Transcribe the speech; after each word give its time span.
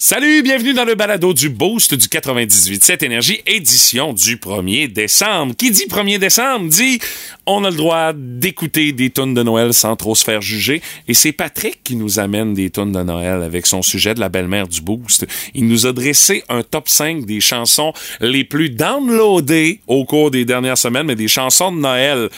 Salut, 0.00 0.44
bienvenue 0.44 0.74
dans 0.74 0.84
le 0.84 0.94
balado 0.94 1.34
du 1.34 1.48
Boost 1.48 1.92
du 1.92 2.06
98.7 2.06 3.04
Énergie, 3.04 3.42
édition 3.48 4.12
du 4.12 4.36
1er 4.36 4.86
décembre. 4.92 5.56
Qui 5.56 5.72
dit 5.72 5.86
1er 5.90 6.18
décembre 6.18 6.68
dit 6.68 7.00
on 7.46 7.64
a 7.64 7.70
le 7.70 7.74
droit 7.76 8.12
d'écouter 8.14 8.92
des 8.92 9.10
tunes 9.10 9.34
de 9.34 9.42
Noël 9.42 9.74
sans 9.74 9.96
trop 9.96 10.14
se 10.14 10.22
faire 10.22 10.40
juger. 10.40 10.82
Et 11.08 11.14
c'est 11.14 11.32
Patrick 11.32 11.82
qui 11.82 11.96
nous 11.96 12.20
amène 12.20 12.54
des 12.54 12.70
tunes 12.70 12.92
de 12.92 13.02
Noël 13.02 13.42
avec 13.42 13.66
son 13.66 13.82
sujet 13.82 14.14
de 14.14 14.20
la 14.20 14.28
belle-mère 14.28 14.68
du 14.68 14.82
Boost. 14.82 15.26
Il 15.56 15.66
nous 15.66 15.84
a 15.84 15.92
dressé 15.92 16.44
un 16.48 16.62
top 16.62 16.88
5 16.88 17.26
des 17.26 17.40
chansons 17.40 17.92
les 18.20 18.44
plus 18.44 18.70
downloadées 18.70 19.80
au 19.88 20.04
cours 20.04 20.30
des 20.30 20.44
dernières 20.44 20.78
semaines, 20.78 21.06
mais 21.06 21.16
des 21.16 21.26
chansons 21.26 21.72
de 21.72 21.80
Noël. 21.80 22.28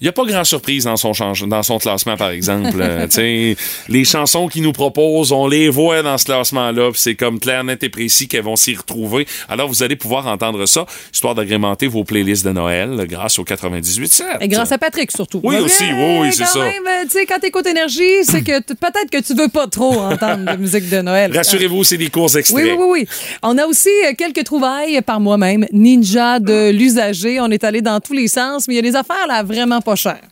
Il 0.00 0.04
n'y 0.04 0.08
a 0.08 0.12
pas 0.12 0.24
grand 0.24 0.44
surprise 0.44 0.84
dans 0.84 0.96
son, 0.96 1.12
change, 1.12 1.44
dans 1.48 1.64
son 1.64 1.78
classement, 1.78 2.16
par 2.16 2.30
exemple. 2.30 2.76
euh, 2.80 3.06
les 3.88 4.04
chansons 4.04 4.46
qu'il 4.46 4.62
nous 4.62 4.72
propose, 4.72 5.32
on 5.32 5.48
les 5.48 5.68
voit 5.68 6.02
dans 6.02 6.16
ce 6.18 6.24
classement-là, 6.26 6.90
c'est 6.94 7.16
comme 7.16 7.40
clair, 7.40 7.64
net 7.64 7.82
et 7.82 7.88
précis 7.88 8.28
qu'elles 8.28 8.44
vont 8.44 8.54
s'y 8.54 8.76
retrouver. 8.76 9.26
Alors, 9.48 9.66
vous 9.66 9.82
allez 9.82 9.96
pouvoir 9.96 10.28
entendre 10.28 10.66
ça, 10.66 10.86
histoire 11.12 11.34
d'agrémenter 11.34 11.88
vos 11.88 12.04
playlists 12.04 12.44
de 12.44 12.52
Noël 12.52 13.06
grâce 13.08 13.40
au 13.40 13.44
98.7. 13.44 14.22
Et 14.40 14.46
grâce 14.46 14.70
à 14.70 14.78
Patrick, 14.78 15.10
surtout. 15.10 15.40
Oui, 15.42 15.56
Mais 15.56 15.62
aussi, 15.62 15.84
oui, 15.84 16.18
oui, 16.20 16.28
c'est 16.32 16.44
ça. 16.44 16.60
euh, 16.60 16.70
tu 17.02 17.10
sais, 17.10 17.26
quand 17.26 17.40
t'écoutes 17.40 17.66
Énergie, 17.66 18.22
c'est 18.22 18.42
que 18.42 18.60
peut-être 18.60 19.10
que 19.10 19.20
tu 19.20 19.34
veux 19.34 19.48
pas 19.48 19.66
trop 19.66 19.94
entendre 19.94 20.52
de 20.52 20.56
musique 20.58 20.88
de 20.88 21.00
Noël. 21.00 21.36
Rassurez-vous, 21.36 21.82
c'est 21.82 21.96
des 21.96 22.08
courts 22.10 22.36
extraits. 22.36 22.64
Oui, 22.64 22.70
oui, 22.70 22.76
oui, 22.78 22.98
oui. 23.00 23.08
On 23.42 23.58
a 23.58 23.66
aussi 23.66 23.88
euh, 24.06 24.12
quelques 24.16 24.44
trouvailles 24.44 25.02
par 25.02 25.18
moi-même. 25.18 25.66
Ninja 25.72 26.38
de 26.38 26.70
l'usager. 26.70 27.40
On 27.40 27.50
est 27.50 27.64
allé 27.64 27.82
dans 27.82 27.98
tous 27.98 28.12
les 28.12 28.28
sens, 28.28 28.68
mais 28.68 28.74
il 28.74 28.76
y 28.76 28.80
a 28.80 28.82
des 28.82 28.94
affaires 28.94 29.26
là 29.26 29.42
vraiment 29.42 29.80
pas 29.88 29.96
chères. 29.96 30.28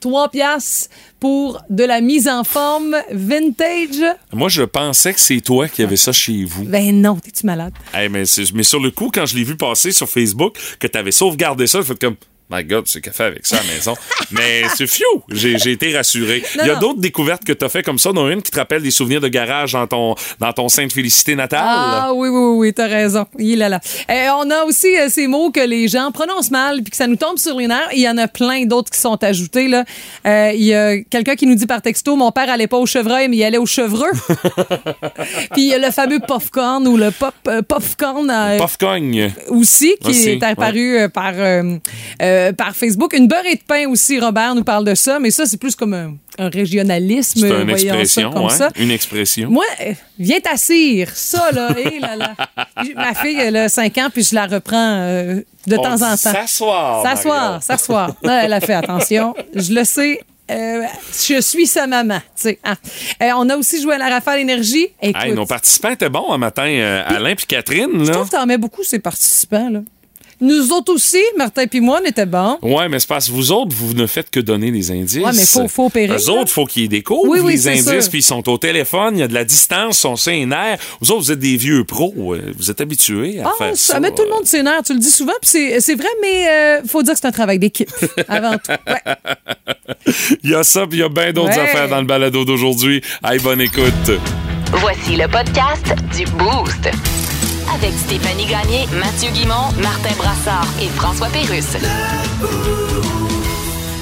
3 0.00 0.28
piastres 0.28 0.90
pour 1.18 1.62
de 1.70 1.84
la 1.84 2.02
mise 2.02 2.28
en 2.28 2.44
forme 2.44 2.94
vintage. 3.10 4.04
Moi, 4.34 4.50
je 4.50 4.62
pensais 4.62 5.14
que 5.14 5.20
c'est 5.20 5.40
toi 5.40 5.66
qui 5.66 5.82
avais 5.82 5.96
ça 5.96 6.12
chez 6.12 6.44
vous. 6.44 6.64
Ben 6.64 7.00
non, 7.00 7.16
t'es-tu 7.16 7.46
malade? 7.46 7.72
Hey, 7.94 8.10
mais, 8.10 8.24
mais 8.52 8.62
sur 8.62 8.80
le 8.80 8.90
coup, 8.90 9.10
quand 9.12 9.24
je 9.24 9.34
l'ai 9.34 9.44
vu 9.44 9.56
passer 9.56 9.92
sur 9.92 10.06
Facebook, 10.06 10.58
que 10.78 10.86
tu 10.86 10.98
avais 10.98 11.12
sauvegardé 11.12 11.66
ça, 11.66 11.80
je 11.80 11.86
fais 11.86 11.94
comme. 11.94 12.16
My 12.50 12.62
God, 12.62 12.86
c'est 12.86 13.00
qu'à 13.00 13.10
fait 13.10 13.24
avec 13.24 13.46
ça 13.46 13.56
à 13.56 13.60
la 13.62 13.72
maison. 13.72 13.94
mais 14.30 14.64
c'est 14.76 14.86
fiou. 14.86 15.22
J'ai 15.30 15.72
été 15.72 15.96
rassuré. 15.96 16.42
Il 16.60 16.66
y 16.66 16.70
a 16.70 16.76
d'autres 16.76 17.00
découvertes 17.00 17.44
que 17.44 17.52
tu 17.52 17.64
as 17.64 17.68
fait 17.68 17.82
comme 17.82 17.98
ça, 17.98 18.12
dont 18.12 18.28
une 18.28 18.42
qui 18.42 18.50
te 18.50 18.58
rappelle 18.58 18.82
des 18.82 18.90
souvenirs 18.90 19.20
de 19.20 19.28
garage 19.28 19.72
dans 19.72 19.86
ton, 19.86 20.14
dans 20.40 20.52
ton 20.52 20.68
Sainte 20.68 20.92
Félicité 20.92 21.34
natale? 21.36 21.62
Ah 21.64 22.12
oui, 22.14 22.28
oui, 22.28 22.56
oui, 22.58 22.72
t'as 22.74 22.86
raison. 22.86 23.26
Il 23.38 23.62
est 23.62 23.68
là. 23.68 23.80
Euh, 24.10 24.28
on 24.38 24.50
a 24.50 24.64
aussi 24.64 24.94
euh, 24.96 25.08
ces 25.08 25.26
mots 25.26 25.50
que 25.50 25.60
les 25.66 25.88
gens 25.88 26.12
prononcent 26.12 26.50
mal 26.50 26.82
puis 26.82 26.90
que 26.90 26.96
ça 26.96 27.06
nous 27.06 27.16
tombe 27.16 27.38
sur 27.38 27.56
les 27.56 27.66
nerfs. 27.66 27.88
Il 27.94 28.00
y 28.00 28.08
en 28.08 28.18
a 28.18 28.28
plein 28.28 28.66
d'autres 28.66 28.90
qui 28.90 29.00
sont 29.00 29.22
ajoutés. 29.24 29.68
Là. 29.68 29.84
Euh, 30.26 30.52
il 30.54 30.64
y 30.64 30.74
a 30.74 31.00
quelqu'un 31.00 31.36
qui 31.36 31.46
nous 31.46 31.54
dit 31.54 31.66
par 31.66 31.80
texto, 31.80 32.14
mon 32.14 32.30
père 32.30 32.50
allait 32.50 32.66
pas 32.66 32.78
au 32.78 32.86
chevreuil, 32.86 33.28
mais 33.28 33.38
il 33.38 33.44
allait 33.44 33.58
au 33.58 33.66
chevreux. 33.66 34.12
puis 35.52 35.62
il 35.62 35.68
y 35.68 35.74
a 35.74 35.78
le 35.78 35.90
fameux 35.90 36.20
popcorn 36.20 36.86
ou 36.86 36.96
le 36.98 37.10
pop, 37.10 37.34
euh, 37.48 37.62
popcorn 37.62 38.30
Puff-cogne. 38.58 39.32
aussi 39.48 39.94
qui 40.00 40.10
Aussi, 40.10 40.28
est 40.30 40.42
apparu 40.42 41.08
par, 41.12 41.34
euh, 42.34 42.52
par 42.52 42.74
Facebook. 42.74 43.12
Une 43.14 43.28
beurrée 43.28 43.54
de 43.54 43.62
pain 43.66 43.86
aussi, 43.88 44.18
Robert 44.20 44.54
nous 44.54 44.64
parle 44.64 44.84
de 44.84 44.94
ça, 44.94 45.18
mais 45.18 45.30
ça, 45.30 45.46
c'est 45.46 45.56
plus 45.56 45.74
comme 45.76 45.94
un, 45.94 46.14
un 46.38 46.48
régionalisme. 46.48 47.40
C'est 47.40 47.48
une 47.48 47.66
ça 47.68 47.72
expression, 47.72 48.30
comme 48.30 48.44
ouais. 48.44 48.50
ça. 48.50 48.70
Une 48.76 48.90
expression. 48.90 49.50
Moi, 49.50 49.64
euh, 49.80 49.92
viens 50.18 50.40
t'assire. 50.40 51.10
Ça, 51.14 51.50
là, 51.52 51.68
hé 51.78 51.98
là, 52.00 52.16
là. 52.16 52.34
Ma 52.96 53.14
fille, 53.14 53.38
elle 53.38 53.56
a 53.56 53.68
5 53.68 53.98
ans, 53.98 54.08
puis 54.12 54.22
je 54.24 54.34
la 54.34 54.46
reprends 54.46 54.76
euh, 55.00 55.40
de 55.66 55.76
On 55.76 55.82
temps 55.82 55.94
en 56.02 56.10
temps. 56.10 56.16
S'asseoir. 56.16 57.02
S'asseoir, 57.02 57.62
s'asseoir. 57.62 58.14
Là, 58.22 58.44
elle 58.44 58.52
a 58.52 58.60
fait 58.60 58.74
attention. 58.74 59.34
Je 59.54 59.72
le 59.72 59.84
sais. 59.84 60.20
euh, 60.50 60.82
je 61.26 61.40
suis 61.40 61.66
sa 61.66 61.86
maman. 61.86 62.18
hein. 62.64 62.74
Euh, 63.22 63.30
on 63.36 63.48
a 63.48 63.56
aussi 63.56 63.80
joué 63.80 63.94
à 63.94 63.98
la 63.98 64.10
rafale 64.10 64.40
énergie. 64.40 64.88
Écoute, 65.00 65.22
Hey, 65.24 65.32
nos 65.32 65.46
participants 65.46 65.90
étaient 65.90 66.10
bons 66.10 66.30
un 66.32 66.36
matin. 66.38 66.66
euh, 66.66 67.02
Alain 67.06 67.34
puis 67.34 67.46
Catherine, 67.46 68.04
je 68.04 68.10
trouve 68.12 68.26
que 68.28 68.36
t'en 68.36 68.44
mets 68.44 68.58
beaucoup, 68.58 68.82
ces 68.84 68.98
participants. 68.98 69.70
là. 69.70 69.80
Nous 70.40 70.72
autres 70.72 70.92
aussi, 70.92 71.22
Martin 71.36 71.66
puis 71.66 71.80
moi, 71.80 72.00
on 72.02 72.06
était 72.08 72.26
bons. 72.26 72.58
Ouais, 72.62 72.88
mais 72.88 72.98
c'est 73.00 73.08
parce 73.08 73.26
que 73.28 73.32
vous 73.32 73.52
autres, 73.52 73.74
vous 73.74 73.94
ne 73.94 74.06
faites 74.06 74.30
que 74.30 74.40
donner 74.40 74.70
des 74.70 74.90
indices. 74.90 75.22
Ouais, 75.24 75.32
mais 75.34 75.44
faut- 75.44 75.68
faut 75.68 75.86
opérer, 75.86 76.14
Eux 76.16 76.30
autres, 76.30 76.50
faut 76.50 76.66
qu'ils 76.66 76.88
découvrent 76.88 77.28
Oui, 77.28 77.40
oui, 77.42 77.52
les 77.52 77.68
indices, 77.68 78.08
puis 78.08 78.18
ils 78.18 78.22
sont 78.22 78.48
au 78.48 78.58
téléphone, 78.58 79.16
il 79.16 79.20
y 79.20 79.22
a 79.22 79.28
de 79.28 79.34
la 79.34 79.44
distance, 79.44 79.98
ils 79.98 80.00
sont 80.00 80.16
sénères. 80.16 80.78
Vous 81.00 81.10
autres, 81.12 81.22
vous 81.22 81.32
êtes 81.32 81.38
des 81.38 81.56
vieux 81.56 81.84
pros. 81.84 82.14
euh, 82.34 82.52
Vous 82.56 82.70
êtes 82.70 82.80
habitués 82.80 83.40
à 83.40 83.48
Ah, 83.48 83.52
faire 83.58 83.76
ça. 83.76 83.94
ça 83.94 84.00
met 84.00 84.10
tout 84.10 84.22
le 84.22 84.30
monde 84.30 84.44
s'énerve, 84.46 84.82
tu 84.84 84.92
le 84.94 84.98
dis 84.98 85.10
souvent, 85.10 85.32
puis 85.40 85.50
c'est- 85.50 85.80
c'est 85.80 85.94
vrai, 85.94 86.08
mais 86.20 86.48
euh, 86.48 86.80
faut 86.86 87.02
dire 87.02 87.14
que 87.14 87.20
c'est 87.20 87.26
un 87.28 87.32
travail 87.32 87.58
d'équipe, 87.58 87.90
avant 88.28 88.56
tout. 88.58 88.72
Ouais. 88.86 89.14
Il 90.42 90.50
y 90.50 90.54
a 90.54 90.62
ça, 90.64 90.86
puis 90.86 90.98
il 90.98 91.00
y 91.00 91.04
a 91.04 91.08
bien 91.08 91.32
d'autres 91.32 91.48
Ouais. 91.56 91.60
affaires 91.60 91.88
dans 91.88 92.00
le 92.00 92.06
balado 92.06 92.44
d'aujourd'hui. 92.44 93.00
Hey, 93.24 93.38
bonne 93.40 93.60
écoute. 93.60 94.10
Voici 94.72 95.16
le 95.16 95.28
podcast 95.28 95.94
du 96.16 96.24
Boost. 96.32 96.90
Avec 97.72 97.92
Stéphanie 97.98 98.46
Gagné, 98.46 98.86
Mathieu 98.98 99.30
Guimont, 99.32 99.70
Martin 99.82 100.14
Brassard 100.16 100.66
et 100.80 100.88
François 100.88 101.28
Pérusse. 101.28 101.76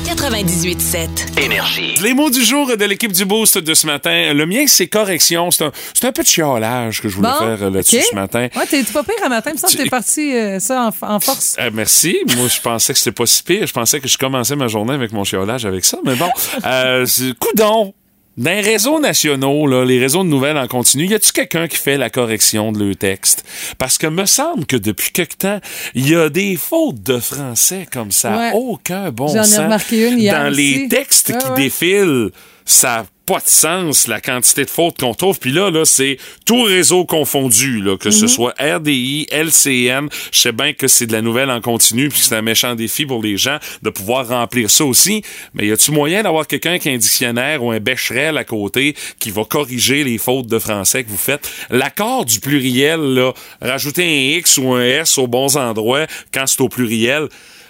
98.7. 0.05 1.41
Énergie. 1.43 1.95
Les 2.03 2.13
mots 2.15 2.31
du 2.31 2.45
jour 2.45 2.77
de 2.77 2.85
l'équipe 2.85 3.13
du 3.13 3.25
Boost 3.25 3.59
de 3.59 3.75
ce 3.75 3.87
matin. 3.87 4.33
Le 4.35 4.47
mien, 4.47 4.65
c'est 4.67 4.87
correction. 4.87 5.51
C'est 5.51 5.65
un, 5.65 6.13
peu 6.13 6.23
de 6.23 6.29
chiolage 6.29 7.01
que 7.01 7.09
je 7.09 7.17
voulais 7.17 7.29
Bon, 7.31 7.39
faire 7.39 7.63
euh, 7.63 7.71
là-dessus 7.71 8.03
ce 8.11 8.15
matin. 8.15 8.49
Ouais, 8.57 8.67
t'es 8.67 8.83
pas 8.85 9.03
pire 9.03 9.15
à 9.25 9.29
matin, 9.29 9.51
il 9.51 9.55
me 9.55 9.59
semble 9.59 9.73
que 9.73 9.79
Tu- 9.79 9.85
t'es 9.85 9.91
parti 9.91 10.35
euh, 10.37 10.59
ça 10.61 10.91
en, 11.03 11.07
en 11.15 11.21
force. 11.21 11.57
Euh, 11.59 11.71
merci. 11.73 12.19
Moi, 12.37 12.49
je 12.49 12.61
pensais 12.61 12.93
que 12.93 12.99
c'était 12.99 13.13
pas 13.13 13.27
si 13.27 13.43
pire. 13.43 13.67
Je 13.67 13.73
pensais 13.73 14.01
que 14.01 14.09
je 14.09 14.19
commençais 14.19 14.57
ma 14.57 14.69
journée 14.69 14.95
avec 14.95 15.13
mon 15.13 15.25
chiolage 15.25 15.65
avec 15.65 15.85
ça. 15.85 15.99
Mais 16.05 16.15
bon, 16.15 16.29
euh, 16.67 17.07
c'est- 17.07 17.33
coudon. 17.39 17.95
Dans 18.39 18.51
les 18.51 18.61
réseaux 18.63 18.99
nationaux, 18.99 19.67
là, 19.67 19.85
les 19.85 19.99
réseaux 19.99 20.23
de 20.25 20.29
nouvelles 20.29 20.57
en 20.57 20.67
continu, 20.67 21.05
y 21.07 21.13
a-tu 21.15 21.33
quelqu'un 21.33 21.69
qui 21.69 21.77
fait 21.77 21.99
la 21.99 22.09
correction 22.09 22.73
de 22.73 22.83
le 22.83 22.95
texte? 22.95 23.45
Parce 23.77 23.99
que 23.99 24.07
me 24.07 24.25
semble 24.25 24.65
que 24.65 24.77
depuis 24.77 25.11
quelque 25.11 25.37
temps, 25.37 25.61
il 25.95 26.09
y 26.09 26.17
a 26.17 26.31
des 26.31 26.57
fautes 26.57 27.03
de 27.03 27.19
français 27.19 27.87
comme 27.93 28.11
ça. 28.11 28.35
Ouais. 28.39 28.51
Aucun 28.55 29.11
bon 29.11 29.29
J'en 29.29 29.43
ai 29.43 29.47
sens. 29.47 29.59
remarqué 29.59 30.09
une 30.09 30.19
hier 30.19 30.35
Dans 30.45 30.49
les 30.49 30.89
textes 30.89 31.29
Ouais, 31.29 31.39
qui 31.39 31.47
ouais. 31.49 31.57
défilent, 31.57 32.31
ça 32.65 32.89
n'a 32.89 33.07
pas 33.25 33.39
de 33.39 33.47
sens, 33.47 34.09
la 34.09 34.21
quantité 34.21 34.65
de 34.65 34.71
fautes 34.71 34.99
qu'on 34.99 35.15
trouve. 35.15 35.39
Puis 35.39 35.53
là, 35.53 35.71
là, 35.71 35.85
c'est 35.85 36.19
tout 36.45 36.65
réseau 36.65 37.05
confondu, 37.05 37.81
là, 37.81 37.97
que 37.97 38.09
Mhm. 38.09 38.13
ce 38.15 38.27
soit 38.27 38.53
RDI, 38.59 39.29
LCN. 39.31 40.09
Je 40.33 40.41
sais 40.41 40.51
bien 40.53 40.73
que 40.73 40.89
c'est 40.89 41.07
de 41.07 41.13
la 41.13 41.23
nouvelle 41.23 41.49
en 41.51 41.61
continu, 41.61 42.09
puis 42.09 42.19
c'est 42.21 42.35
un 42.35 42.43
méchant 42.43 42.75
défi 42.75 43.07
pour 43.07 43.23
les 43.23 43.37
gens 43.37 43.59
de 43.83 43.91
pouvoir 43.91 44.27
remplir 44.27 44.71
ça 44.71 44.85
aussi. 44.85 45.23
Mais 45.55 45.67
y 45.69 45.73
a-tu 45.73 45.93
moyen 45.93 46.25
d'avoir 46.25 46.49
quelqu'un 46.49 46.79
qui 46.81 46.89
a 46.89 46.93
un 46.93 46.97
dictionnaire 46.99 47.63
ou 47.63 47.71
un 47.71 47.79
bécherel 47.79 48.37
à 48.37 48.45
côté 48.45 48.97
qui 49.21 49.31
va 49.31 49.45
corriger 49.45 50.03
les 50.03 50.19
fautes 50.19 50.49
de 50.49 50.59
français 50.59 51.05
que 51.05 51.09
vous 51.09 51.17
faites? 51.17 51.49
L'accord 51.71 52.25
du 52.25 52.41
pluriel, 52.41 53.01
là, 53.01 53.33
rajouter 53.61 54.03
un 54.05 54.39
X 54.39 54.59
ou 54.59 54.73
un 54.73 54.83
S 54.83 55.17
aux 55.17 55.29
bons 55.29 55.57
endroits 55.57 56.07
quand 56.35 56.47
c'est 56.49 56.61
au 56.61 56.69
pluriel, 56.69 57.29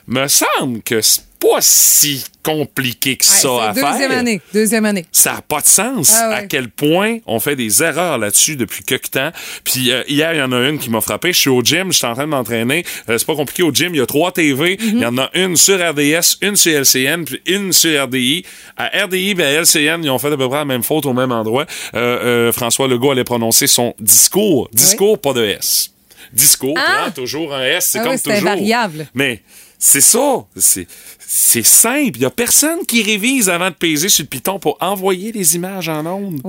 me 0.08 0.26
semble 0.28 0.82
que 0.82 1.00
c'est 1.02 1.22
pas 1.42 1.58
si 1.60 2.24
compliqué 2.42 3.16
que 3.16 3.24
ça 3.24 3.68
à 3.70 3.74
faire. 3.74 3.92
deuxième 3.92 4.10
année, 4.12 4.40
deuxième 4.52 4.84
année. 4.84 5.04
Ça 5.12 5.34
n'a 5.34 5.42
pas 5.42 5.60
de 5.60 5.66
sens 5.66 6.12
Ah 6.14 6.28
ouais. 6.28 6.34
à 6.36 6.42
quel 6.46 6.68
point 6.68 7.18
on 7.26 7.38
fait 7.40 7.56
des 7.56 7.82
erreurs 7.82 8.18
là-dessus 8.18 8.56
depuis 8.56 8.82
quelque 8.84 9.08
temps. 9.08 9.30
Puis 9.64 9.90
euh, 9.92 10.02
hier, 10.08 10.32
il 10.34 10.38
y 10.38 10.42
en 10.42 10.52
a 10.52 10.58
une 10.68 10.78
qui 10.78 10.90
m'a 10.90 11.00
frappé. 11.00 11.32
Je 11.32 11.38
suis 11.38 11.50
au 11.50 11.62
gym, 11.62 11.92
je 11.92 11.98
suis 11.98 12.06
en 12.06 12.14
train 12.14 12.24
de 12.24 12.28
m'entraîner. 12.30 12.84
Euh, 13.08 13.18
c'est 13.18 13.26
pas 13.26 13.36
compliqué 13.36 13.62
au 13.62 13.72
gym. 13.72 13.94
Il 13.94 13.98
y 13.98 14.00
a 14.00 14.06
trois 14.06 14.32
TV. 14.32 14.76
Mhm. 14.80 14.88
Il 14.94 15.00
y 15.00 15.06
en 15.06 15.18
a 15.18 15.30
une 15.34 15.56
sur 15.56 15.76
RDS, 15.78 16.38
une 16.42 16.56
sur 16.56 16.72
LCN, 16.80 17.24
puis 17.24 17.40
une 17.46 17.72
sur 17.72 18.02
RDI. 18.04 18.44
À 18.76 18.90
RDI 19.04 19.30
et 19.38 19.42
à 19.42 19.50
LCN, 19.62 20.02
ils 20.02 20.10
ont 20.10 20.18
fait 20.18 20.32
à 20.32 20.36
peu 20.36 20.48
près 20.48 20.58
la 20.58 20.64
même 20.64 20.82
faute 20.82 21.06
au 21.06 21.12
même 21.12 21.32
endroit. 21.32 21.66
Euh, 21.94 22.52
François 22.52 22.88
Legault 22.88 23.12
allait 23.12 23.24
prononcer 23.24 23.66
son 23.66 23.94
discours. 24.00 24.68
Discours, 24.72 25.18
pas 25.20 25.32
de 25.32 25.44
S. 25.44 25.90
Discours, 26.32 26.78
Ah! 26.78 27.10
toujours 27.10 27.54
un 27.54 27.62
S, 27.62 27.90
c'est 27.92 27.98
Ah 27.98 28.02
comme 28.04 28.12
oui, 28.12 28.18
c'est 28.22 28.30
toujours. 28.34 28.48
invariable. 28.50 29.06
Mais 29.14 29.42
c'est 29.84 30.00
ça. 30.00 30.44
C'est, 30.56 30.86
c'est 31.18 31.64
simple. 31.64 32.12
Il 32.14 32.20
n'y 32.20 32.24
a 32.24 32.30
personne 32.30 32.86
qui 32.86 33.02
révise 33.02 33.50
avant 33.50 33.68
de 33.68 33.74
peser 33.74 34.08
sur 34.08 34.22
le 34.22 34.28
piton 34.28 34.60
pour 34.60 34.76
envoyer 34.80 35.32
les 35.32 35.56
images 35.56 35.88
en 35.88 36.06
ondes. 36.06 36.40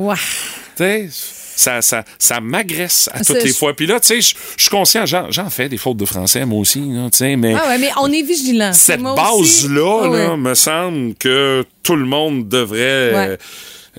Tu 0.78 1.10
ça, 1.56 1.82
ça, 1.82 2.04
ça 2.20 2.40
m'agresse 2.40 3.10
à 3.12 3.24
toutes 3.24 3.44
les 3.44 3.54
fois. 3.54 3.76
Puis 3.76 3.88
là, 3.88 4.00
tu 4.00 4.08
sais, 4.08 4.22
je 4.22 4.36
suis 4.62 4.70
conscient, 4.70 5.06
j'en, 5.08 5.50
fais 5.50 5.68
des 5.68 5.78
fautes 5.78 5.98
de 5.98 6.06
français, 6.06 6.46
moi 6.46 6.60
aussi, 6.60 6.80
là, 6.82 7.10
tu 7.12 7.24
mais 7.38 7.56
Ah 7.56 7.70
ouais, 7.70 7.78
mais 7.80 7.90
on 8.00 8.12
est 8.12 8.22
vigilant. 8.22 8.74
cette 8.74 9.02
base-là, 9.02 10.02
Ah 10.04 10.08
là, 10.08 10.30
ouais. 10.32 10.38
me 10.38 10.54
semble 10.54 11.16
que 11.16 11.66
tout 11.82 11.96
le 11.96 12.06
monde 12.06 12.48
devrait, 12.48 13.14
Ouais. 13.14 13.38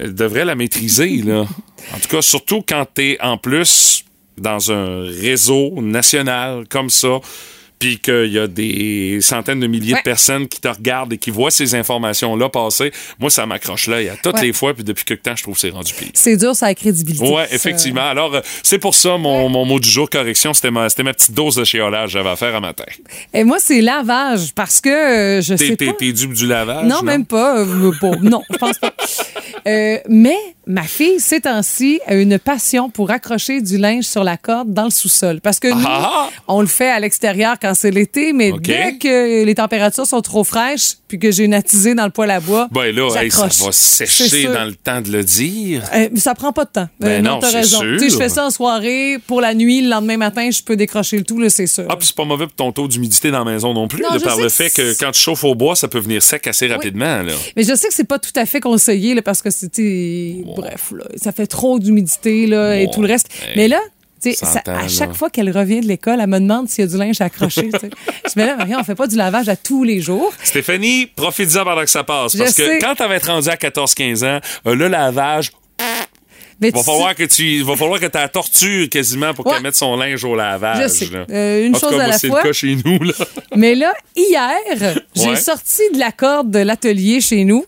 euh, 0.01 0.13
devrait 0.13 0.45
la 0.45 0.55
maîtriser, 0.55 1.23
là. 1.25 1.45
En 1.93 1.99
tout 1.99 2.09
cas, 2.09 2.23
surtout 2.23 2.63
quand 2.67 2.87
t'es 2.93 3.19
en 3.21 3.37
plus 3.37 4.05
dans 4.39 4.73
un 4.73 5.03
réseau 5.05 5.75
national 5.81 6.65
comme 6.69 6.91
ça, 6.91 7.21
puis 7.79 7.99
qu'il 7.99 8.33
y 8.33 8.39
a 8.39 8.47
des 8.47 9.19
centaines 9.21 9.61
de 9.61 9.67
milliers 9.67 9.93
Ouais. 9.95 9.99
de 9.99 10.05
personnes 10.05 10.49
qui 10.49 10.61
te 10.61 10.69
regardent 10.69 11.13
et 11.13 11.19
qui 11.19 11.31
voient 11.31 11.51
ces 11.51 11.75
informations-là 11.75 12.49
passer, 12.49 12.93
moi, 13.19 13.31
ça 13.31 13.45
m'accroche 13.47 13.89
là. 13.89 14.01
Il 14.01 14.07
y 14.07 14.09
a 14.09 14.17
toutes 14.17 14.37
Ouais. 14.37 14.43
les 14.47 14.53
fois, 14.53 14.73
puis 14.75 14.85
depuis 14.85 15.05
quelque 15.05 15.23
temps, 15.23 15.37
je 15.37 15.43
trouve 15.43 15.55
que 15.55 15.61
c'est 15.61 15.71
rendu 15.71 15.93
pire. 15.93 16.09
C'est 16.15 16.37
dur, 16.37 16.55
ça 16.57 16.67
a 16.67 16.75
crédibilité. 16.75 17.29
Ouais, 17.29 17.47
Ça. 17.49 17.55
effectivement. 17.55 18.07
Alors, 18.07 18.35
euh, 18.35 18.41
c'est 18.63 18.79
pour 18.79 18.95
ça, 18.95 19.17
mon, 19.19 19.49
mon 19.49 19.65
mot 19.65 19.79
du 19.81 19.89
jour, 19.89 20.09
correction, 20.09 20.55
c'était 20.55 20.71
ma, 20.71 20.89
ma 21.03 21.13
petite 21.15 21.33
dose 21.33 21.57
de 21.57 21.65
chiolage 21.65 22.09
que 22.09 22.13
j'avais 22.13 22.31
à 22.31 22.37
faire 22.37 22.55
à 22.55 22.61
matin. 22.61 22.85
Et 23.33 23.45
moi, 23.45 23.59
c'est 23.61 23.81
lavage, 23.83 24.53
parce 24.55 24.81
que 24.81 24.89
euh, 24.89 25.41
je 25.43 25.57
sais 25.57 25.77
t'es, 25.77 25.87
pas. 25.87 25.93
t'es 25.93 26.13
dû 26.13 26.27
du 26.29 26.47
lavage? 26.47 26.87
Non, 26.87 27.03
même 27.03 27.27
pas. 27.27 27.59
euh, 27.59 27.93
pas. 28.01 28.13
Non, 28.23 28.43
je 28.51 28.57
pense 28.57 28.79
pas. 28.79 28.95
Euh, 29.67 29.99
mais 30.09 30.37
ma 30.67 30.83
fille, 30.83 31.21
ces 31.21 31.41
temps-ci, 31.43 32.01
a 32.07 32.15
une 32.15 32.39
passion 32.39 32.89
pour 32.91 33.11
accrocher 33.11 33.61
du 33.61 33.79
linge 33.79 34.05
sur 34.05 34.25
la 34.25 34.37
corde 34.37 34.73
dans 34.73 34.85
le 34.85 34.91
sous-sol. 34.91 35.41
Parce 35.41 35.61
que 35.61 35.69
nous, 35.69 35.85
Ah! 35.87 36.29
on 36.49 36.61
le 36.61 36.67
fait 36.67 36.89
à 36.91 37.01
l'extérieur 37.01 37.57
quand 37.61 37.75
c'est 37.75 37.91
l'été, 37.91 38.33
mais 38.33 38.53
dès 38.61 38.97
que 38.99 39.45
les 39.45 39.55
températures 39.55 40.07
sont 40.07 40.21
trop 40.23 40.45
fraîches 40.45 40.95
puis 41.09 41.19
que 41.19 41.31
j'ai 41.31 41.45
une 41.45 41.55
attisée 41.55 41.95
dans 41.95 42.05
le 42.05 42.11
poêle 42.11 42.31
à 42.31 42.41
bois, 42.41 42.69
Ben 42.73 42.95
là, 42.95 43.09
hey, 43.23 43.31
ça 43.31 43.47
va 43.47 43.73
sécher 43.73 44.45
dans 44.45 44.65
le 44.65 44.75
temps 44.75 45.01
de 45.01 45.11
le 45.11 45.23
dire. 45.23 45.83
Euh, 45.95 46.09
ça 46.17 46.35
prend 46.35 46.53
pas 46.53 46.65
de 46.65 46.71
temps. 46.71 46.89
Ben 46.99 47.23
non, 47.23 47.39
t'as 47.39 47.51
c'est 47.51 47.57
raison. 47.59 47.81
Tu 47.99 48.11
je 48.11 48.17
fais 48.17 48.29
ça 48.29 48.47
en 48.47 48.51
soirée, 48.51 49.19
pour 49.27 49.41
la 49.41 49.55
nuit, 49.55 49.83
le 49.83 49.89
lendemain 49.91 50.17
matin, 50.17 50.51
je 50.51 50.63
peux 50.63 50.77
décrocher 50.77 51.19
le 51.19 51.25
tout, 51.25 51.39
là, 51.39 51.51
c'est 51.51 51.67
sûr. 51.67 51.85
Ah, 51.89 51.97
puis 51.97 52.07
c'est 52.07 52.17
pas 52.17 52.25
mauvais 52.25 52.47
pour 52.47 52.55
ton 52.57 52.73
taux 52.73 52.89
d'humidité 52.89 53.31
dans 53.31 53.45
la 53.45 53.53
maison 53.53 53.73
non 53.75 53.87
plus, 53.89 54.03
Non, 54.03 54.11
là, 54.15 54.21
par 54.21 54.39
le 54.39 54.49
fait 54.49 54.71
que 54.71 54.99
quand 54.99 55.13
tu 55.13 55.21
chauffes 55.21 55.45
au 55.45 55.55
bois, 55.55 55.77
ça 55.77 55.89
peut 55.89 55.99
venir 56.01 56.23
sec 56.23 56.47
assez 56.47 56.67
rapidement. 56.67 57.23
Là. 57.23 57.33
Mais 57.57 57.63
je 57.65 57.75
sais 57.75 57.89
que 57.89 57.95
c'est 57.95 58.05
pas 58.05 58.19
tout 58.19 58.33
à 58.37 58.47
fait 58.47 58.61
conseillé 58.61 59.15
là, 59.15 59.23
parce 59.23 59.43
que 59.43 59.51
c'était 59.51 60.43
bref 60.55 60.93
là, 60.97 61.05
ça 61.17 61.33
fait 61.33 61.47
trop 61.47 61.79
d'humidité 61.79 62.47
là 62.47 62.79
et 62.81 62.89
tout 62.93 63.03
le 63.03 63.09
reste. 63.09 63.29
Hey. 63.47 63.53
Mais 63.57 63.69
là, 63.69 63.81
ça- 64.35 64.63
à 64.67 64.83
là. 64.83 64.89
chaque 64.89 65.15
fois 65.15 65.29
qu'elle 65.29 65.51
revient 65.51 65.81
de 65.81 65.87
l'école, 65.87 66.19
elle 66.21 66.27
me 66.29 66.39
demande 66.39 66.69
s'il 66.69 66.85
y 66.85 66.89
a 66.89 66.91
du 66.91 66.97
linge 66.97 67.21
à 67.21 67.25
accrocher. 67.27 67.71
je 67.81 67.87
me 67.87 68.43
dis 68.43 68.47
là, 68.47 68.57
Marie, 68.57 68.75
on 68.75 68.83
fait 68.85 68.95
pas 68.95 69.07
du 69.07 69.17
lavage 69.17 69.49
à 69.51 69.57
tous 69.57 69.85
les 69.85 70.01
jours. 70.01 70.33
Stéphanie, 70.43 71.07
profite-en 71.07 71.65
pendant 71.65 71.83
que 71.83 71.91
ça 71.91 72.05
passe. 72.05 72.33
Je 72.33 72.39
Parce 72.39 72.55
que 72.55 72.65
sais. 72.65 72.79
quand 72.79 72.95
tu 72.95 73.03
vas 73.07 73.15
être 73.17 73.27
rendu 73.27 73.49
à 73.49 73.57
14-15 73.57 74.25
ans, 74.25 74.41
euh, 74.67 74.75
le 74.75 74.89
lavage, 74.89 75.53
Mais 76.61 76.71
va 76.71 76.83
falloir 76.85 77.15
que 77.17 77.25
tu 77.25 77.63
va 77.63 77.75
falloir 77.77 77.99
que 78.01 78.07
tu 78.07 78.17
la 78.17 78.29
tortures 78.29 78.89
quasiment 78.89 79.35
pour 79.35 79.45
Ouais. 79.47 79.55
qu'elle 79.55 79.63
mette 79.65 79.75
son 79.75 79.97
linge 79.97 80.25
au 80.25 80.37
lavage. 80.37 80.85
Je 80.85 80.89
sais. 80.89 81.09
Euh, 81.29 81.67
une 81.67 81.75
En 81.75 81.79
chose 81.81 81.91
cas, 81.91 81.97
à 81.97 81.99
moi, 81.99 82.07
la 82.07 82.19
c'est 82.19 82.29
fois. 82.29 82.41
le 82.43 82.49
cas 82.49 82.53
chez 82.53 82.77
nous. 82.83 83.03
Là. 83.03 83.13
Mais 83.57 83.75
là, 83.75 83.93
hier, 84.17 84.95
j'ai 85.17 85.31
Ouais. 85.31 85.37
sorti 85.37 85.83
de 85.93 85.99
la 85.99 86.13
corde 86.13 86.51
de 86.53 86.61
l'atelier 86.61 87.21
chez 87.21 87.45
nous, 87.45 87.67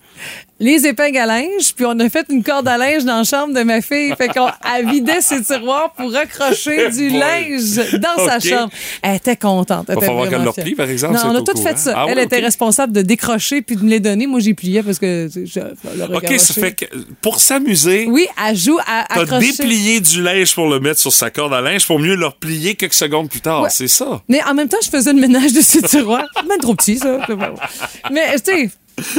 les 0.58 0.87
épingles 0.87 1.19
à 1.19 1.26
linge, 1.26 1.75
puis 1.76 1.85
on 1.85 1.99
a 2.00 2.08
fait 2.08 2.25
une 2.31 2.43
corde 2.43 2.67
à 2.67 2.79
linge 2.79 3.05
dans 3.05 3.19
la 3.19 3.25
chambre 3.25 3.53
de 3.53 3.62
ma 3.62 3.82
fille. 3.82 4.14
Fait 4.17 4.29
qu'on 4.29 4.49
vidait 4.91 5.20
ses 5.20 5.43
tiroirs 5.43 5.93
pour 5.93 6.11
recrocher 6.11 6.88
du 6.91 7.11
linge 7.11 7.76
dans 8.00 8.25
sa 8.26 8.41
chambre. 8.49 8.70
Elle 9.03 9.17
était 9.17 9.37
contente. 9.37 9.87
Elle 9.91 9.97
était 9.97 10.06
falloir 10.06 10.29
qu'elle 10.31 10.49
replie, 10.49 10.75
par 10.75 10.88
exemple, 10.88 11.14
Non, 11.14 11.20
on 11.26 11.35
a 11.35 11.38
tout 11.43 11.53
courant. 11.53 11.62
fait 11.62 11.79
ça. 11.79 11.93
Ah 11.97 12.06
elle 12.08 12.19
était 12.20 12.38
responsable 12.41 12.93
de 12.94 13.03
décrocher 13.03 13.61
puis 13.61 13.76
de 13.76 13.82
me 13.85 13.91
les 13.91 14.00
donner. 14.00 14.26
Moi, 14.26 14.41
j'y 14.41 14.55
pliais 14.55 14.82
parce 14.82 14.99
que 14.99 15.29
je, 15.35 15.61
OK, 16.14 16.38
ça 16.41 16.55
fait 16.55 16.73
que 16.73 16.85
pour 17.20 17.38
s'amuser, 17.41 18.06
Oui, 18.08 18.26
elle 18.49 18.56
joue 18.56 18.79
à 18.87 19.05
t'as 19.12 19.20
accrocher. 19.23 19.53
déplié 19.53 20.00
du 20.00 20.23
linge 20.23 20.55
pour 20.55 20.69
le 20.69 20.81
mettre 20.81 21.00
sur 21.00 21.12
sa 21.12 21.31
corde 21.31 21.53
à 21.53 21.61
linge 21.61 21.87
pour 21.87 21.99
mieux 21.99 22.14
le 22.17 22.26
replier 22.26 22.75
quelques 22.76 22.94
secondes 22.94 23.29
plus 23.29 23.41
tard. 23.43 23.62
Ouais. 23.64 23.69
C'est 23.70 23.88
ça. 23.88 24.23
Mais 24.29 24.43
en 24.44 24.55
même 24.55 24.69
temps, 24.69 24.79
je 24.82 24.88
faisais 24.88 25.12
le 25.12 25.20
ménage 25.20 25.53
de 25.53 25.61
ses 25.61 25.82
tiroirs. 25.82 26.25
Même 26.49 26.58
trop 26.61 26.75
petit, 26.75 26.97
ça. 26.97 27.19
Mais, 28.11 28.37
tu 28.37 28.43
sais, 28.44 28.70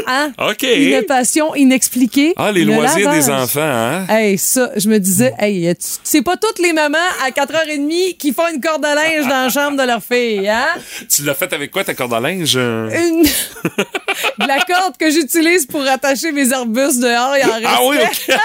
hein? 0.08 0.32
OK. 0.40 0.64
Une 0.64 1.04
passion 1.04 1.54
inexpliquée. 1.56 2.34
Ah, 2.36 2.52
les 2.52 2.64
Le 2.66 2.74
loisirs 2.74 3.12
des 3.12 3.30
enfants, 3.30 3.62
hein? 3.62 4.06
Hey, 4.10 4.38
ça, 4.38 4.72
je 4.76 4.90
me 4.90 5.00
disais, 5.00 5.34
hey, 5.40 5.74
c'est 6.04 6.22
pas 6.24 6.36
toutes 6.38 6.60
les 6.60 6.74
mamans 6.74 6.98
à 7.26 7.30
4h30 7.32 8.18
qui 8.18 8.34
font 8.34 8.48
une 8.54 8.60
corde 8.62 8.84
à 8.86 8.96
linge 8.96 9.24
dans 9.28 9.44
la 9.46 9.50
chambre 9.50 9.78
de 9.78 9.84
leur 9.88 10.02
fille, 10.04 10.48
hein? 10.50 10.66
Tu 11.14 11.24
l'as 11.24 11.34
fait 11.36 11.52
avec 11.54 11.72
quoi, 11.72 11.84
ta 11.84 11.94
corde 11.94 12.14
à 12.14 12.20
linge? 12.20 12.54
euh? 12.56 12.90
Une. 12.90 13.24
de 14.40 14.48
la 14.48 14.60
corde 14.60 14.98
que 14.98 15.10
j'utilise 15.12 15.66
pour 15.66 15.82
attacher 15.88 16.32
mes 16.32 16.52
arbustes 16.54 17.00
dehors, 17.00 17.36
il 17.38 17.46
en 17.50 17.54
reste. 17.54 17.66
Ah 17.68 17.80
oui, 17.86 17.98
OK. 18.02 18.36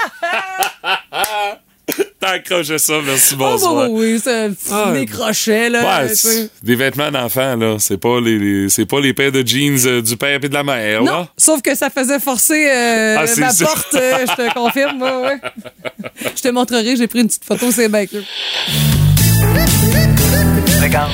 T'accroches 2.19 2.77
ça, 2.77 2.93
merci, 3.05 3.33
Oh, 3.33 3.37
bonsoir. 3.39 3.89
oui, 3.91 4.13
oui, 4.13 4.19
ça 4.19 4.47
Ah, 4.71 4.91
des 4.93 5.05
crochets, 5.05 5.69
là. 5.69 6.03
Ouais, 6.03 6.15
c'est 6.15 6.49
des 6.63 6.75
vêtements 6.75 7.11
d'enfants, 7.11 7.57
là. 7.57 7.75
C'est 7.79 7.97
pas 7.97 8.21
les, 8.21 8.39
les- 8.39 8.69
c'est 8.69 8.85
pas 8.85 9.01
les 9.01 9.13
paires 9.13 9.31
de 9.33 9.45
jeans 9.45 9.77
euh, 9.85 10.01
du 10.01 10.15
père 10.15 10.39
et 10.41 10.47
de 10.49 10.53
la 10.53 10.63
mère, 10.63 11.01
Non, 11.03 11.11
là. 11.11 11.27
sauf 11.37 11.61
que 11.61 11.75
ça 11.75 11.89
faisait 11.89 12.19
forcer 12.19 12.69
euh, 12.69 13.17
Ah, 13.19 13.25
ma 13.37 13.49
ça. 13.51 13.65
porte, 13.65 13.93
euh, 13.95 14.25
je 14.29 14.35
te 14.47 14.53
confirme. 14.53 15.01
ouais, 15.01 15.25
ouais. 15.27 15.37
Je 16.35 16.41
te 16.41 16.47
montrerai, 16.49 16.95
j'ai 16.95 17.07
pris 17.07 17.19
une 17.19 17.27
petite 17.27 17.43
photo, 17.45 17.69
c'est 17.71 17.89
bien. 17.89 18.05
Regarde. 20.81 21.11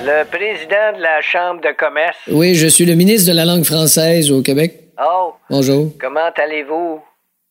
Le 0.00 0.24
président 0.24 0.96
de 0.96 1.02
la 1.02 1.20
Chambre 1.20 1.60
de 1.60 1.72
commerce. 1.76 2.16
Oui, 2.30 2.54
je 2.54 2.66
suis 2.66 2.84
le 2.86 2.94
ministre 2.94 3.30
de 3.30 3.36
la 3.36 3.44
langue 3.44 3.64
française 3.64 4.30
au 4.32 4.42
Québec. 4.42 4.74
Oh, 5.00 5.34
Bonjour. 5.50 5.92
comment 6.00 6.30
allez-vous? 6.36 7.00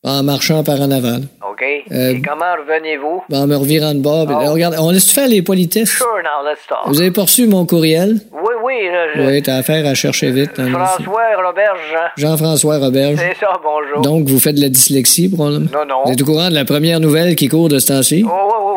En 0.03 0.21
marchant 0.21 0.63
par 0.63 0.79
en 0.79 0.91
avant. 0.91 1.17
OK. 1.51 1.63
Euh, 1.91 2.11
Et 2.11 2.21
comment 2.21 2.45
revenez-vous? 2.59 3.23
En 3.33 3.47
me 3.47 3.55
revirant 3.55 3.95
de 3.95 3.99
bord. 3.99 4.27
Oh. 4.29 4.53
regarde, 4.53 4.75
on 4.79 4.91
laisse 4.91 5.11
faire 5.11 5.27
les 5.27 5.41
politesses. 5.41 5.89
Sure, 5.89 6.05
now 6.23 6.47
let's 6.47 6.59
talk. 6.69 6.77
Vous 6.85 7.01
avez 7.01 7.09
reçu 7.19 7.47
mon 7.47 7.65
courriel? 7.65 8.19
Oui, 8.31 8.53
oui, 8.63 8.73
là, 8.91 9.05
je- 9.15 9.21
Oui, 9.21 9.41
t'as 9.41 9.55
affaire 9.57 9.85
à 9.87 9.95
chercher 9.95 10.29
vite. 10.29 10.51
hein. 10.59 10.69
François 10.71 11.23
Robert 11.43 11.73
Jean. 11.91 12.09
Jean-François 12.29 12.77
Roberge. 12.77 13.17
C'est 13.17 13.39
ça, 13.43 13.59
bonjour. 13.63 14.01
Donc, 14.03 14.27
vous 14.27 14.39
faites 14.39 14.55
de 14.55 14.61
la 14.61 14.69
dyslexie, 14.69 15.29
probablement? 15.29 15.65
Non, 15.73 15.85
non. 15.87 16.03
Vous 16.05 16.11
êtes 16.11 16.21
au 16.21 16.25
courant 16.25 16.49
de 16.49 16.55
la 16.55 16.63
première 16.65 16.99
nouvelle 16.99 17.35
qui 17.35 17.47
court 17.47 17.67
de 17.67 17.79
ce 17.79 17.87
temps-ci? 17.87 18.23
Oh, 18.23 18.29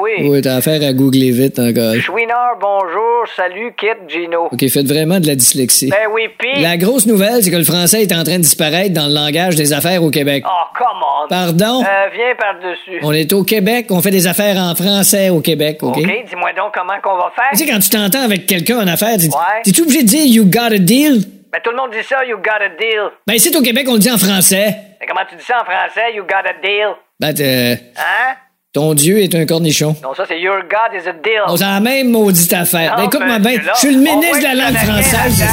oui, 0.02 0.12
oui, 0.19 0.25
oui. 0.25 0.31
Oui, 0.31 0.40
t'as 0.40 0.56
affaire 0.56 0.82
à 0.82 0.93
googler 0.94 1.31
vite 1.32 1.58
encore. 1.58 1.94
Chouinard, 2.00 2.56
bonjour. 2.61 3.26
Salut, 3.37 3.75
Kit 3.78 3.87
Gino. 4.08 4.46
OK, 4.50 4.67
faites 4.69 4.88
vraiment 4.88 5.20
de 5.20 5.26
la 5.26 5.34
dyslexie. 5.34 5.90
Ben 5.90 6.08
oui, 6.14 6.22
pis... 6.38 6.62
La 6.62 6.78
grosse 6.78 7.06
nouvelle, 7.06 7.43
c'est 7.44 7.50
que 7.50 7.56
le 7.56 7.64
français 7.64 8.02
est 8.02 8.12
en 8.12 8.25
train 8.25 8.38
de 8.38 8.43
disparaître 8.43 8.94
dans 8.94 9.06
le 9.06 9.14
langage 9.14 9.55
des 9.55 9.75
affaires 9.75 10.02
au 10.02 10.08
Québec. 10.11 10.44
Oh, 10.46 10.50
come 10.76 10.87
on. 11.25 11.28
Pardon? 11.28 11.82
Euh, 11.82 12.08
viens 12.14 12.34
par-dessus. 12.38 13.00
On 13.02 13.12
est 13.12 13.32
au 13.32 13.44
Québec, 13.44 13.87
on 13.90 14.00
fait 14.02 14.11
des 14.11 14.26
affaires 14.26 14.56
en 14.56 14.75
français 14.75 15.28
au 15.31 15.40
Québec, 15.40 15.78
OK? 15.82 15.96
OK, 15.99 16.05
dis-moi 16.05 16.52
donc 16.56 16.72
comment 16.75 16.99
qu'on 17.02 17.17
va 17.17 17.32
faire. 17.34 17.50
Tu 17.52 17.58
sais, 17.58 17.67
quand 17.67 17.78
tu 17.78 17.88
t'entends 17.90 18.22
avec 18.25 18.46
quelqu'un 18.46 18.78
en 18.78 18.87
affaires, 18.87 19.17
tu 19.19 19.26
Ouais. 19.26 19.62
es-tu 19.67 19.82
obligé 19.82 20.02
de 20.02 20.08
dire 20.08 20.26
You 20.26 20.44
got 20.46 20.75
a 20.75 20.78
deal? 20.78 21.22
Ben, 21.52 21.58
tout 21.64 21.70
le 21.70 21.76
monde 21.76 21.90
dit 21.90 22.02
ça, 22.06 22.25
you 22.25 22.37
got 22.37 22.62
a 22.64 22.69
deal. 22.69 23.11
Ben, 23.26 23.34
ici, 23.34 23.50
au 23.56 23.61
Québec, 23.62 23.87
on 23.88 23.94
le 23.94 23.99
dit 23.99 24.11
en 24.11 24.19
français. 24.19 24.76
Mais 25.00 25.06
comment 25.06 25.22
tu 25.28 25.34
dis 25.37 25.44
ça 25.44 25.61
en 25.61 25.64
français, 25.64 26.14
you 26.14 26.22
got 26.22 26.46
a 26.49 26.52
deal? 26.62 26.94
Ben, 27.19 27.34
euh, 27.40 27.75
Hein? 27.96 28.34
ton 28.72 28.94
Dieu 28.94 29.19
est 29.19 29.34
un 29.34 29.44
cornichon. 29.46 29.96
Non, 30.02 30.14
ça, 30.14 30.25
c'est 30.28 30.38
your 30.40 30.61
God 30.62 30.94
is 30.94 31.08
a 31.08 31.12
deal. 31.12 31.43
On 31.49 31.56
a 31.56 31.75
la 31.75 31.81
même 31.81 32.11
maudite 32.11 32.52
affaire. 32.52 32.94
Ben, 32.96 33.05
écoute-moi 33.05 33.38
bien, 33.40 33.58
je 33.75 33.78
suis 33.81 33.90
le 33.94 33.99
ministre 34.00 34.38
de 34.38 34.44
la 34.44 34.55
langue 34.55 34.76
française. 34.76 35.44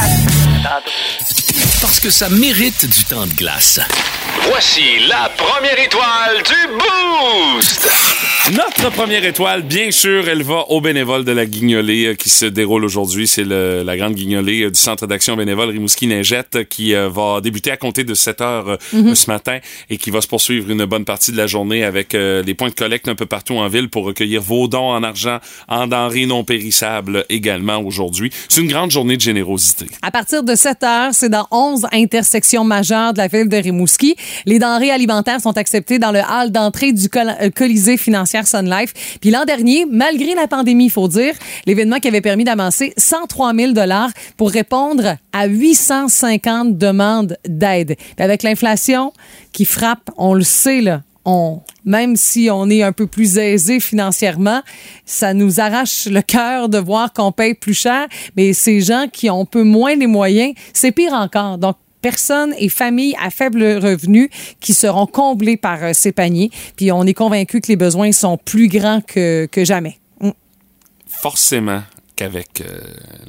Parce 1.82 2.00
que 2.00 2.10
ça 2.10 2.30
mérite 2.30 2.86
du 2.90 3.04
temps 3.06 3.26
de 3.28 3.34
glace. 3.34 3.80
Voici 4.50 4.82
la 5.08 5.30
première 5.38 5.78
étoile 5.80 6.38
du 6.44 6.74
Boost! 6.74 7.90
Notre 8.54 8.90
première 8.92 9.26
étoile, 9.26 9.62
bien 9.64 9.92
sûr, 9.92 10.30
elle 10.30 10.42
va 10.42 10.70
aux 10.70 10.80
bénévoles 10.80 11.26
de 11.26 11.34
la 11.34 11.46
Guignolée 11.46 12.06
euh, 12.06 12.14
qui 12.16 12.30
se 12.30 12.46
déroule 12.46 12.86
aujourd'hui. 12.86 13.28
C'est 13.28 13.44
la 13.44 13.98
grande 13.98 14.14
Guignolée 14.16 14.62
euh, 14.64 14.72
du 14.72 14.80
Centre 14.80 15.06
d'action 15.06 15.36
bénévole 15.36 15.70
Rimouski-Neigette 15.72 16.56
euh, 16.56 16.64
qui 16.64 16.96
euh, 16.96 17.10
va 17.10 17.42
débuter 17.42 17.72
à 17.72 17.78
compter 17.78 18.06
de 18.06 18.14
7 18.14 18.40
heures 18.42 18.70
euh, 18.70 18.78
Mhm. 18.94 19.16
ce 19.16 19.30
matin 19.30 19.58
et 19.90 19.98
qui 19.98 20.12
va 20.12 20.22
se 20.22 20.28
poursuivre 20.28 20.70
une 20.72 20.86
bonne 20.86 21.04
partie 21.04 21.34
de 21.34 21.38
la 21.38 21.46
journée 21.46 21.84
avec 21.84 22.16
euh, 22.16 22.42
les 22.42 22.54
points 22.54 22.70
de 22.70 22.74
collecte 22.74 23.10
un 23.10 23.16
peu 23.16 23.26
partout 23.26 23.56
en 23.56 23.68
ville 23.68 23.90
pour 23.90 24.06
recueillir 24.06 24.42
vos 24.42 24.70
dons 24.70 24.92
en 24.92 25.04
argent, 25.04 25.40
en 25.68 25.88
denrées 25.88 26.26
non 26.26 26.46
périssables 26.46 27.26
également 27.30 27.80
aujourd'hui. 27.80 28.32
C'est 28.48 28.62
une 28.62 28.70
grande 28.70 28.92
journée 28.92 29.18
de 29.18 29.22
générosité. 29.22 29.88
À 30.02 30.12
partir 30.12 30.44
de 30.44 30.56
7 30.56 30.84
heures, 30.84 31.10
c'est 31.12 31.30
dans 31.30 31.48
11 31.52 31.67
intersections 31.92 32.64
majeures 32.64 33.14
de 33.14 33.18
la 33.18 33.28
ville 33.28 33.50
de 33.50 33.58
Rimouski. 33.58 34.16
Les 34.46 34.60
denrées 34.60 34.92
alimentaires 34.92 35.42
sont 35.42 35.58
acceptées 35.58 36.00
dans 36.00 36.12
le 36.12 36.20
hall 36.20 36.52
d'entrée 36.52 36.94
du 36.94 37.08
euh, 37.16 37.50
Colisée 37.56 37.98
financière 37.98 38.48
Sun 38.48 38.70
Life. 38.70 38.94
Puis 39.22 39.32
l'an 39.32 39.46
dernier, 39.46 39.86
malgré 39.90 40.36
la 40.36 40.48
pandémie, 40.48 40.86
il 40.86 40.92
faut 40.92 41.08
dire, 41.08 41.34
l'événement 41.66 41.98
qui 41.98 42.08
avait 42.08 42.22
permis 42.22 42.44
d'amasser 42.44 42.94
103 42.98 43.54
000 43.54 43.72
dollars 43.74 44.10
pour 44.38 44.52
répondre 44.52 45.18
à 45.34 45.48
850 45.48 46.78
demandes 46.78 47.38
d'aide. 47.48 47.96
Avec 48.18 48.44
l'inflation 48.44 49.14
qui 49.52 49.66
frappe, 49.66 50.10
on 50.18 50.34
le 50.34 50.44
sait 50.44 50.82
là, 50.82 51.02
même 51.86 52.16
si 52.16 52.50
on 52.52 52.70
est 52.70 52.84
un 52.84 52.92
peu 52.92 53.08
plus 53.08 53.38
aisé 53.38 53.80
financièrement, 53.80 54.62
ça 55.06 55.34
nous 55.34 55.60
arrache 55.60 56.06
le 56.06 56.22
cœur 56.22 56.70
de 56.70 56.78
voir 56.78 57.14
qu'on 57.14 57.32
paye 57.32 57.54
plus 57.54 57.74
cher. 57.74 58.08
Mais 58.36 58.54
ces 58.54 58.82
gens 58.82 59.08
qui 59.12 59.30
ont 59.30 59.42
un 59.42 59.46
peu 59.46 59.64
moins 59.64 59.96
les 59.96 60.08
moyens, 60.08 60.54
c'est 60.74 60.92
pire 60.92 61.14
encore. 61.14 61.58
Donc, 61.58 61.78
personnes 62.02 62.54
et 62.58 62.70
familles 62.70 63.16
à 63.22 63.30
faible 63.30 63.64
revenu 63.64 64.30
qui 64.60 64.74
seront 64.74 65.08
comblées 65.08 65.58
par 65.58 65.84
euh, 65.84 65.92
ces 65.94 66.12
paniers. 66.12 66.52
Puis 66.76 66.92
on 66.92 67.04
est 67.04 67.14
convaincu 67.14 67.60
que 67.60 67.68
les 67.68 67.76
besoins 67.76 68.12
sont 68.12 68.38
plus 68.38 68.68
grands 68.68 69.02
que, 69.02 69.48
que 69.52 69.66
jamais. 69.66 69.98
Mm. 70.22 70.32
forcément 71.08 71.82
qu'avec 72.18 72.60
euh, 72.62 72.80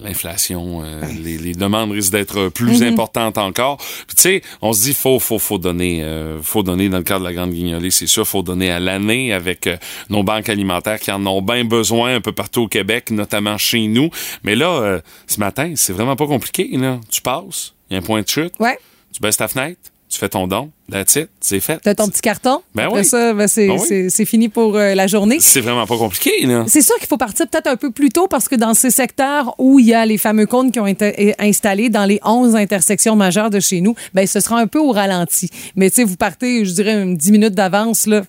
l'inflation, 0.03 0.83
euh, 0.83 1.01
les, 1.23 1.39
les 1.39 1.53
demandes 1.55 1.93
risquent 1.93 2.13
d'être 2.13 2.49
plus 2.49 2.83
importantes 2.83 3.39
encore. 3.39 3.77
Puis 3.77 4.17
tu 4.17 4.23
sais, 4.23 4.43
on 4.63 4.73
se 4.73 4.83
dit 4.83 4.95
faut 4.95 5.21
faut 5.21 5.39
faut 5.39 5.59
donner, 5.59 6.03
euh, 6.03 6.43
faut 6.43 6.63
donner 6.65 6.89
dans 6.89 6.97
le 6.99 7.05
cadre 7.05 7.21
de 7.21 7.25
la 7.27 7.35
grande 7.35 7.53
guignolée, 7.53 7.91
c'est 7.91 8.07
sûr, 8.07 8.27
faut 8.27 8.43
donner 8.43 8.71
à 8.71 8.81
l'année 8.81 9.33
avec 9.33 9.67
euh, 9.67 9.77
nos 10.11 10.23
banques 10.23 10.49
alimentaires 10.49 10.99
qui 10.99 11.13
en 11.13 11.25
ont 11.27 11.43
bien 11.43 11.65
besoin 11.65 12.17
un 12.17 12.21
peu 12.21 12.33
partout 12.33 12.63
au 12.63 12.69
Québec, 12.69 13.11
notamment 13.11 13.59
chez 13.59 13.87
nous. 13.87 14.11
Mais 14.43 14.57
là, 14.57 14.71
euh, 14.71 15.01
ce 15.27 15.39
matin, 15.39 15.75
c'est 15.77 15.93
vraiment 15.93 16.17
pas 16.17 16.27
compliqué. 16.27 16.69
Là, 16.73 16.99
tu 17.11 17.21
passes, 17.21 17.75
il 17.91 17.95
y 17.95 17.97
a 17.97 18.01
un 18.01 18.03
point 18.03 18.23
de 18.23 18.29
chute, 18.29 18.55
Ouais. 18.59 18.79
tu 19.13 19.21
baisses 19.21 19.37
ta 19.37 19.49
fenêtre, 19.49 19.79
tu 20.09 20.19
fais 20.19 20.29
ton 20.29 20.47
don, 20.47 20.71
that's 20.91 21.17
it, 21.17 21.29
c'est 21.41 21.61
fait. 21.61 21.79
T'as 21.83 21.95
ton 21.95 22.09
petit 22.09 22.23
carton? 22.23 22.63
Ben 22.75 22.85
Après 22.87 23.01
oui. 23.01 23.05
ça, 23.05 23.35
ben, 23.35 23.47
c'est 23.47 23.67
Ben 23.69 23.79
oui. 23.79 24.27
fini 24.27 24.49
pour 24.49 24.77
euh, 24.77 24.95
la 24.95 25.07
journée. 25.07 25.39
C'est 25.41 25.61
vraiment 25.61 25.87
pas 25.87 25.97
compliqué, 25.99 26.47
là. 26.47 26.65
C'est 26.67 26.81
sûr 26.81 26.97
qu'il 26.97 27.07
faut 27.09 27.19
partir 27.19 27.47
peut-être 27.47 27.67
un 27.67 27.77
peu 27.77 27.91
plus 27.91 28.09
tôt 28.09 28.27
parce 28.27 28.49
que 28.49 28.55
dans 28.55 28.73
ces 28.75 28.91
secteurs 28.91 29.55
où 29.59 29.79
il 29.79 29.87
y 29.87 29.95
a 29.95 30.07
les 30.07 30.17
fameux 30.19 30.47
cônes 30.47 30.71
qui 30.73 30.81
ont 30.81 30.87
été 30.87 31.35
installés 31.39 31.91
dans 31.91 32.07
les 32.07 32.21
11 32.25 32.57
intersections 32.57 33.17
majeures 33.17 33.51
de 33.51 33.61
chez 33.61 33.81
nous, 33.81 33.95
ben 34.15 34.27
ce 34.27 34.41
sera 34.41 34.59
un 34.59 34.67
peu 34.67 34.79
au 34.79 34.93
ralenti. 34.93 35.51
Mais 35.77 35.91
tu 35.91 35.97
sais, 35.97 36.05
vous 36.05 36.17
partez, 36.17 36.65
je 36.65 36.73
dirais, 36.73 37.03
une 37.03 37.17
10 37.17 37.33
minutes 37.33 37.55
d'avance, 37.55 38.07
là, 38.07 38.23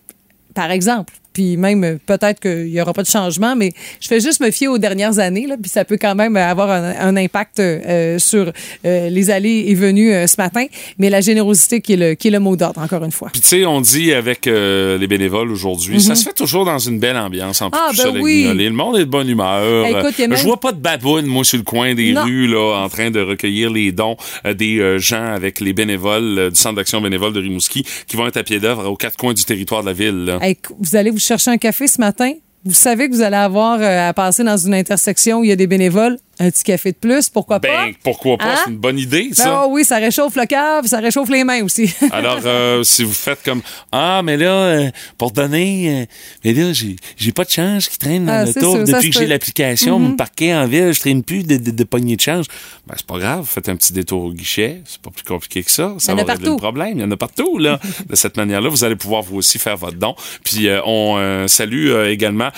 par 0.53 0.71
exemple. 0.71 1.13
Puis 1.33 1.57
même, 1.57 1.83
euh, 1.83 1.97
peut-être 2.05 2.39
qu'il 2.39 2.65
n'y 2.71 2.81
aura 2.81 2.93
pas 2.93 3.03
de 3.03 3.07
changement, 3.07 3.55
mais 3.55 3.71
je 4.01 4.07
fais 4.07 4.19
juste 4.19 4.39
me 4.41 4.51
fier 4.51 4.67
aux 4.67 4.77
dernières 4.77 5.19
années, 5.19 5.47
là, 5.47 5.55
puis 5.61 5.69
ça 5.69 5.85
peut 5.85 5.97
quand 5.99 6.15
même 6.15 6.35
avoir 6.35 6.69
un, 6.71 6.93
un 6.99 7.15
impact 7.17 7.59
euh, 7.59 8.17
sur 8.19 8.51
euh, 8.85 9.09
les 9.09 9.29
allées 9.29 9.65
et 9.67 9.75
venues 9.75 10.11
euh, 10.13 10.27
ce 10.27 10.35
matin. 10.37 10.65
Mais 10.97 11.09
la 11.09 11.21
générosité 11.21 11.81
qui 11.81 11.93
est 11.93 11.97
le, 11.97 12.13
qui 12.15 12.29
est 12.29 12.31
le 12.31 12.39
mot 12.39 12.55
d'ordre, 12.55 12.81
encore 12.81 13.03
une 13.03 13.11
fois. 13.11 13.29
Puis 13.31 13.41
tu 13.41 13.47
sais, 13.47 13.65
on 13.65 13.81
dit 13.81 14.13
avec 14.13 14.47
euh, 14.47 14.97
les 14.97 15.07
bénévoles 15.07 15.51
aujourd'hui, 15.51 16.01
ça 16.01 16.15
se 16.15 16.23
fait 16.23 16.33
toujours 16.33 16.65
dans 16.65 16.79
une 16.79 16.99
belle 16.99 17.17
ambiance 17.17 17.61
en 17.61 17.69
plus 17.69 17.79
Mhm. 17.79 17.85
Ah, 17.99 18.11
ben 18.11 18.21
oui. 18.21 18.47
Le 18.53 18.69
monde 18.71 18.97
est 18.97 18.99
de 19.01 19.05
bonne 19.05 19.29
humeur. 19.29 19.85
Eh, 19.85 19.91
écoute, 19.91 20.15
Euh, 20.19 20.27
même- 20.27 20.37
Je 20.37 20.43
vois 20.43 20.59
pas 20.59 20.71
de 20.71 20.79
baboune, 20.79 21.25
moi, 21.25 21.43
sur 21.43 21.57
le 21.57 21.63
coin 21.63 21.93
des 21.95 22.11
Non. 22.11 22.23
rues, 22.23 22.47
là, 22.47 22.83
en 22.83 22.89
train 22.89 23.09
de 23.11 23.19
recueillir 23.21 23.71
les 23.71 23.91
dons 23.91 24.17
des 24.55 24.97
gens 24.99 25.25
avec 25.33 25.59
les 25.59 25.73
bénévoles 25.73 26.49
du 26.51 26.55
Centre 26.59 26.75
d'action 26.75 27.01
bénévole 27.01 27.33
de 27.33 27.39
Rimouski 27.39 27.85
qui 28.07 28.15
vont 28.17 28.27
être 28.27 28.37
à 28.37 28.43
pied 28.43 28.59
d'œuvre 28.59 28.85
aux 28.87 28.95
quatre 28.95 29.15
coins 29.17 29.33
du 29.33 29.43
territoire 29.43 29.81
de 29.81 29.87
la 29.87 29.93
ville. 29.93 30.25
là. 30.25 30.39
Hey, 30.41 30.57
vous 30.79 30.95
allez 30.95 31.09
vous 31.11 31.19
chercher 31.29 31.51
un 31.51 31.57
café 31.57 31.85
ce 31.85 32.01
matin. 32.01 32.33
Vous 32.65 32.73
savez 32.73 33.07
que 33.07 33.13
vous 33.13 33.21
allez 33.21 33.35
avoir 33.35 33.79
euh, 33.79 34.09
à 34.09 34.13
passer 34.15 34.43
dans 34.43 34.57
une 34.57 34.73
intersection 34.73 35.39
où 35.39 35.43
il 35.43 35.49
y 35.49 35.51
a 35.51 35.55
des 35.55 35.67
bénévoles. 35.67 36.17
Un 36.41 36.49
petit 36.51 36.63
café 36.63 36.91
de 36.93 36.97
plus, 36.97 37.27
pourquoi 37.27 37.59
pas? 37.59 37.67
Ben, 37.67 37.93
pourquoi 38.03 38.37
pas? 38.37 38.45
Hein? 38.53 38.55
C'est 38.63 38.71
une 38.71 38.77
bonne 38.77 38.97
idée, 38.97 39.27
Ben, 39.29 39.33
ça. 39.35 39.63
oh 39.65 39.69
oui, 39.71 39.83
ça 39.83 39.97
réchauffe 39.97 40.35
le 40.37 40.45
puis 40.79 40.87
ça 40.89 40.99
réchauffe 40.99 41.29
les 41.29 41.43
mains 41.43 41.61
aussi. 41.63 41.93
Alors, 42.11 42.39
euh, 42.45 42.81
si 42.83 43.03
vous 43.03 43.11
faites 43.13 43.43
comme 43.43 43.61
Ah, 43.91 44.21
mais 44.23 44.37
là, 44.37 44.51
euh, 44.51 44.89
pour 45.17 45.31
donner, 45.31 46.03
euh, 46.03 46.05
mais 46.45 46.53
là, 46.53 46.71
j'ai, 46.71 46.95
j'ai 47.17 47.31
pas 47.33 47.43
de 47.43 47.49
change 47.49 47.89
qui 47.89 47.97
traîne 47.97 48.25
dans 48.25 48.31
Ah, 48.33 48.45
le 48.45 48.53
tour. 48.53 48.77
Depuis 48.77 49.09
que 49.09 49.15
j'ai 49.15 49.19
peut. 49.19 49.25
Mhm. 49.25 49.29
l'application, 49.31 49.99
me 49.99 50.15
parquer 50.15 50.55
en 50.55 50.65
ville, 50.65 50.93
je 50.93 50.99
traîne 51.01 51.23
plus 51.23 51.43
de, 51.43 51.57
de, 51.57 51.71
de 51.71 51.83
de 51.83 52.21
change. 52.21 52.45
Ben, 52.87 52.93
c'est 52.97 53.05
pas 53.05 53.19
grave, 53.19 53.45
faites 53.45 53.67
un 53.67 53.75
petit 53.75 53.91
détour 53.91 54.23
au 54.23 54.31
guichet. 54.33 54.81
C'est 54.85 55.01
pas 55.01 55.11
plus 55.11 55.23
compliqué 55.23 55.61
que 55.63 55.71
ça. 55.71 55.93
Ça 55.99 56.13
Il 56.13 56.15
y 56.19 56.21
en 56.21 56.23
a 56.23 56.25
va 56.25 56.33
régler 56.33 56.45
partout. 56.45 56.51
le 56.51 56.61
problème. 56.61 56.93
Il 56.95 57.01
y 57.01 57.03
en 57.03 57.11
a 57.11 57.17
partout, 57.17 57.57
là. 57.57 57.79
de 58.09 58.15
cette 58.15 58.37
manière-là, 58.37 58.69
vous 58.69 58.83
allez 58.85 58.95
pouvoir 58.95 59.23
vous 59.23 59.35
aussi 59.37 59.59
faire 59.59 59.75
votre 59.75 59.97
don. 59.97 60.15
Puis, 60.45 60.69
on 60.85 61.45
salue 61.47 61.91
également 62.07 62.49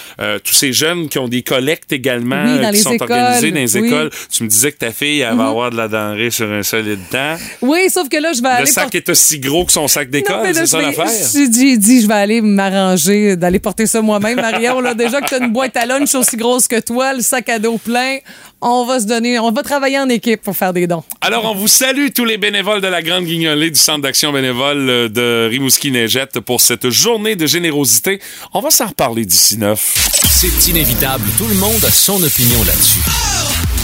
tous 0.43 0.53
ces 0.53 0.71
jeunes 0.71 1.09
qui 1.09 1.17
ont 1.17 1.27
des 1.27 1.41
collectes 1.41 1.91
également, 1.91 2.43
Oui, 2.45 2.61
dans 2.61 2.67
qui 2.69 2.73
les 2.73 2.77
sont 2.77 2.91
écoles. 2.93 3.11
organisées 3.11 3.51
dans 3.51 3.59
les 3.59 3.70
Mhm. 3.79 3.85
écoles. 3.85 4.09
Tu 4.31 4.43
me 4.43 4.47
disais 4.49 4.71
que 4.71 4.77
ta 4.77 4.91
fille, 4.91 5.21
elle 5.21 5.35
va 5.35 5.47
avoir 5.47 5.71
de 5.71 5.77
la 5.77 5.87
denrée 5.87 6.31
sur 6.31 6.51
un 6.51 6.63
solide 6.63 6.99
temps. 7.09 7.35
oui, 7.61 7.89
sauf 7.89 8.09
que 8.09 8.17
là, 8.17 8.33
je 8.33 8.41
vais 8.41 8.49
Le 8.49 8.55
aller 8.55 8.65
sac 8.65 8.83
porter- 8.85 8.97
est 8.99 9.09
aussi 9.09 9.39
gros 9.39 9.65
que 9.65 9.71
son 9.71 9.87
sac 9.87 10.09
d'école, 10.09 10.49
c'est 10.53 10.65
ça 10.67 10.81
l'affaire? 10.81 11.07
J'ai 11.33 11.47
dit, 11.47 11.77
dit, 11.77 12.01
je 12.01 12.07
vais 12.07 12.13
aller 12.13 12.41
m'arranger 12.41 13.35
d'aller 13.35 13.59
porter 13.59 13.87
ça 13.87 14.01
moi-même, 14.01 14.35
Marion. 14.41 14.79
Là, 14.81 14.93
déjà 14.93 15.21
que 15.21 15.27
tu 15.27 15.35
as 15.35 15.39
une 15.39 15.51
boîte 15.51 15.75
à 15.77 15.85
lunch 15.85 16.13
aussi 16.15 16.37
grosse 16.37 16.67
que 16.67 16.79
toi, 16.79 17.13
le 17.13 17.21
sac 17.21 17.49
à 17.49 17.59
dos 17.59 17.77
plein, 17.77 18.17
on 18.61 18.85
va 18.85 18.99
se 18.99 19.05
donner, 19.05 19.39
on 19.39 19.51
va 19.51 19.63
travailler 19.63 19.97
en 19.99 20.07
équipe 20.09 20.41
pour 20.41 20.55
faire 20.55 20.73
des 20.73 20.85
dons. 20.87 21.03
Alors, 21.21 21.45
on 21.51 21.55
vous 21.55 21.67
salue 21.67 22.07
tous 22.13 22.25
les 22.25 22.37
bénévoles 22.37 22.81
de 22.81 22.87
la 22.87 23.01
Grande 23.01 23.25
Guignolée 23.25 23.71
du 23.71 23.79
Centre 23.79 24.01
d'action 24.01 24.31
bénévole 24.31 24.89
euh, 24.89 25.09
de 25.09 25.49
Rimouski-Neigette 25.49 26.39
pour 26.41 26.61
cette 26.61 26.89
journée 26.89 27.35
de 27.35 27.47
générosité. 27.47 28.19
On 28.53 28.59
va 28.59 28.69
s'en 28.69 28.87
reparler 28.87 29.25
d'ici 29.25 29.57
neuf. 29.57 30.09
C'est 30.29 30.69
inévitable, 30.69 31.23
tout 31.37 31.47
le 31.47 31.55
monde 31.55 31.83
a 31.85 31.91
son 31.91 32.21
opinion 32.21 32.59
là-dessus. 32.65 33.30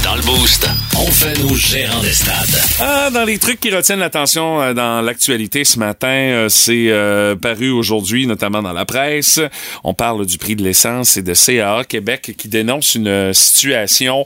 Dans 0.08 0.16
le 0.16 0.22
Boost, 0.22 0.66
on 0.98 1.06
fait 1.08 1.38
nos 1.44 1.54
gérants 1.54 2.00
des 2.00 2.14
stades. 2.14 2.62
Ah, 2.80 3.10
dans 3.10 3.26
les 3.26 3.38
trucs 3.40 3.60
qui 3.60 3.76
retiennent 3.76 4.00
l'attention 4.00 4.62
euh, 4.62 4.74
dans 4.74 5.02
l'actualité 5.02 5.66
ce 5.66 5.78
matin, 5.80 6.08
euh, 6.08 6.48
c'est 6.48 6.88
euh, 6.92 7.36
paru 7.36 7.72
aujourd'hui, 7.72 8.26
notamment 8.26 8.62
dans 8.62 8.72
la 8.72 8.86
presse. 8.86 9.42
On 9.84 9.94
parle 9.94 10.26
du 10.26 10.38
prix 10.38 10.56
de 10.56 10.64
l'essence 10.64 11.18
et 11.18 11.24
de 11.24 11.34
CAA 11.34 11.84
Québec 11.84 12.36
qui 12.38 12.48
dénonce 12.48 12.96
une 12.96 13.34
situation 13.34 14.26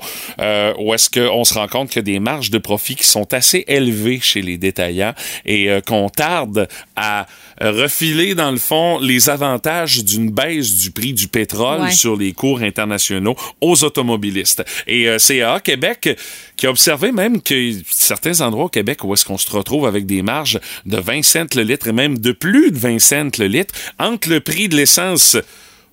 où 0.77 0.93
est-ce 0.93 1.09
qu'on 1.09 1.43
se 1.43 1.55
rend 1.55 1.67
compte 1.67 1.89
qu'il 1.89 1.97
y 1.97 1.99
a 1.99 2.13
des 2.13 2.19
marges 2.19 2.51
de 2.51 2.59
profit 2.59 2.95
qui 2.95 3.07
sont 3.07 3.33
assez 3.33 3.65
élevées 3.67 4.19
chez 4.21 4.43
les 4.43 4.59
détaillants 4.59 5.15
et 5.45 5.67
qu'on 5.87 6.09
tarde 6.09 6.67
à 6.95 7.25
refiler, 7.69 8.33
dans 8.35 8.51
le 8.51 8.57
fond, 8.57 8.99
les 8.99 9.29
avantages 9.29 10.03
d'une 10.03 10.31
baisse 10.31 10.77
du 10.77 10.91
prix 10.91 11.13
du 11.13 11.27
pétrole 11.27 11.81
Ouais. 11.81 11.91
sur 11.91 12.15
les 12.17 12.33
cours 12.33 12.61
internationaux 12.61 13.35
aux 13.61 13.83
automobilistes. 13.83 14.63
Et 14.87 15.07
euh, 15.07 15.17
CAA 15.19 15.59
Québec 15.59 16.17
qui 16.57 16.65
a 16.67 16.69
observé 16.71 17.11
même 17.11 17.41
que 17.41 17.71
certains 17.89 18.41
endroits 18.41 18.65
au 18.65 18.69
Québec 18.69 19.03
où 19.03 19.13
est-ce 19.13 19.25
qu'on 19.25 19.37
se 19.37 19.49
retrouve 19.51 19.85
avec 19.85 20.05
des 20.05 20.21
marges 20.21 20.59
de 20.85 20.97
20 20.97 21.23
cents 21.23 21.45
le 21.55 21.63
litre 21.63 21.87
et 21.87 21.91
même 21.93 22.17
de 22.17 22.31
plus 22.31 22.71
de 22.71 22.77
20 22.77 22.99
cents 22.99 23.29
le 23.39 23.47
litre 23.47 23.73
entre 23.99 24.29
le 24.29 24.39
prix 24.39 24.67
de 24.69 24.75
l'essence 24.75 25.37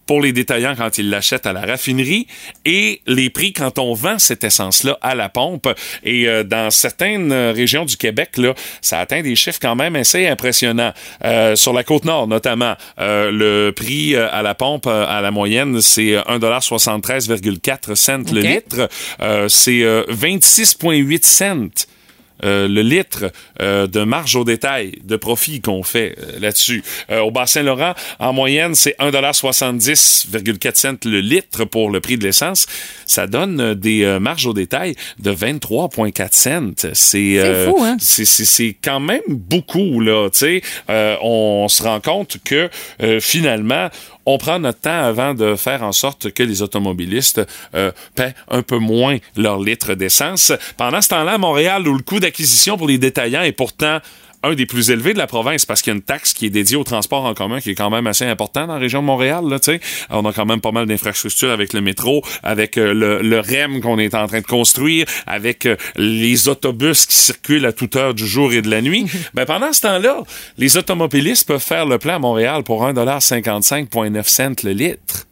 pour 0.09 0.23
les 0.23 0.33
détaillants 0.33 0.75
quand 0.75 0.97
ils 0.99 1.11
l'achètent 1.11 1.47
à 1.47 1.53
la 1.53 1.61
raffinerie 1.61 2.27
et 2.65 3.03
les 3.07 3.29
prix 3.29 3.53
quand 3.53 3.79
on 3.79 3.93
vend 3.93 4.19
cette 4.19 4.43
essence-là 4.43 4.99
à 5.03 5.15
la 5.15 5.29
pompe. 5.29 5.69
Et 6.03 6.27
euh, 6.27 6.43
dans 6.43 6.71
certaines 6.71 7.31
euh, 7.31 7.53
régions 7.53 7.85
du 7.85 7.97
Québec, 7.99 8.38
là, 8.38 8.55
ça 8.81 9.00
atteint 9.00 9.21
des 9.21 9.37
chiffres 9.37 9.59
quand 9.61 9.77
même 9.77 9.95
assez 9.95 10.27
impressionnants. 10.27 10.93
Euh, 11.25 11.55
sur 11.57 11.75
la 11.75 11.85
côte 11.85 12.07
nord, 12.07 12.27
notamment, 12.27 12.75
euh, 12.99 13.31
le 13.31 13.71
prix 13.71 14.15
euh, 14.15 14.29
à 14.33 14.41
la 14.41 14.55
pompe 14.55 14.87
euh, 14.87 15.05
à 15.07 15.21
la 15.21 15.31
moyenne, 15.31 15.81
c'est 15.83 16.15
euh, 16.15 16.23
1,73,4 16.23 17.95
cents 17.95 18.33
le 18.33 18.41
OK. 18.41 18.47
litre. 18.47 18.88
Euh, 19.21 19.47
c'est 19.49 19.83
euh, 19.83 20.05
26,8 20.11 21.23
cents. 21.23 21.98
Euh, 22.45 22.68
le 22.68 22.83
litre 22.83 23.33
euh, 23.61 23.87
de 23.87 24.04
marge 24.04 24.37
au 24.37 24.45
détail, 24.45 24.92
de 25.04 25.16
profit 25.16 25.61
qu'on 25.61 25.83
fait 25.83 26.16
euh, 26.18 26.38
là-dessus. 26.40 26.83
Euh, 27.11 27.21
au 27.21 27.30
Bas-Saint-Laurent, 27.30 27.95
en 28.18 28.33
moyenne, 28.33 28.75
c'est 28.75 28.97
1,70,4 28.99 30.75
cents 30.76 30.95
le 31.04 31.21
litre 31.21 31.64
pour 31.64 31.90
le 31.90 32.00
prix 32.00 32.16
de 32.18 32.25
l'essence. 32.25 32.66
Ça 33.07 33.26
donne 33.26 33.75
des 33.75 34.18
marges 34.21 34.47
au 34.47 34.52
détail 34.54 34.95
de 35.18 35.33
23,4 35.33 36.28
cents. 36.33 36.90
C'est 36.92 37.38
euh, 37.38 37.68
fou, 37.71 37.83
hein? 37.83 37.97
c'est- 38.00 38.25
c'est 38.25 38.45
c'est 38.45 38.76
quand 38.83 39.00
même 39.00 39.21
beaucoup, 39.28 40.00
là. 40.00 40.28
Tu 40.30 40.38
sais, 40.38 40.62
Euh, 40.90 41.16
on 41.23 41.68
se 41.68 41.83
rend 41.83 42.00
compte 42.00 42.38
que 42.45 42.68
euh, 43.02 43.21
finalement, 43.21 43.88
on 44.29 44.37
prend 44.37 44.59
notre 44.59 44.81
temps 44.81 44.91
avant 45.05 45.33
de 45.33 45.57
faire 45.57 45.83
en 45.83 45.93
sorte 45.93 46.31
que 46.33 46.43
les 46.43 46.61
automobilistes 46.61 47.41
euh, 47.75 47.91
paient 48.15 48.35
un 48.51 48.61
peu 48.61 48.77
moins 48.77 49.17
leur 49.37 49.59
litre 49.59 49.95
d'essence. 49.95 50.53
Pendant 50.77 51.01
ce 51.01 51.09
temps-là, 51.09 51.33
à 51.33 51.39
Montréal, 51.39 51.89
où 51.89 51.97
le 51.97 52.03
coût 52.03 52.21
d'acquisition 52.21 52.77
pour 52.77 52.89
les 52.89 52.99
détaillants 52.99 53.43
est 53.43 53.53
pourtant 53.53 54.01
un 54.42 54.54
des 54.54 54.66
plus 54.66 54.90
élevés 54.90 55.12
de 55.12 55.18
la 55.18 55.26
province 55.26 55.66
parce 55.66 55.83
qu'il 55.83 55.92
y 55.92 55.95
a 55.95 55.97
une 55.97 56.02
taxe 56.02 56.33
qui 56.33 56.47
est 56.47 56.50
dédiée 56.50 56.76
au 56.76 56.85
transport 56.85 57.25
en 57.25 57.35
commun 57.35 57.61
qui 57.61 57.71
est 57.71 57.75
quand 57.75 57.90
même 57.90 58.07
assez 58.07 58.25
important 58.25 58.66
dans 58.66 58.75
la 58.75 58.78
région 58.78 59.00
de 59.00 59.07
Montréal. 59.07 59.45
Là, 59.49 59.59
tu 59.59 59.73
sais. 59.73 59.80
on 60.11 60.25
a 60.25 60.33
quand 60.33 60.47
même 60.47 60.61
pas 60.61 60.71
mal 60.73 60.87
d'infrastructures 60.87 61.50
avec 61.50 61.73
le 61.73 61.80
métro, 61.80 62.23
avec 62.42 62.78
euh, 62.78 62.95
le, 62.95 63.23
le 63.23 63.40
REM 63.40 63.80
qu'on 63.80 63.99
est 63.99 64.14
en 64.14 64.26
train 64.26 64.40
de 64.40 64.47
construire, 64.47 65.07
avec 65.26 65.66
euh, 65.66 65.76
les 65.97 66.49
autobus 66.49 67.07
qui 67.07 67.16
circulent 67.16 67.66
à 67.66 67.73
toute 67.73 67.97
heure 67.97 68.14
du 68.14 68.26
jour 68.26 68.52
et 68.52 68.62
de 68.62 68.71
la 68.71 68.80
nuit. 68.80 69.07
ben, 69.35 69.45
pendant 69.45 69.73
ce 69.73 69.80
temps-là, 69.83 70.23
les 70.57 70.76
automobilistes 70.76 71.47
peuvent 71.47 71.62
faire 71.62 71.87
le 71.87 71.99
plein 71.99 72.16
à 72.16 72.18
Montréal 72.18 72.62
pour 72.62 72.85
1,55,9 72.85 74.23
cents 74.25 74.49
le 74.64 74.73
litre. 74.73 75.26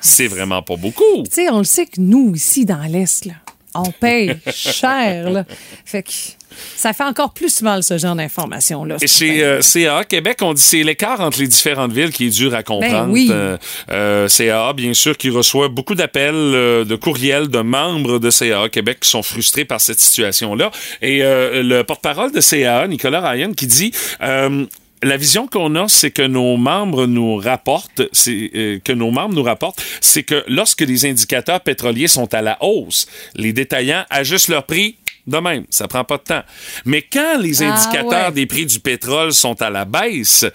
C'est 0.00 0.28
vraiment 0.28 0.62
pas 0.62 0.76
beaucoup. 0.76 1.22
Tu 1.24 1.30
sais, 1.30 1.50
on 1.50 1.58
le 1.58 1.64
sait 1.64 1.86
que 1.86 2.00
nous, 2.00 2.32
ici, 2.34 2.64
dans 2.64 2.82
l'Est, 2.82 3.28
on 3.74 3.90
paye 3.90 4.38
cher. 4.52 5.30
Là. 5.30 5.44
Fait 5.84 6.02
que 6.02 6.10
ça 6.76 6.92
fait 6.92 7.04
encore 7.04 7.32
plus 7.32 7.62
mal, 7.62 7.82
ce 7.82 7.98
genre 7.98 8.14
d'informations-là. 8.14 8.96
Et 9.00 9.06
chez 9.06 9.42
euh, 9.42 9.60
CAA 9.60 10.04
Québec, 10.04 10.38
on 10.42 10.54
dit 10.54 10.62
c'est 10.62 10.82
l'écart 10.82 11.20
entre 11.20 11.40
les 11.40 11.48
différentes 11.48 11.92
villes 11.92 12.12
qui 12.12 12.26
est 12.26 12.30
dur 12.30 12.54
à 12.54 12.62
comprendre. 12.62 13.06
Ben 13.06 13.10
oui. 13.10 13.28
Euh, 13.30 13.56
euh, 13.90 14.28
CAA, 14.28 14.72
bien 14.72 14.94
sûr, 14.94 15.16
qui 15.16 15.30
reçoit 15.30 15.68
beaucoup 15.68 15.94
d'appels, 15.94 16.34
euh, 16.34 16.84
de 16.84 16.96
courriels 16.96 17.48
de 17.48 17.60
membres 17.60 18.18
de 18.18 18.30
CAA 18.30 18.68
Québec 18.68 18.98
qui 19.00 19.08
sont 19.08 19.22
frustrés 19.22 19.64
par 19.64 19.80
cette 19.80 20.00
situation-là. 20.00 20.70
Et 21.02 21.20
le 21.20 21.82
porte-parole 21.82 22.32
de 22.32 22.40
CAA, 22.40 22.88
Nicolas 22.88 23.20
Ryan, 23.20 23.52
qui 23.52 23.66
dit... 23.66 23.92
la 25.02 25.16
vision 25.16 25.46
qu'on 25.46 25.74
a, 25.76 25.88
c'est 25.88 26.10
que 26.10 26.22
nos 26.22 26.56
membres 26.56 27.06
nous 27.06 27.36
rapportent, 27.36 28.02
c'est 28.12 28.50
euh, 28.54 28.78
que 28.82 28.92
nos 28.92 29.10
membres 29.10 29.34
nous 29.34 29.42
rapportent, 29.42 29.82
c'est 30.00 30.22
que 30.22 30.44
lorsque 30.48 30.80
les 30.80 31.06
indicateurs 31.06 31.60
pétroliers 31.60 32.08
sont 32.08 32.32
à 32.34 32.42
la 32.42 32.58
hausse, 32.62 33.06
les 33.34 33.52
détaillants 33.52 34.04
ajustent 34.10 34.48
leur 34.48 34.64
prix 34.64 34.96
de 35.28 35.38
même, 35.38 35.64
ça 35.70 35.86
prend 35.88 36.04
pas 36.04 36.16
de 36.16 36.22
temps. 36.22 36.42
Mais 36.84 37.02
quand 37.02 37.38
les 37.38 37.62
Ah, 37.62 37.72
indicateurs 37.74 38.28
ouais. 38.28 38.32
des 38.32 38.46
prix 38.46 38.66
du 38.66 38.80
pétrole 38.80 39.32
sont 39.32 39.60
à 39.62 39.70
la 39.70 39.84
baisse, 39.84 40.46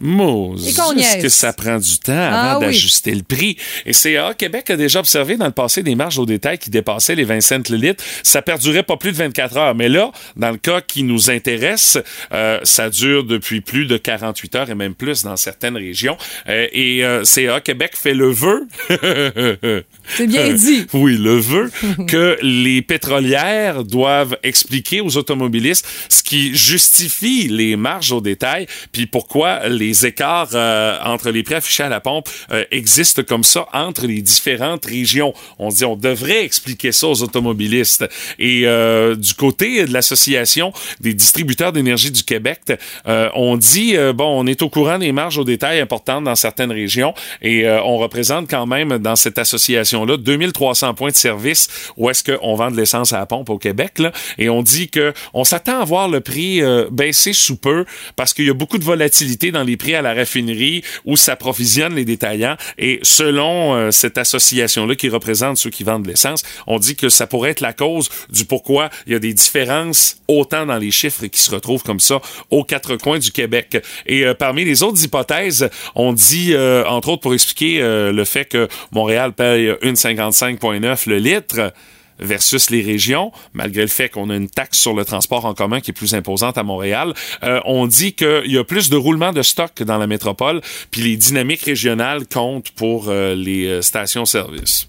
Moses, 0.00 0.76
que 1.20 1.28
ça 1.28 1.52
prend 1.52 1.78
du 1.78 1.98
temps 1.98 2.12
Ah 2.14 2.52
avant 2.52 2.60
oui. 2.60 2.66
d'ajuster 2.66 3.14
le 3.14 3.22
prix. 3.22 3.56
Et 3.86 3.92
CA 3.92 4.34
Québec 4.34 4.70
a 4.70 4.76
déjà 4.76 5.00
observé 5.00 5.36
dans 5.36 5.46
le 5.46 5.52
passé 5.52 5.82
des 5.82 5.94
marges 5.94 6.18
au 6.18 6.26
détail 6.26 6.58
qui 6.58 6.70
dépassaient 6.70 7.14
les 7.14 7.24
20 7.24 7.40
cents 7.40 7.54
le 7.70 7.76
litre. 7.76 8.02
Ça 8.22 8.42
perdurait 8.42 8.82
pas 8.82 8.96
plus 8.96 9.12
de 9.12 9.16
24 9.16 9.56
heures. 9.56 9.74
Mais 9.74 9.88
là, 9.88 10.10
dans 10.36 10.50
le 10.50 10.56
cas 10.56 10.80
qui 10.80 11.02
nous 11.02 11.30
intéresse, 11.30 11.98
euh, 12.32 12.58
ça 12.62 12.90
dure 12.90 13.24
depuis 13.24 13.60
plus 13.60 13.86
de 13.86 13.96
48 13.96 14.54
heures 14.56 14.70
et 14.70 14.74
même 14.74 14.94
plus 14.94 15.22
dans 15.22 15.36
certaines 15.36 15.76
régions. 15.76 16.16
Euh, 16.48 16.66
et 16.72 17.04
euh, 17.04 17.24
CA 17.24 17.60
Québec 17.60 17.92
fait 17.96 18.14
le 18.14 18.30
vœu. 18.30 18.66
C'est 20.16 20.26
bien 20.26 20.52
dit. 20.52 20.86
Oui, 20.94 21.16
le 21.18 21.36
vœu 21.36 21.70
que 22.08 22.38
les 22.40 22.80
pétrolières 22.82 23.84
doivent 23.84 24.36
expliquer 24.42 25.00
aux 25.00 25.16
automobilistes 25.16 25.86
ce 26.08 26.22
qui 26.22 26.54
justifie 26.54 27.48
les 27.48 27.76
marges 27.76 28.12
au 28.12 28.20
détail, 28.20 28.66
puis 28.92 29.06
pourquoi 29.06 29.68
les 29.68 29.83
écarts 29.92 30.50
euh, 30.54 30.98
entre 31.04 31.30
les 31.30 31.42
prix 31.42 31.54
affichés 31.54 31.82
à 31.82 31.88
la 31.88 32.00
pompe 32.00 32.28
euh, 32.50 32.64
existent 32.70 33.22
comme 33.22 33.44
ça 33.44 33.66
entre 33.72 34.06
les 34.06 34.22
différentes 34.22 34.84
régions. 34.86 35.34
On 35.58 35.68
dit, 35.68 35.84
on 35.84 35.96
devrait 35.96 36.44
expliquer 36.44 36.92
ça 36.92 37.08
aux 37.08 37.22
automobilistes. 37.22 38.04
Et 38.38 38.62
euh, 38.64 39.14
du 39.14 39.34
côté 39.34 39.84
de 39.84 39.92
l'Association 39.92 40.72
des 41.00 41.14
distributeurs 41.14 41.72
d'énergie 41.72 42.10
du 42.10 42.22
Québec, 42.22 42.60
on 43.06 43.56
dit, 43.56 43.96
bon, 44.14 44.40
on 44.40 44.46
est 44.46 44.62
au 44.62 44.68
courant 44.68 44.98
des 44.98 45.12
marges 45.12 45.38
au 45.38 45.44
détail 45.44 45.80
importantes 45.80 46.24
dans 46.24 46.34
certaines 46.34 46.72
régions 46.72 47.14
et 47.42 47.68
on 47.68 47.98
représente 47.98 48.48
quand 48.48 48.66
même 48.66 48.98
dans 48.98 49.16
cette 49.16 49.38
association-là 49.38 50.16
2300 50.16 50.94
points 50.94 51.10
de 51.10 51.16
service 51.16 51.68
où 51.96 52.08
est-ce 52.10 52.24
qu'on 52.24 52.54
vend 52.54 52.70
de 52.70 52.76
l'essence 52.76 53.12
à 53.12 53.18
la 53.18 53.26
pompe 53.26 53.50
au 53.50 53.58
Québec. 53.58 53.98
Là, 53.98 54.12
et 54.38 54.48
on 54.48 54.62
dit 54.62 54.88
que 54.88 55.12
on 55.32 55.44
s'attend 55.44 55.80
à 55.80 55.84
voir 55.84 56.08
le 56.08 56.20
prix 56.20 56.62
baisser 56.90 57.32
sous 57.32 57.56
peu 57.56 57.84
parce 58.16 58.32
qu'il 58.32 58.46
y 58.46 58.50
a 58.50 58.54
beaucoup 58.54 58.78
de 58.78 58.84
volatilité 58.84 59.50
dans 59.50 59.64
les 59.64 59.73
prix 59.76 59.94
à 59.94 60.02
la 60.02 60.14
raffinerie 60.14 60.82
où 61.04 61.16
s'approvisionnent 61.16 61.94
les 61.94 62.04
détaillants. 62.04 62.56
Et 62.78 62.98
selon 63.02 63.74
euh, 63.74 63.90
cette 63.90 64.18
association-là 64.18 64.94
qui 64.96 65.08
représente 65.08 65.56
ceux 65.56 65.70
qui 65.70 65.84
vendent 65.84 66.04
de 66.04 66.08
l'essence, 66.08 66.42
on 66.66 66.78
dit 66.78 66.96
que 66.96 67.08
ça 67.08 67.26
pourrait 67.26 67.50
être 67.50 67.60
la 67.60 67.72
cause 67.72 68.08
du 68.30 68.44
pourquoi 68.44 68.90
il 69.06 69.12
y 69.12 69.16
a 69.16 69.18
des 69.18 69.34
différences 69.34 70.18
autant 70.28 70.66
dans 70.66 70.78
les 70.78 70.90
chiffres 70.90 71.26
qui 71.26 71.40
se 71.40 71.50
retrouvent 71.50 71.82
comme 71.82 72.00
ça 72.00 72.20
aux 72.50 72.64
quatre 72.64 72.96
coins 72.96 73.18
du 73.18 73.30
Québec. 73.30 73.82
Et 74.06 74.24
euh, 74.24 74.34
parmi 74.34 74.64
les 74.64 74.82
autres 74.82 75.02
hypothèses, 75.02 75.68
on 75.94 76.12
dit, 76.12 76.54
euh, 76.54 76.84
entre 76.86 77.10
autres 77.10 77.22
pour 77.22 77.34
expliquer 77.34 77.80
euh, 77.80 78.12
le 78.12 78.24
fait 78.24 78.44
que 78.44 78.68
Montréal 78.92 79.32
paye 79.32 79.70
1,55,9 79.82 81.08
le 81.08 81.18
litre, 81.18 81.72
versus 82.18 82.70
les 82.70 82.82
régions, 82.82 83.32
malgré 83.52 83.82
le 83.82 83.88
fait 83.88 84.08
qu'on 84.08 84.30
a 84.30 84.36
une 84.36 84.48
taxe 84.48 84.78
sur 84.78 84.94
le 84.94 85.04
transport 85.04 85.44
en 85.44 85.54
commun 85.54 85.80
qui 85.80 85.90
est 85.90 85.94
plus 85.94 86.14
imposante 86.14 86.58
à 86.58 86.62
Montréal, 86.62 87.14
euh, 87.42 87.60
on 87.64 87.86
dit 87.86 88.12
qu'il 88.12 88.50
y 88.50 88.58
a 88.58 88.64
plus 88.64 88.90
de 88.90 88.96
roulement 88.96 89.32
de 89.32 89.42
stock 89.42 89.82
dans 89.82 89.98
la 89.98 90.06
métropole, 90.06 90.60
puis 90.90 91.02
les 91.02 91.16
dynamiques 91.16 91.62
régionales 91.62 92.26
comptent 92.26 92.70
pour 92.70 93.08
euh, 93.08 93.34
les 93.34 93.66
euh, 93.66 93.82
stations-service. 93.82 94.88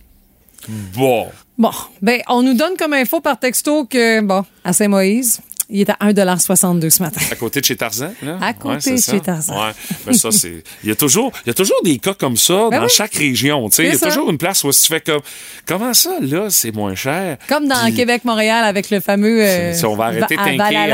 Bon. 0.68 1.28
Bon, 1.58 1.72
ben, 2.02 2.22
on 2.28 2.42
nous 2.42 2.54
donne 2.54 2.76
comme 2.78 2.94
info 2.94 3.22
par 3.22 3.40
texto 3.40 3.86
que, 3.86 4.22
bon, 4.22 4.44
à 4.64 4.74
Saint-Moïse, 4.74 5.42
il 5.70 5.82
est 5.82 5.90
à 5.90 5.98
1,62 6.02 6.90
ce 6.90 7.02
matin. 7.02 7.22
À 7.32 7.36
côté 7.36 7.60
de 7.62 7.66
chez 7.66 7.76
Tarzan, 7.76 8.12
là? 8.22 8.38
À 8.42 8.54
côté 8.54 8.92
de 8.92 8.98
ça. 8.98 9.12
chez 9.12 9.20
Tarzan. 9.20 9.54
Ouais. 9.54 9.72
Mais 10.08 10.14
ça, 10.14 10.32
c'est. 10.32 10.64
Il 10.84 10.90
y 10.90 10.92
a 10.92 10.96
toujours, 10.96 11.32
il 11.46 11.48
y 11.48 11.52
a 11.52 11.54
toujours 11.54 11.82
des 11.84 11.98
cas 11.98 12.14
comme 12.14 12.38
ça 12.38 12.68
Ben 12.70 12.80
dans 12.80 12.84
oui. 12.86 12.90
chaque 12.94 13.14
région, 13.16 13.68
tu 13.70 13.76
sais. 13.78 13.84
Il 13.86 13.90
y 13.94 13.96
a 13.96 13.98
ça. 13.98 14.08
toujours 14.08 14.30
une 14.30 14.38
place 14.38 14.64
où 14.64 14.72
tu 14.72 14.80
fais 14.80 15.02
comme, 15.02 15.22
comment 15.66 15.94
ça, 15.94 16.12
là, 16.22 16.48
c'est 16.50 16.72
moins 16.72 16.96
cher? 16.96 17.38
Comme 17.48 17.68
dans 17.68 17.84
Puis- 17.86 17.96
Québec-Montréal 17.96 18.64
avec 18.66 18.90
le 18.90 19.00
fameux. 19.00 19.42
euh, 19.42 19.74
Si 19.74 19.86
on 19.86 19.96
va 19.96 20.06
arrêter 20.06 20.36
de 20.36 20.42
à 20.42 20.46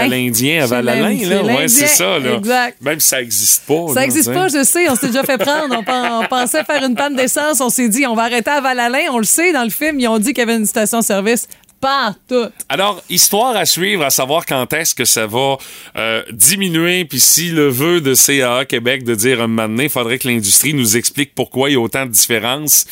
l'Indien, 0.08 0.72
à 0.72 0.82
l'Indien, 0.82 1.44
là. 1.44 1.44
Ouais, 1.44 1.68
c'est 1.68 1.88
ça, 1.88 2.20
là. 2.20 2.36
Exact. 2.36 2.78
Même 2.82 3.00
si 3.00 3.08
ça 3.10 3.20
n'existe 3.22 3.64
pas. 3.68 3.94
Ça 3.94 4.02
n'existe 4.02 4.34
pas, 4.34 4.48
je 4.48 4.64
sais. 4.64 4.90
On 4.90 4.96
s'est 4.96 5.08
déjà 5.08 5.24
fait 5.24 5.38
prendre. 5.38 5.76
On, 5.78 5.84
pen- 5.84 6.10
on 6.24 6.26
pensait 6.28 6.64
faire 6.64 6.84
une 6.84 6.96
panne 6.96 7.16
d'essence. 7.16 7.60
On 7.62 7.70
s'est 7.70 7.90
dit, 7.90 8.06
on 8.06 8.16
va 8.16 8.24
arrêter 8.24 8.50
à 8.52 8.62
Val-Alain. 8.62 9.06
On 9.12 9.18
le 9.18 9.24
sait, 9.26 9.52
dans 9.54 9.64
le 9.64 9.70
film, 9.70 10.00
ils 10.00 10.08
ont 10.08 10.18
dit 10.20 10.30
qu'il 10.34 10.40
y 10.40 10.42
avait 10.42 10.56
une 10.56 10.66
station-service. 10.66 11.48
Pas 11.82 12.16
tout. 12.30 12.48
Alors, 12.70 13.02
histoire 13.10 13.56
à 13.56 13.66
suivre, 13.66 14.04
à 14.04 14.12
savoir 14.12 14.46
quand 14.46 14.72
est-ce 14.74 14.94
que 14.94 15.04
ça 15.04 15.26
va 15.26 15.58
euh, 15.98 16.22
diminuer, 16.32 17.06
puis 17.06 17.20
si 17.20 17.50
le 17.50 17.70
vœu 17.70 18.02
de 18.02 18.14
CAA 18.14 18.66
Québec 18.66 19.04
de 19.04 19.16
dire 19.16 19.42
un 19.42 19.48
moment 19.48 19.68
donné, 19.68 19.86
il 19.86 19.90
faudrait 19.90 20.20
que 20.20 20.28
l'industrie 20.28 20.76
nous 20.76 20.96
explique 20.96 21.34
pourquoi 21.34 21.70
il 21.70 21.74
y 21.74 21.76
a 21.76 21.80
autant 21.80 22.06
de 22.06 22.12
différences. 22.12 22.86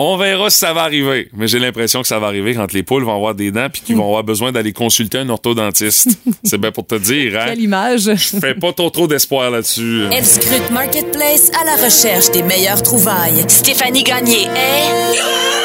On 0.00 0.16
verra 0.16 0.48
si 0.48 0.58
ça 0.58 0.72
va 0.72 0.82
arriver. 0.82 1.28
Mais 1.32 1.48
j'ai 1.48 1.58
l'impression 1.58 2.02
que 2.02 2.08
ça 2.08 2.20
va 2.20 2.28
arriver 2.28 2.54
quand 2.54 2.72
les 2.72 2.84
poules 2.84 3.02
vont 3.02 3.16
avoir 3.16 3.34
des 3.34 3.50
dents 3.50 3.68
puis 3.72 3.82
qu'ils 3.82 3.96
vont 3.96 4.06
avoir 4.06 4.22
besoin 4.22 4.52
d'aller 4.52 4.72
consulter 4.72 5.18
un 5.18 5.28
orthodontiste. 5.28 6.10
C'est 6.44 6.58
bien 6.58 6.70
pour 6.70 6.86
te 6.86 6.94
dire, 6.94 7.36
hein? 7.36 7.46
Quelle 7.48 7.62
image. 7.62 8.08
Fais 8.40 8.54
pas 8.54 8.72
trop 8.72 8.90
trop 8.90 9.08
d'espoir 9.08 9.50
là-dessus. 9.50 10.04
Elle 10.12 10.24
scrute 10.24 10.70
Marketplace 10.70 11.50
à 11.60 11.64
la 11.64 11.84
recherche 11.84 12.30
des 12.30 12.44
meilleures 12.44 12.82
trouvailles. 12.82 13.44
Stéphanie 13.48 14.04
Gagné 14.04 14.42
est... 14.42 15.57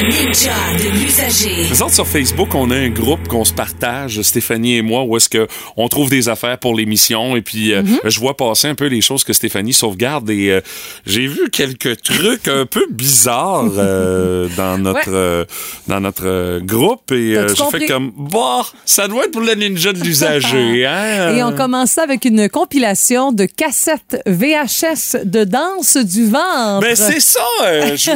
La 0.00 0.08
ninja 0.08 0.52
de 0.78 0.90
l'usager. 1.02 1.66
Nous 1.70 1.82
autres, 1.82 1.94
sur 1.94 2.06
Facebook, 2.06 2.54
on 2.54 2.70
a 2.70 2.76
un 2.76 2.88
groupe 2.88 3.26
qu'on 3.26 3.44
se 3.44 3.52
partage, 3.52 4.22
Stéphanie 4.22 4.76
et 4.76 4.82
moi, 4.82 5.02
où 5.02 5.16
est-ce 5.16 5.28
que 5.28 5.48
on 5.76 5.88
trouve 5.88 6.08
des 6.08 6.28
affaires 6.28 6.58
pour 6.58 6.76
l'émission. 6.76 7.34
Et 7.34 7.42
puis, 7.42 7.72
euh, 7.72 7.82
Mm-hmm. 7.82 7.98
je 8.10 8.20
vois 8.20 8.36
passer 8.36 8.68
un 8.68 8.74
peu 8.74 8.86
les 8.86 9.00
choses 9.00 9.24
que 9.24 9.32
Stéphanie 9.32 9.72
sauvegarde. 9.72 10.28
Et 10.30 10.50
euh, 10.50 10.60
j'ai 11.06 11.26
vu 11.26 11.48
quelques 11.50 12.00
trucs 12.02 12.46
un 12.48 12.66
peu 12.66 12.86
bizarres 12.90 13.70
euh, 13.76 14.48
dans 14.56 14.78
notre 14.78 14.98
Ouais. 15.10 15.46
dans 15.88 16.00
notre 16.00 16.60
groupe. 16.60 17.10
Et 17.12 17.34
j'ai 17.56 17.78
fait 17.78 17.86
comme, 17.86 18.12
bah, 18.16 18.62
ça 18.84 19.08
doit 19.08 19.24
être 19.24 19.32
pour 19.32 19.42
le 19.42 19.54
ninja 19.54 19.92
de 19.92 20.00
l'usager. 20.02 20.86
hein? 20.86 21.34
Et 21.36 21.42
on 21.42 21.52
commence 21.52 21.92
ça 21.92 22.02
avec 22.02 22.24
une 22.24 22.48
compilation 22.48 23.32
de 23.32 23.46
cassettes 23.46 24.20
VHS 24.26 25.24
de 25.24 25.44
danse 25.44 25.96
du 25.96 26.26
ventre. 26.26 26.80
Ben, 26.82 26.94
c'est 26.96 27.20
ça. 27.20 27.40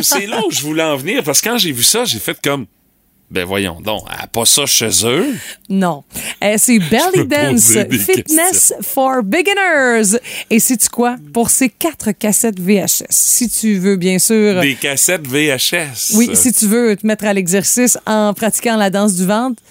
c'est 0.02 0.26
là 0.26 0.40
où 0.46 0.50
je 0.50 0.60
voulais 0.62 0.82
en 0.82 0.96
venir. 0.96 1.22
Parce 1.24 1.40
que 1.40 1.48
quand 1.48 1.58
j'ai 1.58 1.71
vu 1.72 1.82
ça, 1.82 2.04
j'ai 2.04 2.18
fait 2.18 2.38
comme... 2.42 2.66
Ben 3.32 3.46
voyons 3.46 3.80
donc, 3.80 4.02
pas 4.30 4.44
ça 4.44 4.66
chez 4.66 4.90
eux. 5.04 5.34
Non. 5.70 6.04
Euh, 6.44 6.56
c'est 6.58 6.78
Belly 6.90 7.26
Dance 7.26 7.72
Fitness 7.90 8.74
for 8.82 9.22
Beginners. 9.22 10.18
Et 10.50 10.60
sais-tu 10.60 10.90
quoi? 10.90 11.16
Pour 11.32 11.48
ces 11.48 11.70
quatre 11.70 12.12
cassettes 12.12 12.60
VHS, 12.60 13.04
si 13.08 13.48
tu 13.48 13.78
veux, 13.78 13.96
bien 13.96 14.18
sûr. 14.18 14.60
Des 14.60 14.74
cassettes 14.74 15.26
VHS. 15.26 16.14
Oui, 16.14 16.28
si 16.34 16.52
tu 16.52 16.66
veux 16.66 16.94
te 16.94 17.06
mettre 17.06 17.24
à 17.24 17.32
l'exercice 17.32 17.96
en 18.04 18.34
pratiquant 18.34 18.76
la 18.76 18.90
danse 18.90 19.14
du 19.14 19.24
ventre, 19.24 19.62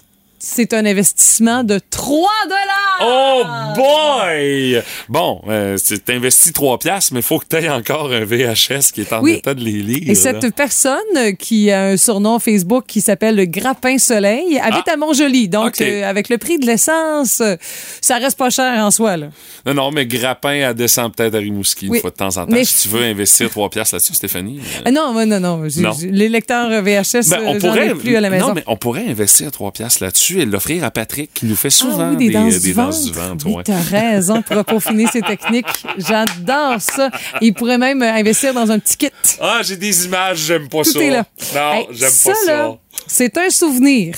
c'est 0.44 0.74
un 0.74 0.86
investissement 0.88 1.64
de 1.64 1.80
3 1.92 2.30
dollars. 2.46 3.00
Oh 3.04 3.44
boy! 3.76 4.82
Bon, 5.08 5.42
euh, 5.48 5.78
c'est 5.82 6.10
investi 6.10 6.52
3 6.52 6.80
piastres, 6.80 7.14
mais 7.14 7.20
il 7.20 7.24
faut 7.26 7.38
que 7.40 7.46
tu 7.50 7.58
aies 7.58 7.70
encore 7.70 8.12
un 8.12 8.26
VHS 8.26 8.92
qui 8.94 9.02
est 9.02 9.14
en 9.14 9.22
Oui. 9.22 9.34
état 9.34 9.54
de 9.54 9.62
les 9.64 9.72
lire. 9.84 10.10
Et 10.10 10.16
cette 10.16 10.44
là. 10.44 10.50
personne 10.52 10.98
qui 11.38 11.70
a 11.72 11.84
un 11.84 11.98
surnom 11.98 12.40
Facebook 12.40 12.86
qui 12.88 13.02
s'appelle 13.02 13.36
le 13.36 13.46
Grappin 13.46 13.98
Soleil 13.98 14.60
habite 14.60 14.88
à 14.88 14.98
Montjoli. 14.98 15.48
Donc, 15.48 15.76
Ah. 15.80 15.84
Euh, 15.84 16.10
avec 16.10 16.30
le 16.30 16.38
prix 16.38 16.58
de 16.58 16.66
l'essence, 16.66 17.40
euh, 17.42 17.56
ça 18.02 18.18
reste 18.18 18.38
pas 18.38 18.50
cher 18.50 18.84
en 18.84 18.90
soi. 18.92 19.18
Là. 19.18 19.28
Non, 19.66 19.74
non, 19.76 19.92
mais 19.92 20.06
Grappin, 20.08 20.52
elle 20.54 20.74
descend 20.74 21.14
peut-être 21.16 21.36
à 21.36 21.38
Rimouski 21.40 21.88
Oui. 21.90 21.98
une 21.98 22.02
fois 22.02 22.10
de 22.10 22.16
temps 22.16 22.28
en 22.38 22.46
temps. 22.46 22.52
Mais- 22.52 22.64
Si 22.66 22.84
tu 22.84 22.96
veux 22.96 23.04
investir 23.04 23.50
3 23.50 23.70
piastres 23.70 23.96
là-dessus, 23.96 24.14
Stéphanie. 24.16 24.60
euh, 24.60 24.82
Ah 24.86 24.92
non, 24.92 25.14
non, 25.14 25.40
non. 25.40 25.62
Non. 25.78 25.92
Les 26.10 26.30
lecteurs 26.30 26.70
VHS, 26.82 27.30
ben, 27.30 27.42
on 27.46 27.60
pourrait, 27.60 27.90
ai 27.90 27.96
plus 27.96 28.16
à 28.16 28.22
la 28.22 28.30
maison. 28.30 28.48
non, 28.50 28.54
mais 28.56 28.64
on 28.68 28.76
pourrait 28.78 29.06
investir 29.08 29.52
3 29.52 29.72
piastres 29.72 30.04
là-dessus 30.04 30.31
et 30.40 30.46
l'offrir 30.46 30.84
à 30.84 30.92
Patrick 30.92 31.34
qui 31.34 31.46
nous 31.46 31.56
fait 31.56 31.70
souvent 31.70 32.10
Ah 32.12 32.16
oui, 32.18 32.28
des, 32.28 32.34
danses, 32.34 32.54
euh, 32.54 32.60
du 32.60 32.64
des 32.68 32.74
ventre. 32.74 32.88
danses 32.90 33.04
du 33.06 33.12
ventre. 33.12 33.46
Oui. 33.48 33.64
T'as 33.66 33.82
raison 33.82 34.42
pour 34.42 34.64
peaufiner 34.66 35.08
ses 35.08 35.22
techniques. 35.22 35.86
J'adore 35.98 36.80
ça. 36.80 37.10
Il 37.42 37.54
pourrait 37.54 37.78
même 37.78 38.02
euh, 38.02 38.14
investir 38.14 38.54
dans 38.54 38.72
un 38.72 38.80
petit 38.80 38.98
kit. 38.98 39.10
Ah, 39.40 39.62
j'ai 39.64 39.78
des 39.78 40.06
images, 40.06 40.40
j'aime 40.40 40.70
pas 40.70 40.84
Tout 40.84 40.92
ça. 40.94 41.00
est 41.04 41.10
là. 41.10 41.26
Non, 41.56 41.74
Hey, 41.74 41.88
j'aime 41.92 42.10
pas 42.10 42.36
ça. 42.36 42.46
là, 42.48 42.76
c'est 43.08 43.38
un 43.38 43.50
souvenir 43.50 44.16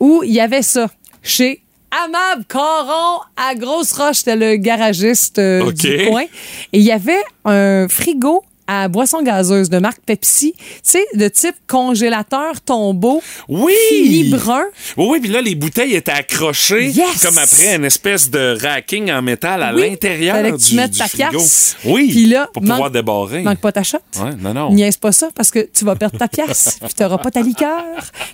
où 0.00 0.22
il 0.24 0.32
y 0.32 0.40
avait 0.40 0.62
ça 0.62 0.88
chez 1.22 1.60
Amab 1.90 2.44
Caron 2.48 3.20
à 3.36 3.54
Grosse 3.54 3.92
Roche. 3.92 4.16
C'était 4.18 4.36
le 4.36 4.56
garagiste 4.56 5.38
euh, 5.38 5.66
OK. 5.66 5.74
du 5.74 6.06
coin. 6.08 6.22
Et 6.72 6.78
il 6.78 6.82
y 6.82 6.92
avait 6.92 7.22
un 7.44 7.86
frigo 7.88 8.44
à 8.66 8.88
boisson 8.88 9.22
gazeuse 9.22 9.70
de 9.70 9.78
marque 9.78 10.00
Pepsi, 10.06 10.54
tu 10.56 10.62
sais, 10.82 11.04
de 11.14 11.28
type 11.28 11.54
congélateur 11.66 12.60
tombeau, 12.60 13.22
Oui! 13.48 13.72
fini 13.90 14.24
brun. 14.30 14.64
Oui, 14.96 15.06
oui, 15.10 15.20
puis 15.20 15.30
là, 15.30 15.40
les 15.40 15.54
bouteilles 15.54 15.94
étaient 15.94 16.12
accrochées 16.12 16.88
Yes! 16.90 17.22
comme 17.24 17.38
après 17.38 17.76
une 17.76 17.84
espèce 17.84 18.30
de 18.30 18.58
racking 18.60 19.10
en 19.10 19.22
métal 19.22 19.62
à 19.62 19.74
Oui, 19.74 19.82
l'intérieur 19.90 20.36
fallait 20.36 20.52
que 20.52 20.56
du, 20.56 20.64
tu 20.64 20.74
mettes 20.74 20.90
du 20.92 20.98
ta 20.98 21.08
frigo. 21.08 21.30
pièce. 21.30 21.76
Oui, 21.84 22.08
Puis 22.10 22.26
là, 22.26 22.48
pour 22.52 22.62
manque- 22.62 22.72
pouvoir 22.72 22.90
débarrer. 22.90 23.42
Manque 23.42 23.60
pas 23.60 23.72
ta 23.72 23.82
shot. 23.82 23.98
Ouais, 24.18 24.30
non, 24.40 24.52
non. 24.52 24.72
Niaise 24.72 24.96
pas 24.96 25.12
ça 25.12 25.28
parce 25.34 25.50
que 25.50 25.60
tu 25.72 25.84
vas 25.84 25.94
perdre 25.96 26.18
ta 26.18 26.28
pièce, 26.28 26.78
puis 26.84 26.94
tu 26.94 27.02
n'auras 27.02 27.18
pas 27.18 27.30
ta 27.30 27.42
liqueur. 27.42 27.84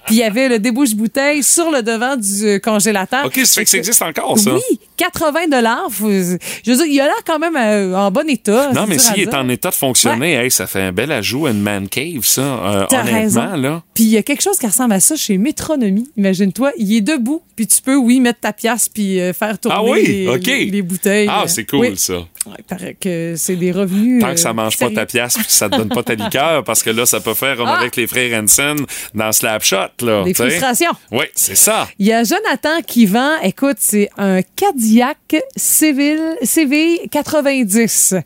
Puis 0.07 0.17
il 0.17 0.19
y 0.19 0.23
avait 0.23 0.49
le 0.49 0.59
débouche-bouteille 0.59 1.43
sur 1.43 1.71
le 1.71 1.83
devant 1.83 2.17
du 2.17 2.61
congélateur. 2.63 3.27
OK, 3.27 3.35
ça 3.45 3.47
fait 3.55 3.65
que 3.65 3.71
ça 3.71 3.77
existe 3.79 4.03
encore, 4.03 4.39
ça. 4.39 4.55
Oui, 4.55 4.79
80 5.11 5.49
dollars. 5.51 5.89
Je 6.01 6.71
veux 6.71 6.77
dire, 6.77 6.87
il 6.87 7.01
a 7.01 7.05
l'air 7.05 7.15
quand 7.27 7.39
même 7.39 7.57
euh, 7.57 7.95
en 7.97 8.11
bon 8.11 8.29
état. 8.29 8.71
Non, 8.73 8.85
mais 8.89 8.99
s'il 8.99 9.21
est 9.21 9.35
en 9.35 9.49
état 9.49 9.71
de 9.71 9.75
fonctionner, 9.75 10.35
hey, 10.35 10.51
ça 10.51 10.67
fait 10.67 10.81
un 10.81 10.93
bel 10.93 11.11
ajout 11.13 11.47
à 11.47 11.51
une 11.51 11.61
man 11.61 11.89
cave, 11.89 12.25
ça. 12.25 12.41
euh, 12.43 12.87
honnêtement, 12.91 13.13
raison. 13.21 13.57
là. 13.57 13.83
Puis 13.95 14.05
il 14.05 14.11
y 14.11 14.17
a 14.17 14.23
quelque 14.23 14.43
chose 14.43 14.59
qui 14.59 14.67
ressemble 14.67 14.93
à 14.93 15.01
ça 15.01 15.17
chez 15.17 15.39
Métronomie. 15.39 16.09
Imagine-toi, 16.17 16.73
il 16.79 16.95
est 16.97 17.01
debout, 17.01 17.43
puis 17.57 17.67
tu 17.67 17.81
peux, 17.83 17.97
oui, 17.97 18.21
mettre 18.21 18.41
ta 18.41 18.53
pièce 18.53 18.89
puis 18.89 19.21
euh, 19.21 19.33
faire 19.33 19.59
tourner 19.59 19.77
Ah 19.79 19.85
oui, 19.85 20.05
les, 20.07 20.29
OK. 20.29 20.47
les- 20.47 20.65
les 20.67 20.83
bouteilles. 20.83 21.27
Ah, 21.31 21.43
Euh, 21.45 21.47
c'est 21.49 21.65
cool, 21.65 21.81
oui. 21.81 21.93
ça. 21.97 22.15
Ouais, 22.47 22.55
il 22.59 22.65
paraît 22.65 22.97
que 23.01 23.35
c'est 23.37 23.55
des 23.55 23.71
revenus. 23.71 24.21
Tant 24.21 24.31
que 24.33 24.37
ça 24.37 24.51
euh, 24.51 24.53
mange 24.53 24.77
pas 24.77 24.91
ta 24.91 25.07
pièce 25.07 25.35
puis 25.35 25.45
que 25.47 25.53
ça 25.53 25.69
te 25.69 25.77
donne 25.77 25.89
pas 25.89 26.03
ta 26.03 26.15
liqueur, 26.15 26.65
parce 26.67 26.83
que 26.83 26.91
là, 26.91 27.07
ça 27.07 27.21
peut 27.21 27.35
faire 27.35 27.57
comme 27.57 27.69
Ah! 27.69 27.79
avec 27.79 27.95
les 27.97 28.07
frères 28.09 28.43
Hansen 28.43 28.79
dans 29.15 29.31
Slapshot, 29.31 29.77
là. 30.01 30.25
Des 30.25 30.35
frustrations. 30.35 30.91
Oui, 31.13 31.27
c'est 31.37 31.55
ça. 31.55 31.87
Il 32.01 32.07
y 32.07 32.13
a 32.13 32.25
Jonathan 32.25 32.81
qui 32.87 33.07
vend, 33.07 33.39
écoute, 33.43 33.77
c'est 33.79 34.11
un 34.19 34.41
Cadillac 34.57 35.37
Civil, 35.57 36.21
CV 36.43 37.09
90. 37.11 38.17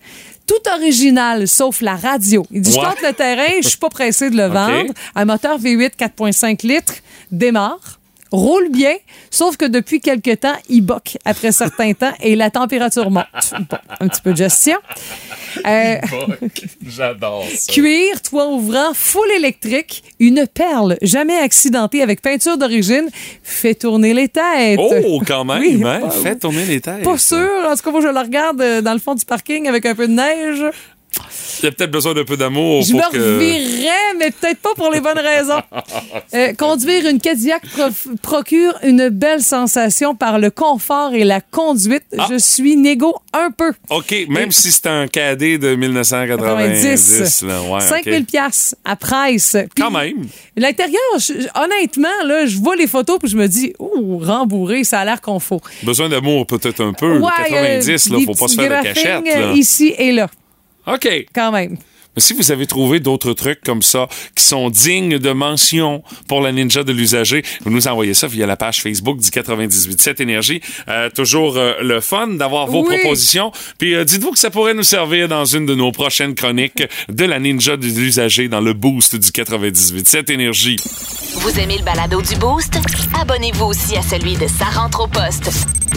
Tout 0.46 0.70
original, 0.74 1.48
sauf 1.48 1.80
la 1.80 1.96
radio. 1.96 2.46
Il 2.52 2.60
dit, 2.62 2.70
je 2.70 2.76
tente 2.76 3.02
le 3.02 3.12
terrain, 3.12 3.60
je 3.62 3.68
suis 3.68 3.78
pas 3.78 3.90
pressé 3.90 4.30
de 4.30 4.36
le 4.36 4.46
vendre. 4.48 4.92
Un 5.14 5.24
moteur 5.24 5.58
V8 5.58 5.90
4.5 5.98 6.66
litres, 6.66 6.94
démarre, 7.32 7.98
roule 8.32 8.68
bien, 8.70 8.94
sauf 9.30 9.56
que 9.56 9.64
depuis 9.64 10.00
quelque 10.00 10.34
temps, 10.34 10.56
il 10.68 10.82
boque 10.82 11.16
après 11.24 11.52
certains 11.52 11.92
temps 11.94 12.12
et 12.20 12.36
la 12.36 12.50
température 12.50 13.10
monte. 13.10 13.26
Bon, 13.70 13.78
un 14.00 14.08
petit 14.08 14.20
peu 14.22 14.32
de 14.32 14.36
gestion. 14.36 14.76
Euh, 15.66 15.96
J'adore 16.86 17.44
ça. 17.54 17.72
Cuir, 17.72 18.20
toit 18.22 18.48
ouvrant, 18.48 18.92
full 18.94 19.30
électrique, 19.36 20.02
une 20.20 20.46
perle 20.46 20.96
jamais 21.02 21.36
accidentée 21.38 22.02
avec 22.02 22.20
peinture 22.20 22.58
d'origine, 22.58 23.08
fait 23.42 23.74
tourner 23.74 24.12
les 24.14 24.28
têtes. 24.28 24.78
Oh, 24.80 25.20
quand 25.26 25.44
même, 25.44 25.60
Oui, 25.60 25.82
hein? 25.84 26.10
Fais 26.10 26.36
tourner 26.36 26.64
les 26.64 26.80
têtes. 26.80 27.02
Pas 27.02 27.18
sûr. 27.18 27.48
En 27.68 27.74
tout 27.74 27.82
cas, 27.82 27.90
moi, 27.90 28.00
je 28.00 28.08
le 28.08 28.18
regarde 28.20 28.60
euh, 28.60 28.80
dans 28.82 28.92
le 28.92 28.98
fond 28.98 29.14
du 29.14 29.24
parking 29.24 29.66
avec 29.68 29.86
un 29.86 29.94
peu 29.94 30.06
de 30.06 30.12
neige. 30.12 30.64
Il 31.60 31.64
y 31.64 31.68
a 31.68 31.72
peut-être 31.72 31.90
besoin 31.90 32.12
d'un 32.12 32.24
peu 32.24 32.36
d'amour 32.36 32.82
Je 32.82 32.92
pour 32.92 33.00
me 33.00 33.10
que... 33.10 34.18
mais 34.18 34.30
peut-être 34.30 34.60
pas 34.60 34.74
pour 34.76 34.90
les 34.90 35.00
bonnes 35.00 35.18
raisons. 35.18 35.62
Euh, 36.34 36.52
conduire 36.54 37.06
une 37.06 37.20
Cadillac 37.20 37.62
procure 38.20 38.74
une 38.82 39.08
belle 39.08 39.42
sensation 39.42 40.14
par 40.14 40.38
le 40.38 40.50
confort 40.50 41.14
et 41.14 41.24
la 41.24 41.40
conduite. 41.40 42.02
Ah. 42.18 42.26
Je 42.30 42.36
suis 42.38 42.76
négo 42.76 43.14
un 43.32 43.50
peu. 43.50 43.72
OK, 43.90 44.14
même 44.28 44.50
si 44.50 44.72
c'est 44.72 44.86
un 44.86 45.06
cadet 45.06 45.56
de 45.58 45.76
1990. 45.76 47.42
Là, 47.42 47.62
ouais, 47.62 47.80
5000 47.80 48.14
OK. 48.22 48.26
pièces 48.26 48.74
à 48.84 48.96
price. 48.96 49.56
Puis, 49.74 49.82
Quand 49.82 49.90
même. 49.90 50.26
L'intérieur, 50.56 51.00
honnêtement, 51.54 52.08
là, 52.24 52.44
je 52.46 52.56
vois 52.58 52.76
les 52.76 52.86
photos 52.88 53.18
puis 53.18 53.30
je 53.30 53.36
me 53.36 53.46
dis, 53.46 53.72
ouh, 53.78 54.18
rembourré, 54.18 54.84
ça 54.84 55.00
a 55.00 55.04
l'air 55.04 55.20
qu'on 55.20 55.38
faut. 55.38 55.60
Besoin 55.82 56.08
d'amour 56.08 56.46
peut-être 56.46 56.82
un 56.82 56.92
peu. 56.92 57.18
Ouais, 57.18 57.30
90, 57.48 57.88
euh, 58.10 58.14
là, 58.14 58.24
faut 58.26 58.34
pas 58.34 58.48
se 58.48 58.54
faire 58.56 58.64
de 58.64 58.82
graphings, 58.84 58.94
cachette. 58.94 59.24
Là. 59.24 59.48
euh, 59.48 59.52
Ici 59.54 59.94
et 59.96 60.12
là, 60.12 60.28
OK. 60.86 61.26
quand 61.34 61.52
même. 61.52 61.76
Mais 62.16 62.22
si 62.22 62.32
vous 62.32 62.50
avez 62.50 62.66
trouvé 62.66 62.98
d'autres 63.00 63.32
trucs 63.34 63.60
comme 63.62 63.82
ça 63.82 64.08
qui 64.34 64.42
sont 64.44 64.70
dignes 64.70 65.18
de 65.18 65.30
mention 65.32 66.02
pour 66.28 66.40
la 66.40 66.50
ninja 66.52 66.82
de 66.82 66.92
l'usager, 66.92 67.42
vous 67.64 67.70
nous 67.70 67.86
envoyez 67.88 68.14
ça 68.14 68.26
via 68.26 68.46
la 68.46 68.56
page 68.56 68.80
Facebook 68.82 69.18
du 69.20 69.28
98.7 69.28 70.22
Énergie. 70.22 70.60
Euh, 70.88 71.10
toujours 71.10 71.56
euh, 71.56 71.74
le 71.82 72.00
fun 72.00 72.28
d'avoir 72.28 72.66
vos 72.66 72.86
Oui. 72.86 72.96
propositions. 72.98 73.52
Puis 73.78 73.94
euh, 73.94 74.04
dites-vous 74.04 74.32
que 74.32 74.38
ça 74.38 74.50
pourrait 74.50 74.74
nous 74.74 74.82
servir 74.82 75.28
dans 75.28 75.44
une 75.44 75.66
de 75.66 75.74
nos 75.74 75.92
prochaines 75.92 76.34
chroniques 76.34 76.82
de 77.08 77.24
la 77.24 77.38
ninja 77.38 77.76
de 77.76 77.86
l'usager 77.86 78.48
dans 78.48 78.60
le 78.60 78.72
boost 78.72 79.16
du 79.16 79.28
98.7 79.28 80.32
Énergie. 80.32 80.76
Vous 81.40 81.58
aimez 81.60 81.76
le 81.78 81.84
balado 81.84 82.22
du 82.22 82.34
Boost? 82.36 82.78
Abonnez-vous 83.20 83.66
aussi 83.66 83.96
à 83.96 84.02
celui 84.02 84.34
de 84.36 84.46
Sa 84.46 84.64
rentre 84.66 85.00
au 85.04 85.06
poste. 85.06 85.50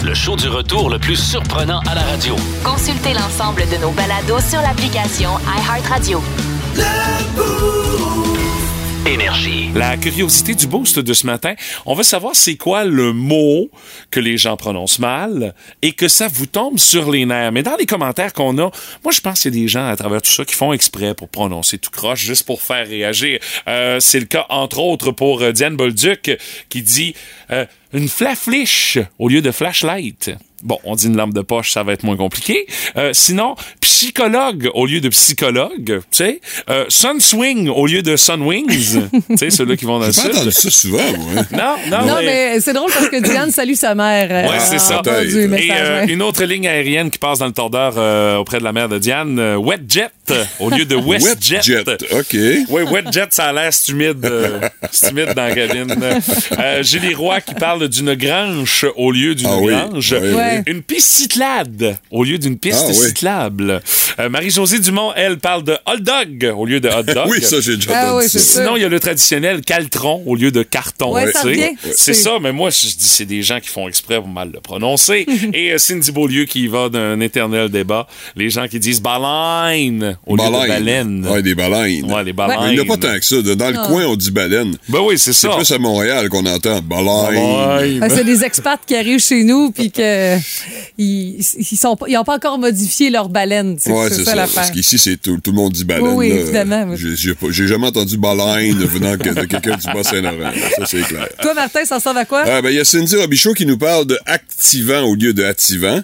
Le 0.04 0.14
show 0.14 0.36
du 0.36 0.48
retour 0.48 0.90
le 0.90 0.98
plus 0.98 1.16
surprenant 1.16 1.80
à 1.86 1.94
la 1.94 2.02
radio. 2.02 2.36
Consultez 2.64 3.12
l'ensemble 3.14 3.62
de 3.70 3.76
nos 3.80 3.90
balados 3.90 4.40
sur 4.48 4.60
l'application 4.60 5.30
iHeartRadio. 5.46 6.09
Énergie. 9.06 9.70
La 9.74 9.96
curiosité 9.96 10.54
du 10.54 10.66
boost 10.66 10.98
de 10.98 11.12
ce 11.12 11.24
matin, 11.24 11.54
on 11.86 11.94
veut 11.94 12.02
savoir 12.02 12.34
c'est 12.34 12.56
quoi 12.56 12.84
le 12.84 13.12
mot 13.12 13.70
que 14.10 14.18
les 14.18 14.36
gens 14.36 14.56
prononcent 14.56 14.98
mal 14.98 15.54
et 15.82 15.92
que 15.92 16.08
ça 16.08 16.26
vous 16.26 16.46
tombe 16.46 16.78
sur 16.78 17.10
les 17.10 17.26
nerfs. 17.26 17.52
Mais 17.52 17.62
dans 17.62 17.76
les 17.76 17.86
commentaires 17.86 18.32
qu'on 18.32 18.58
a, 18.58 18.70
moi 19.04 19.12
je 19.12 19.20
pense 19.20 19.42
qu'il 19.42 19.54
y 19.54 19.58
a 19.58 19.62
des 19.62 19.68
gens 19.68 19.86
à 19.86 19.96
travers 19.96 20.20
tout 20.20 20.30
ça 20.30 20.44
qui 20.44 20.54
font 20.54 20.72
exprès 20.72 21.14
pour 21.14 21.28
prononcer 21.28 21.78
tout 21.78 21.90
croche 21.90 22.20
juste 22.20 22.44
pour 22.44 22.60
faire 22.60 22.88
réagir. 22.88 23.38
Euh, 23.68 24.00
c'est 24.00 24.20
le 24.20 24.26
cas 24.26 24.46
entre 24.48 24.80
autres 24.80 25.12
pour 25.12 25.42
euh, 25.42 25.52
Diane 25.52 25.76
Bolduc 25.76 26.36
qui 26.68 26.82
dit 26.82 27.14
euh, 27.50 27.66
une 27.92 28.08
flafliche 28.08 28.98
au 29.18 29.28
lieu 29.28 29.42
de 29.42 29.52
flashlight. 29.52 30.32
Bon, 30.62 30.78
on 30.84 30.94
dit 30.94 31.06
une 31.06 31.16
lampe 31.16 31.32
de 31.34 31.40
poche, 31.40 31.72
ça 31.72 31.82
va 31.82 31.92
être 31.92 32.02
moins 32.04 32.16
compliqué. 32.16 32.66
Euh, 32.96 33.10
sinon, 33.12 33.54
psychologue 33.80 34.70
au 34.74 34.86
lieu 34.86 35.00
de 35.00 35.08
psychologue, 35.08 35.70
tu 35.86 36.02
sais. 36.10 36.40
Euh, 36.68 36.84
sunswing 36.88 37.68
au 37.68 37.86
lieu 37.86 38.02
de 38.02 38.16
sunwings, 38.16 38.66
tu 39.28 39.36
sais, 39.36 39.50
ceux-là 39.50 39.76
qui 39.76 39.84
vont 39.84 39.98
dans 39.98 40.06
le 40.06 40.12
pas 40.12 40.42
sud. 40.42 40.50
ça 40.50 40.70
souvent, 40.70 40.98
moi. 41.18 41.42
Non, 41.52 41.74
non, 41.98 42.06
Non, 42.06 42.14
mais... 42.20 42.24
mais 42.54 42.60
c'est 42.60 42.72
drôle 42.72 42.90
parce 42.92 43.08
que 43.08 43.20
Diane 43.22 43.50
salue 43.50 43.74
sa 43.74 43.94
mère. 43.94 44.28
euh, 44.30 44.50
Ouais, 44.50 44.58
c'est 44.60 44.78
ça. 44.78 45.02
Et, 45.22 45.46
message, 45.46 45.70
euh, 45.80 46.04
ouais. 46.06 46.12
une 46.12 46.22
autre 46.22 46.44
ligne 46.44 46.66
aérienne 46.68 47.10
qui 47.10 47.18
passe 47.18 47.38
dans 47.40 47.46
le 47.46 47.52
tordeur 47.52 47.94
euh, 47.96 48.36
auprès 48.36 48.58
de 48.58 48.64
la 48.64 48.72
mère 48.72 48.88
de 48.88 48.98
Diane, 48.98 49.38
euh, 49.38 49.56
Wetjet 49.56 50.08
au 50.58 50.70
lieu 50.70 50.84
de 50.84 50.96
WestJet. 50.96 51.56
Wetjet, 51.56 51.84
OK. 52.12 52.36
Oui, 52.70 52.82
Wetjet, 52.82 53.26
ça 53.30 53.46
a 53.46 53.52
l'air 53.52 53.70
humide, 53.88 54.24
euh, 54.24 54.60
humide 55.10 55.32
dans 55.34 55.46
la 55.46 55.54
cabine. 55.54 55.94
Euh, 56.58 56.82
Julie 56.82 57.14
Roy 57.14 57.40
qui 57.40 57.54
parle 57.54 57.88
d'une 57.88 58.14
grange 58.14 58.86
au 58.96 59.10
lieu 59.12 59.34
d'une 59.34 59.46
Ah 59.48 59.86
grange. 59.88 60.12
oui, 60.20 60.28
oui. 60.28 60.34
Ouais. 60.34 60.62
Une 60.66 60.82
piste 60.82 61.08
cyclade 61.10 61.96
au 62.10 62.24
lieu 62.24 62.38
d'une 62.38 62.58
piste 62.58 62.84
Ah 62.84 62.88
oui. 62.90 62.94
cyclable. 63.08 63.80
Euh, 64.18 64.28
Marie-Josée 64.28 64.78
Dumont, 64.80 65.12
elle, 65.16 65.38
parle 65.38 65.64
de 65.64 65.76
hot 65.86 65.98
dog 66.00 66.52
au 66.56 66.66
lieu 66.66 66.80
de 66.80 66.88
hot 66.88 67.02
dog. 67.02 67.28
Oui, 67.28 67.42
ça, 67.42 67.60
j'ai 67.60 67.76
déjà 67.76 67.90
Ah 67.94 68.14
entendu 68.14 68.28
ça. 68.28 68.38
Sinon, 68.38 68.76
il 68.76 68.82
y 68.82 68.84
a 68.84 68.88
le 68.88 69.00
traditionnel 69.00 69.60
caltron 69.62 70.22
au 70.26 70.34
lieu 70.36 70.50
de 70.50 70.62
carton. 70.62 71.14
Ouais, 71.14 71.26
C'est- 71.94 72.12
ça, 72.14 72.32
mais 72.40 72.52
moi, 72.52 72.70
je 72.70 72.80
dis 72.86 72.94
c'est 72.98 73.24
des 73.24 73.42
gens 73.42 73.60
qui 73.60 73.68
font 73.68 73.88
exprès 73.88 74.16
pour 74.16 74.28
mal 74.28 74.50
le 74.52 74.60
prononcer. 74.60 75.26
Et 75.54 75.72
euh, 75.72 75.78
Cindy 75.78 76.12
Beaulieu 76.12 76.44
qui 76.44 76.66
va 76.66 76.88
d'un 76.88 77.20
éternel 77.20 77.68
débat. 77.68 78.06
Les 78.36 78.50
gens 78.50 78.66
qui 78.68 78.78
disent 78.78 79.00
baleine 79.00 80.18
au 80.26 80.36
lieu 80.36 80.44
de 80.44 80.50
baleine. 80.68 81.26
Ouais, 81.26 81.42
des 81.42 81.54
baleines. 81.54 82.04
Ouais, 82.12 82.22
les 82.24 82.32
baleines. 82.32 82.58
Mais 82.62 82.68
il 82.70 82.74
n'y 82.74 82.80
en 82.80 82.82
a 82.84 82.86
pas 82.86 83.08
tant 83.08 83.18
que 83.18 83.24
ça. 83.24 83.42
Dans 83.42 83.70
le 83.70 83.86
coin, 83.88 84.04
on 84.06 84.16
dit 84.16 84.30
baleine. 84.30 84.76
Ben 84.88 85.00
oui, 85.02 85.18
c'est 85.18 85.32
C'est 85.32 85.48
ça. 85.48 85.56
plus 85.56 85.70
à 85.72 85.78
Montréal 85.78 86.28
qu'on 86.28 86.44
entend 86.46 86.80
baleine. 86.82 87.06
Baleine. 87.34 88.00
Ah, 88.02 88.08
c'est 88.08 88.24
des 88.24 88.44
expats 88.44 88.80
qui 88.86 88.94
arrivent 88.94 89.18
chez 89.20 89.42
nous 89.44 89.70
puis 89.70 89.90
que 89.90 90.36
ils, 90.98 91.38
ils 91.40 91.76
sont 91.76 91.96
pas- 91.96 92.06
ils 92.08 92.16
ont 92.16 92.24
pas 92.24 92.36
encore 92.36 92.58
modifié 92.58 93.10
leur 93.10 93.28
baleine. 93.28 93.76
C'est 93.80 93.90
Ouais, 93.92 94.08
c'est 94.08 94.16
c'est 94.16 94.24
ça, 94.24 94.30
ça. 94.32 94.36
l'affaire. 94.36 94.54
Parce 94.56 94.70
qu'ici, 94.70 94.98
c'est 94.98 95.16
tout, 95.16 95.38
tout 95.42 95.50
le 95.50 95.56
monde 95.56 95.72
dit 95.72 95.84
baleine. 95.84 96.14
Oui, 96.14 96.28
évidemment. 96.30 96.86
J'ai- 96.94 97.66
jamais 97.66 97.86
entendu 97.86 98.16
baleine 98.18 98.78
venant 98.84 99.16
que- 99.16 99.30
de 99.30 99.44
quelqu'un 99.46 99.76
du 99.76 99.86
Bas-Saint-Laurent. 99.86 100.52
Ça, 100.78 100.86
c'est 100.86 101.02
clair. 101.02 101.28
Toi, 101.40 101.54
Martin, 101.54 101.84
ça 101.84 101.96
ressemble 101.96 102.18
à 102.18 102.24
quoi? 102.24 102.44
Ah, 102.46 102.62
ben, 102.62 102.70
il 102.70 102.76
y 102.76 102.80
a 102.80 102.84
Cindy 102.84 103.16
Robichaud 103.16 103.54
qui 103.54 103.66
nous 103.66 103.78
parle 103.78 104.06
de 104.06 104.18
activant 104.26 105.02
au 105.02 105.14
lieu 105.14 105.32
de 105.32 105.42
activant. 105.44 106.00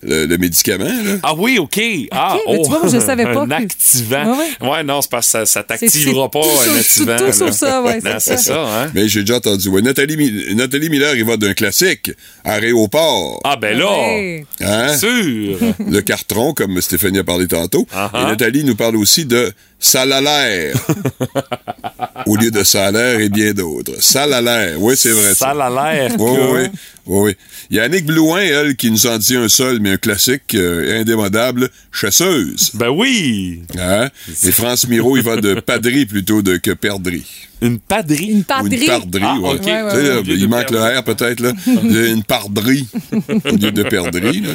Le, 0.00 0.26
le 0.26 0.38
médicament, 0.38 0.84
là. 0.84 1.16
Ah 1.24 1.34
oui, 1.36 1.58
OK. 1.58 1.80
Ah, 2.12 2.36
OK, 2.36 2.42
mais 2.48 2.62
tu 2.62 2.68
vois, 2.68 2.78
moi, 2.80 2.88
je 2.92 3.00
savais 3.00 3.24
pas 3.34 3.42
Un 3.42 3.46
que- 3.48 3.52
activant. 3.64 4.38
Ouais, 4.38 4.68
Ouais, 4.68 4.84
non, 4.84 5.02
c'est 5.02 5.10
parce 5.10 5.26
que 5.26 5.32
ça, 5.32 5.46
ça 5.46 5.62
t'activera 5.64 6.30
pas, 6.30 6.40
tout 6.40 6.48
un 6.72 6.76
activant. 6.78 7.16
tout 7.16 7.24
là. 7.44 7.52
ça, 7.52 7.82
ouais, 7.82 8.00
Non, 8.04 8.10
c'est 8.20 8.36
ça, 8.36 8.62
hein? 8.64 8.90
Mais 8.94 9.08
j'ai 9.08 9.20
déjà 9.20 9.36
entendu. 9.38 9.68
Ouais, 9.68 9.82
Nathalie, 9.82 10.16
Mi- 10.16 10.54
Nathalie 10.54 10.88
Miller, 10.88 11.16
il 11.16 11.24
va 11.24 11.36
d'un 11.36 11.52
classique, 11.52 12.12
aéroport. 12.44 13.40
Ah, 13.44 13.56
ben 13.56 13.76
là, 13.76 13.90
Ouais. 13.90 14.44
Hein? 14.60 14.96
sûr. 14.96 15.58
Le 15.90 16.00
carton, 16.00 16.54
comme 16.54 16.80
Stéphanie 16.80 17.18
a 17.18 17.24
parlé 17.24 17.48
tantôt. 17.48 17.86
Uh-huh. 17.92 18.22
Et 18.22 18.24
Nathalie 18.24 18.62
nous 18.64 18.76
parle 18.76 18.96
aussi 18.96 19.24
de 19.24 19.52
salalaire. 19.80 20.76
Au 22.26 22.36
lieu 22.36 22.50
de 22.50 22.62
salaire 22.64 23.20
et 23.20 23.28
bien 23.28 23.52
d'autres. 23.52 23.92
Salalaire. 24.00 24.74
Oui, 24.80 24.94
c'est 24.96 25.10
vrai. 25.10 25.32
L'air 25.40 26.10
Oui, 26.18 26.36
que... 26.36 26.52
oui, 26.62 26.68
oui, 27.06 27.18
oui. 27.26 27.36
Il 27.70 27.76
y 27.76 27.80
a 27.80 27.84
Annick 27.84 28.06
Blouin, 28.06 28.40
elle, 28.40 28.76
qui 28.76 28.90
nous 28.90 29.06
en 29.06 29.18
dit 29.18 29.36
un 29.36 29.48
seul, 29.48 29.78
mais 29.80 29.92
un 29.92 29.96
classique 29.98 30.54
euh, 30.54 31.00
indémodable, 31.00 31.68
chasseuse. 31.92 32.70
Ben 32.74 32.88
oui. 32.88 33.62
Hein? 33.78 34.08
Et 34.42 34.52
France 34.52 34.88
Miro, 34.88 35.16
il 35.16 35.22
va 35.22 35.36
de 35.36 35.54
padrie 35.60 36.06
plutôt 36.06 36.40
de 36.42 36.56
que 36.56 36.70
perdrie. 36.70 37.26
Une 37.60 37.80
padrie? 37.80 38.26
Une 38.30 38.38
Ou 38.38 38.42
pardrie. 38.44 38.76
une 38.80 38.86
pardrie, 38.86 39.22
Ah, 39.24 39.34
ouais. 39.40 39.48
Ouais, 39.60 39.82
ouais, 39.82 40.02
là, 40.02 40.20
il 40.24 40.48
manque 40.48 40.70
le. 40.70 40.78
R 40.78 41.02
peut-être, 41.02 41.40
là. 41.40 41.52
une 41.66 42.22
pardrie 42.22 42.86
au 43.12 43.56
lieu 43.56 43.72
de 43.72 43.82
perdrie. 43.82 44.40
là. 44.42 44.50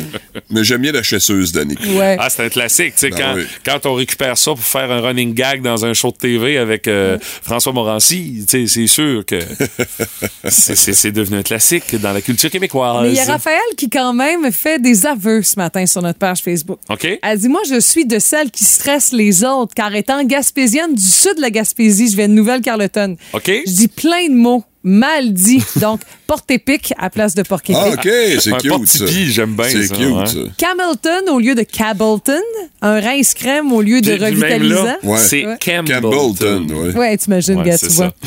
Mais 0.50 0.64
j'aime 0.64 0.82
bien 0.82 0.94
la 0.94 1.04
chasseuse 1.04 1.52
d'Annick. 1.52 1.80
Ouais. 1.98 2.16
Ah, 2.18 2.30
c'est 2.30 2.46
un 2.46 2.50
classique. 2.50 2.94
Tu 2.96 3.00
sais, 3.02 3.10
Ben 3.10 3.18
quand, 3.18 3.34
oui. 3.36 3.44
quand 3.66 3.86
on 3.88 3.94
récupère 3.96 4.38
ça 4.38 4.52
pour 4.52 4.62
faire 4.64 4.90
un 4.90 5.02
running 5.02 5.34
gag 5.34 5.62
dans 5.62 5.86
un 5.86 5.94
show 5.94 6.12
de 6.12 6.18
TV 6.18 6.58
avec 6.58 6.88
euh, 6.88 7.18
François 7.54 7.72
Morancy, 7.74 8.46
c'est 8.48 8.88
sûr 8.88 9.24
que 9.24 9.38
c'est- 10.50 11.12
devenu 11.12 11.38
un 11.38 11.44
classique 11.44 11.96
dans 12.02 12.12
la 12.12 12.22
culture 12.22 12.50
québécoise. 12.50 13.04
Mais 13.04 13.10
il 13.10 13.16
y 13.16 13.20
a 13.20 13.26
Raphaël 13.26 13.60
qui, 13.78 13.90
quand 13.92 14.12
même, 14.14 14.52
fait 14.52 14.82
des 14.82 15.06
aveux 15.06 15.44
ce 15.44 15.56
matin 15.58 15.86
sur 15.86 16.02
notre 16.02 16.18
page 16.18 16.42
Facebook. 16.42 16.80
OK? 16.90 17.20
Elle 17.22 17.38
dit 17.40 17.50
Moi, 17.50 17.62
je 17.70 17.80
suis 17.80 18.06
de 18.08 18.18
celles 18.18 18.50
qui 18.50 18.64
stressent 18.64 19.14
les 19.14 19.44
autres, 19.44 19.76
car 19.76 19.94
étant 19.94 20.24
gaspésienne 20.24 20.96
du 20.96 21.04
sud 21.04 21.36
de 21.36 21.42
la 21.42 21.52
Gaspésie, 21.52 22.10
je 22.10 22.16
viens 22.16 22.28
de 22.28 22.34
Nouvelle-Carleton. 22.34 23.18
OK. 23.34 23.46
Je 23.68 23.72
dis 23.72 23.88
plein 23.88 24.28
de 24.30 24.34
mots 24.34 24.64
mal 24.84 25.34
dit. 25.34 25.64
Donc, 25.78 26.02
porc-épic 26.28 26.94
à 26.98 27.10
place 27.10 27.36
de 27.36 27.44
porc-épic. 27.44 27.76
Ah, 27.80 27.90
OK, 27.94 28.10
c'est 28.40 28.58
cute, 28.58 28.88
ça. 28.88 29.06
j'aime 29.08 29.56
bien 29.56 29.66
C'est 29.70 29.88
ça, 29.88 29.96
cute, 29.96 30.06
ouais. 30.08 30.26
ça. 30.26 30.40
Camelton 30.58 31.32
au 31.34 31.40
lieu 31.40 31.56
de 31.56 31.64
Cableton. 31.64 32.34
Un 32.82 33.00
rince 33.00 33.34
crème 33.34 33.72
au 33.72 33.82
lieu 33.82 34.02
de 34.02 34.12
revitalisant. 34.14 34.96
Ouais. 35.04 35.18
C'est 35.20 35.46
Ouais. 35.46 35.58
Campbellton. 35.60 36.68
Ouais. 36.70 36.96
Ouais, 36.98 37.18
t'imagines, 37.18 37.58
Ouais, 37.60 37.66
gars, 37.66 37.78
c'est 37.78 37.88
tu 37.88 37.94
ça. 37.94 38.14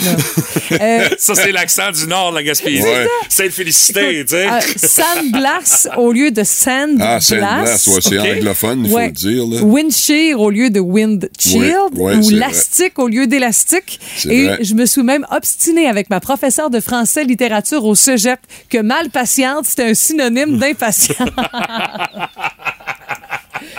Euh, 0.72 1.08
Ça, 1.18 1.34
c'est 1.36 1.52
l'accent 1.52 1.92
du 1.92 2.06
nord 2.08 2.32
la 2.32 2.42
Gaspésie. 2.42 2.82
Ouais. 2.82 3.06
C'est 3.28 3.48
félicité, 3.50 4.24
tu 4.24 4.30
sais. 4.30 4.48
euh, 4.48 4.60
Sandblass 4.76 5.88
au 5.96 6.12
lieu 6.12 6.30
de 6.30 6.42
Sandblass. 6.42 7.06
Ah, 7.08 7.18
c'est 7.20 7.36
glace, 7.36 7.86
ouais, 7.86 8.00
c'est 8.00 8.18
anglophone, 8.18 8.82
il 8.84 8.90
faut 8.90 8.98
le 8.98 9.10
dire. 9.10 9.46
Là. 9.46 9.62
Wind 9.62 9.92
shear 9.92 10.40
au 10.40 10.50
lieu 10.50 10.70
de 10.70 10.80
wind 10.80 11.28
shield 11.38 11.76
Ouais, 11.94 12.16
ouais, 12.16 12.26
ou 12.26 12.30
lastique 12.30 12.98
au 12.98 13.08
lieu 13.08 13.26
d'élastique. 13.26 14.00
Et 14.28 14.44
vrai. 14.46 14.58
je 14.62 14.74
me 14.74 14.86
suis 14.86 15.02
même 15.02 15.24
obstinée 15.30 15.86
avec 15.86 16.10
ma 16.10 16.20
professeure 16.46 16.70
de 16.70 16.78
français 16.78 17.24
littérature 17.24 17.84
au 17.84 17.96
cégep 17.96 18.38
que 18.70 18.78
mal 18.78 19.10
patiente, 19.10 19.66
c'était 19.66 19.90
un 19.90 19.94
synonyme 19.94 20.58
d'impatient. 20.58 21.16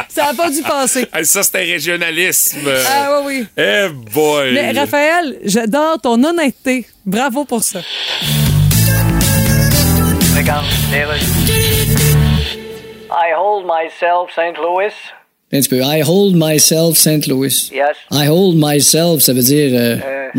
Ça 0.10 0.26
n'a 0.26 0.34
pas 0.34 0.50
dû 0.50 0.62
passer. 0.64 1.08
Ça, 1.24 1.44
c'était 1.44 1.64
régionalisme. 1.64 2.70
Ah 2.86 3.22
oui, 3.24 3.40
oui. 3.40 3.48
Eh 3.56 3.88
boy. 4.12 4.54
Mais 4.54 4.72
Raphaël, 4.72 5.38
j'adore 5.44 6.02
ton 6.02 6.22
honnêteté. 6.22 6.86
Bravo 7.06 7.46
pour 7.46 7.64
ça. 7.64 7.80
Regarde, 10.36 10.66
I 13.10 13.32
hold 13.34 13.66
myself 13.66 14.30
St. 14.36 14.58
Louis. 14.58 14.92
Un 15.54 15.60
petit 15.60 15.70
peu. 15.70 15.80
I 15.82 16.02
hold 16.06 16.36
myself 16.36 16.98
St. 16.98 17.26
Louis. 17.28 17.72
Yes. 17.74 17.96
I 18.12 18.28
hold 18.28 18.56
myself, 18.58 19.22
ça 19.22 19.32
veut 19.34 19.42
dire 19.42 19.70
euh, 19.74 19.96
Euh, 20.06 20.30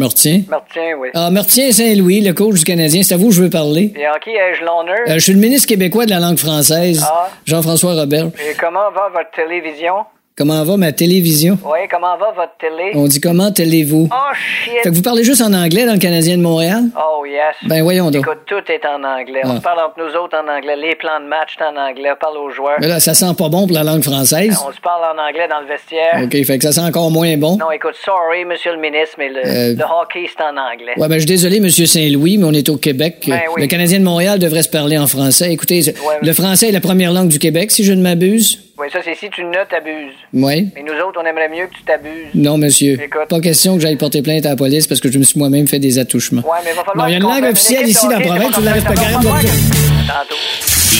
oui. 1.00 1.08
Ah, 1.14 1.30
Saint-Louis, 1.72 2.20
le 2.20 2.32
coach 2.34 2.58
du 2.58 2.64
Canadien. 2.64 3.02
C'est 3.02 3.14
à 3.14 3.16
vous 3.16 3.28
que 3.28 3.34
je 3.34 3.42
veux 3.42 3.50
parler. 3.50 3.92
Et 3.96 4.06
en 4.06 4.18
qui 4.22 4.30
ai-je 4.30 4.60
l'honneur? 4.62 4.98
Euh, 5.08 5.14
je 5.14 5.18
suis 5.20 5.32
le 5.32 5.40
ministre 5.40 5.66
québécois 5.66 6.04
de 6.04 6.10
la 6.10 6.20
langue 6.20 6.36
française, 6.38 7.02
Ah. 7.08 7.30
Jean-François 7.46 7.94
Robert. 7.94 8.26
Et 8.26 8.54
comment 8.60 8.90
va 8.94 9.08
votre 9.10 9.30
télévision? 9.34 9.94
Comment 10.38 10.62
va 10.62 10.76
ma 10.76 10.92
télévision? 10.92 11.58
Oui, 11.64 11.80
comment 11.90 12.16
va 12.16 12.30
votre 12.30 12.52
télé? 12.60 12.92
On 12.94 13.08
dit 13.08 13.20
comment 13.20 13.50
télé-vous? 13.50 14.08
Oh, 14.08 14.34
shit! 14.34 14.72
Fait 14.84 14.90
que 14.90 14.94
vous 14.94 15.02
parlez 15.02 15.24
juste 15.24 15.42
en 15.42 15.52
anglais 15.52 15.84
dans 15.84 15.94
le 15.94 15.98
Canadien 15.98 16.36
de 16.36 16.42
Montréal? 16.42 16.84
Oh, 16.96 17.26
yes. 17.26 17.56
Ben 17.68 17.82
voyons 17.82 18.12
donc. 18.12 18.22
Écoute, 18.24 18.38
tout 18.46 18.62
est 18.70 18.86
en 18.86 19.02
anglais. 19.02 19.40
On 19.42 19.50
Ah. 19.50 19.56
se 19.56 19.60
parle 19.62 19.80
entre 19.80 19.98
nous 19.98 20.14
autres 20.16 20.36
en 20.38 20.46
anglais. 20.48 20.76
Les 20.76 20.94
plans 20.94 21.18
de 21.20 21.26
match, 21.26 21.56
c'est 21.58 21.64
en 21.64 21.76
anglais. 21.76 22.10
On 22.12 22.16
parle 22.20 22.36
aux 22.38 22.50
joueurs. 22.52 22.76
Mais 22.80 22.86
là, 22.86 23.00
ça 23.00 23.14
sent 23.14 23.34
pas 23.36 23.48
bon 23.48 23.66
pour 23.66 23.74
la 23.74 23.82
langue 23.82 24.04
française. 24.04 24.56
On 24.64 24.70
se 24.72 24.80
parle 24.80 25.02
en 25.18 25.20
anglais 25.20 25.48
dans 25.50 25.60
le 25.60 25.66
vestiaire. 25.66 26.20
OK, 26.22 26.30
fait 26.46 26.58
que 26.58 26.62
ça 26.64 26.70
sent 26.70 26.86
encore 26.86 27.10
moins 27.10 27.36
bon. 27.36 27.56
Non, 27.56 27.72
écoute, 27.72 27.96
sorry, 28.04 28.44
monsieur 28.44 28.70
le 28.74 28.80
ministre, 28.80 29.16
mais 29.18 29.30
le, 29.30 29.40
Euh, 29.44 29.74
le 29.74 29.82
hockey, 29.84 30.28
c'est 30.28 30.40
en 30.44 30.56
anglais. 30.56 30.92
Ouais, 30.98 31.08
ben, 31.08 31.14
je 31.14 31.20
suis 31.20 31.26
désolé, 31.26 31.58
Monsieur 31.58 31.86
Saint-Louis, 31.86 32.38
mais 32.38 32.44
on 32.44 32.52
est 32.52 32.68
au 32.68 32.76
Québec. 32.76 33.24
Ben 33.26 33.40
oui. 33.56 33.62
Le 33.62 33.66
Canadien 33.66 33.98
de 33.98 34.04
Montréal 34.04 34.38
devrait 34.38 34.62
se 34.62 34.68
parler 34.68 34.98
en 34.98 35.08
français. 35.08 35.52
Écoutez, 35.52 35.80
Ouais, 36.06 36.18
le 36.22 36.32
français 36.32 36.68
est 36.68 36.72
la 36.72 36.80
première 36.80 37.12
langue 37.12 37.28
du 37.28 37.40
Québec, 37.40 37.72
si 37.72 37.82
je 37.82 37.92
ne 37.92 38.00
m'abuse. 38.02 38.60
Oui, 38.80 38.86
ça, 38.92 39.00
c'est 39.02 39.16
si 39.16 39.28
tu 39.30 39.42
ne 39.44 39.64
t'abuses. 39.68 40.14
Oui. 40.32 40.68
Mais 40.76 40.82
nous 40.82 40.94
autres, 41.04 41.20
on 41.20 41.26
aimerait 41.26 41.48
mieux 41.48 41.66
que 41.66 41.74
tu 41.74 41.82
t'abuses. 41.82 42.28
Non, 42.34 42.58
monsieur. 42.58 42.92
Écoute. 42.92 43.28
Pas 43.28 43.40
question 43.40 43.74
que 43.74 43.82
j'aille 43.82 43.96
porter 43.96 44.22
plainte 44.22 44.46
à 44.46 44.50
la 44.50 44.56
police 44.56 44.86
parce 44.86 45.00
que 45.00 45.10
je 45.10 45.18
me 45.18 45.24
suis 45.24 45.36
moi-même 45.36 45.66
fait 45.66 45.80
des 45.80 45.98
attouchements. 45.98 46.42
Ouais, 46.42 46.58
mais 46.64 46.70
il 46.72 46.76
va 46.76 46.84
falloir. 46.84 46.96
Non, 46.96 47.08
il 47.08 47.10
y 47.10 47.14
a 47.14 47.16
une 47.16 47.24
langue 47.24 47.52
officielle 47.52 47.88
ici 47.88 48.06
dans 48.06 48.18
la 48.18 48.20
province, 48.20 48.58
l'avez 48.60 48.80
ça 48.80 48.86
pas. 48.86 48.94
Tantôt. 48.94 49.34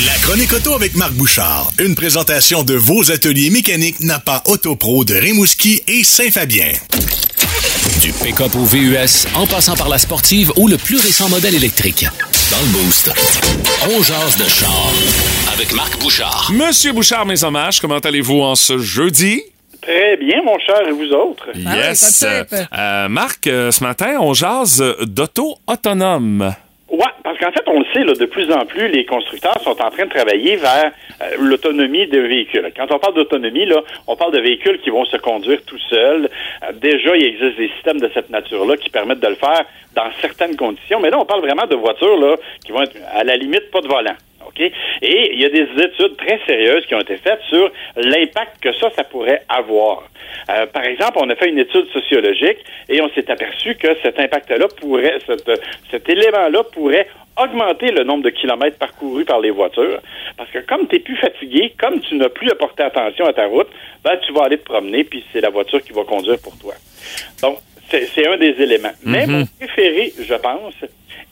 La 0.07 0.13
chronique 0.23 0.53
auto 0.53 0.75
avec 0.75 0.97
Marc 0.97 1.13
Bouchard. 1.13 1.71
Une 1.79 1.95
présentation 1.95 2.65
de 2.65 2.75
vos 2.75 3.13
ateliers 3.13 3.51
mécaniques 3.51 4.01
Napa 4.01 4.43
Autopro 4.47 5.05
de 5.05 5.15
Rimouski 5.15 5.83
et 5.87 6.03
Saint-Fabien. 6.03 6.73
Du 8.03 8.13
pick-up 8.13 8.55
au 8.57 8.65
VUS, 8.65 9.27
en 9.35 9.47
passant 9.47 9.77
par 9.77 9.89
la 9.89 9.99
sportive 9.99 10.53
ou 10.57 10.67
le 10.67 10.77
plus 10.77 10.97
récent 10.97 11.29
modèle 11.29 11.55
électrique. 11.55 12.07
Dans 12.51 12.57
le 12.61 12.73
Boost, 12.73 13.11
on 13.85 14.03
jase 14.03 14.37
de 14.39 14.49
char 14.49 14.93
avec 15.53 15.73
Marc 15.75 15.99
Bouchard. 16.01 16.51
Monsieur 16.55 16.93
Bouchard, 16.93 17.27
mes 17.27 17.45
hommages, 17.45 17.81
comment 17.81 17.99
allez-vous 17.99 18.41
en 18.41 18.55
ce 18.55 18.79
jeudi? 18.79 19.43
Très 19.83 20.17
bien, 20.17 20.43
mon 20.45 20.59
cher, 20.59 20.81
et 20.89 20.93
vous 20.93 21.11
autres? 21.13 21.47
Yes. 21.55 22.25
Ah. 22.73 23.05
Euh, 23.05 23.09
Marc, 23.09 23.47
euh, 23.47 23.71
ce 23.71 23.83
matin, 23.85 24.17
on 24.21 24.33
jase 24.35 24.83
d'auto 25.03 25.57
autonome. 25.67 26.55
Ouais, 26.91 27.05
parce 27.23 27.39
qu'en 27.39 27.53
fait, 27.53 27.65
on 27.67 27.81
le 27.81 27.85
sait, 27.93 28.03
là, 28.03 28.15
de 28.15 28.25
plus 28.25 28.51
en 28.51 28.65
plus, 28.65 28.89
les 28.89 29.05
constructeurs 29.05 29.61
sont 29.61 29.79
en 29.83 29.91
train 29.91 30.07
de 30.07 30.11
travailler 30.11 30.57
vers 30.57 30.91
euh, 31.21 31.37
l'autonomie 31.39 32.07
des 32.07 32.21
véhicules. 32.21 32.73
Quand 32.75 32.91
on 32.91 32.99
parle 32.99 33.15
d'autonomie, 33.15 33.67
là, 33.67 33.83
on 34.07 34.17
parle 34.17 34.33
de 34.33 34.41
véhicules 34.41 34.81
qui 34.81 34.89
vont 34.89 35.05
se 35.05 35.19
conduire 35.19 35.61
tout 35.67 35.79
seuls. 35.91 36.31
Euh, 36.63 36.73
déjà, 36.73 37.15
il 37.15 37.25
existe 37.25 37.59
des 37.59 37.69
systèmes 37.75 38.01
de 38.01 38.11
cette 38.15 38.31
nature-là 38.31 38.79
qui 38.79 38.89
permettent 38.89 39.21
de 39.21 39.29
le 39.29 39.35
faire 39.35 39.65
dans 39.95 40.11
certaines 40.23 40.57
conditions. 40.57 40.99
Mais 40.99 41.11
là, 41.11 41.19
on 41.19 41.27
parle 41.27 41.43
vraiment 41.43 41.67
de 41.67 41.77
voitures 41.77 42.17
là, 42.17 42.37
qui 42.65 42.73
vont 42.73 42.81
être 42.81 42.97
à 43.13 43.23
la 43.23 43.37
limite 43.37 43.71
pas 43.71 43.83
de 43.83 43.89
volant. 43.89 44.17
OK? 44.49 44.61
Et 44.61 45.33
il 45.33 45.41
y 45.41 45.45
a 45.45 45.51
des 45.51 45.69
études 45.83 46.17
très 46.17 46.41
sérieuses 46.47 46.87
qui 46.87 46.95
ont 46.95 47.01
été 47.01 47.17
faites 47.17 47.41
sur 47.49 47.71
l'impact 47.97 48.61
que 48.61 48.73
ça, 48.73 48.91
ça 48.97 49.05
pourrait 49.05 49.43
avoir. 49.49 50.09
Euh, 50.51 50.67
par 50.67 50.85
exemple, 50.85 51.19
on 51.21 51.29
a 51.31 51.37
fait 51.37 51.49
une 51.49 51.59
étude 51.59 51.87
sociologique 51.93 52.59
et 52.89 53.01
on 53.01 53.09
s'est 53.11 53.31
aperçu 53.31 53.75
que 53.75 53.89
cet 54.03 54.19
impact-là 54.19 54.67
pourrait, 54.81 55.19
cet, 55.91 56.09
élément-là 56.09 56.65
pourrait 56.73 57.09
augmenter 57.37 57.93
le 57.93 58.03
nombre 58.03 58.25
de 58.25 58.31
kilomètres 58.31 58.79
parcourus 58.79 59.25
par 59.25 59.41
les 59.41 59.51
voitures. 59.51 60.01
Parce 60.37 60.51
que 60.51 60.59
comme 60.59 60.89
tu 60.89 60.97
es 60.97 60.99
plus 60.99 61.17
fatigué, 61.17 61.75
comme 61.79 62.01
tu 62.01 62.17
n'as 62.17 62.29
plus 62.29 62.51
à 62.51 62.55
porter 62.55 62.83
attention 62.83 63.27
à 63.27 63.33
ta 63.33 63.47
route, 63.47 63.69
ben, 64.03 64.19
tu 64.27 64.33
vas 64.33 64.45
aller 64.45 64.59
te 64.59 64.65
promener, 64.65 65.05
puis 65.05 65.25
c'est 65.33 65.41
la 65.41 65.51
voiture 65.51 65.83
qui 65.83 65.93
va 65.93 66.05
conduire 66.05 66.39
pour 66.43 66.59
toi. 66.59 66.75
Donc, 67.43 67.59
c'est 67.91 68.27
un 68.27 68.37
des 68.37 68.55
éléments. 68.59 68.93
Mais 69.05 69.27
mon 69.27 69.45
préféré, 69.59 70.13
je 70.21 70.35
pense, 70.35 70.75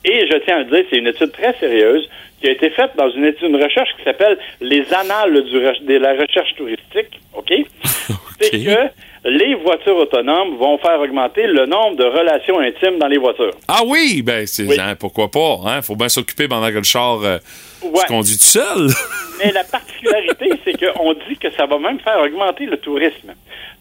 et 0.04 0.26
je 0.26 0.36
tiens 0.44 0.56
à 0.56 0.58
le 0.60 0.64
dire, 0.66 0.84
c'est 0.90 0.96
une 0.98 1.06
étude 1.08 1.32
très 1.32 1.54
sérieuse 1.58 2.08
qui 2.40 2.48
a 2.48 2.52
été 2.52 2.70
faite 2.70 2.90
dans 2.96 3.10
une 3.10 3.24
étude, 3.24 3.48
une 3.48 3.62
recherche 3.62 3.88
qui 3.96 4.04
s'appelle 4.04 4.38
les 4.60 4.84
annales 4.92 5.42
du 5.44 5.56
re- 5.58 5.84
de 5.84 5.94
la 5.98 6.12
recherche 6.12 6.54
touristique. 6.56 7.20
OK? 7.34 7.52
C'est 8.40 8.50
que 8.50 9.28
les 9.30 9.54
voitures 9.54 9.96
autonomes 9.96 10.56
vont 10.58 10.76
faire 10.78 11.00
augmenter 11.00 11.46
le 11.46 11.64
nombre 11.64 11.96
de 11.96 12.04
relations 12.04 12.60
intimes 12.60 12.98
dans 12.98 13.08
les 13.08 13.16
voitures. 13.16 13.54
Ah 13.66 13.80
oui, 13.86 14.20
ben 14.22 14.46
c'est 14.46 14.64
Oui. 14.64 14.76
hein, 14.78 14.94
pourquoi 14.94 15.30
pas. 15.30 15.58
Hein? 15.64 15.80
Faut 15.82 15.96
bien 15.96 16.10
s'occuper 16.10 16.46
pendant 16.46 16.68
que 16.68 16.74
le 16.76 16.82
char 16.84 17.22
euh, 17.24 17.38
Ouais. 17.82 18.00
se 18.02 18.06
conduit 18.06 18.36
tout 18.36 18.44
seul. 18.44 18.88
Mais 19.42 19.52
la 19.52 19.64
particularité, 19.64 20.50
c'est 20.64 20.74
qu'on 20.78 21.14
dit 21.14 21.36
que 21.40 21.50
ça 21.52 21.64
va 21.66 21.78
même 21.78 21.98
faire 22.00 22.18
augmenter 22.20 22.66
le 22.66 22.76
tourisme. 22.76 23.32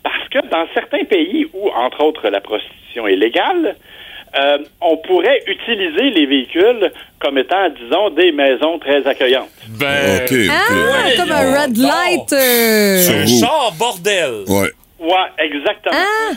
Parce 0.05 0.29
que 0.29 0.37
dans 0.51 0.67
certains 0.75 1.03
pays 1.05 1.47
où, 1.51 1.67
entre 1.71 2.03
autres, 2.03 2.29
la 2.29 2.39
prostitution 2.39 3.07
est 3.07 3.15
légale, 3.15 3.75
euh, 4.37 4.59
on 4.79 4.97
pourrait 4.97 5.39
utiliser 5.47 6.11
les 6.11 6.27
véhicules 6.27 6.91
comme 7.19 7.39
étant, 7.39 7.69
disons, 7.69 8.11
des 8.11 8.31
maisons 8.31 8.77
très 8.77 9.05
accueillantes. 9.07 9.49
Ben, 9.79 10.17
OK, 10.21 10.31
OK. 10.31 10.49
Ah, 10.51 11.09
comme 11.17 11.31
un 11.31 11.61
red 11.63 11.77
light. 11.77 12.33
euh, 12.33 13.23
un 13.23 13.25
char 13.25 13.71
bordel. 13.79 14.43
Ouais. 14.47 14.69
Ouais, 14.99 15.27
exactement. 15.39 15.95
Ah! 15.95 16.33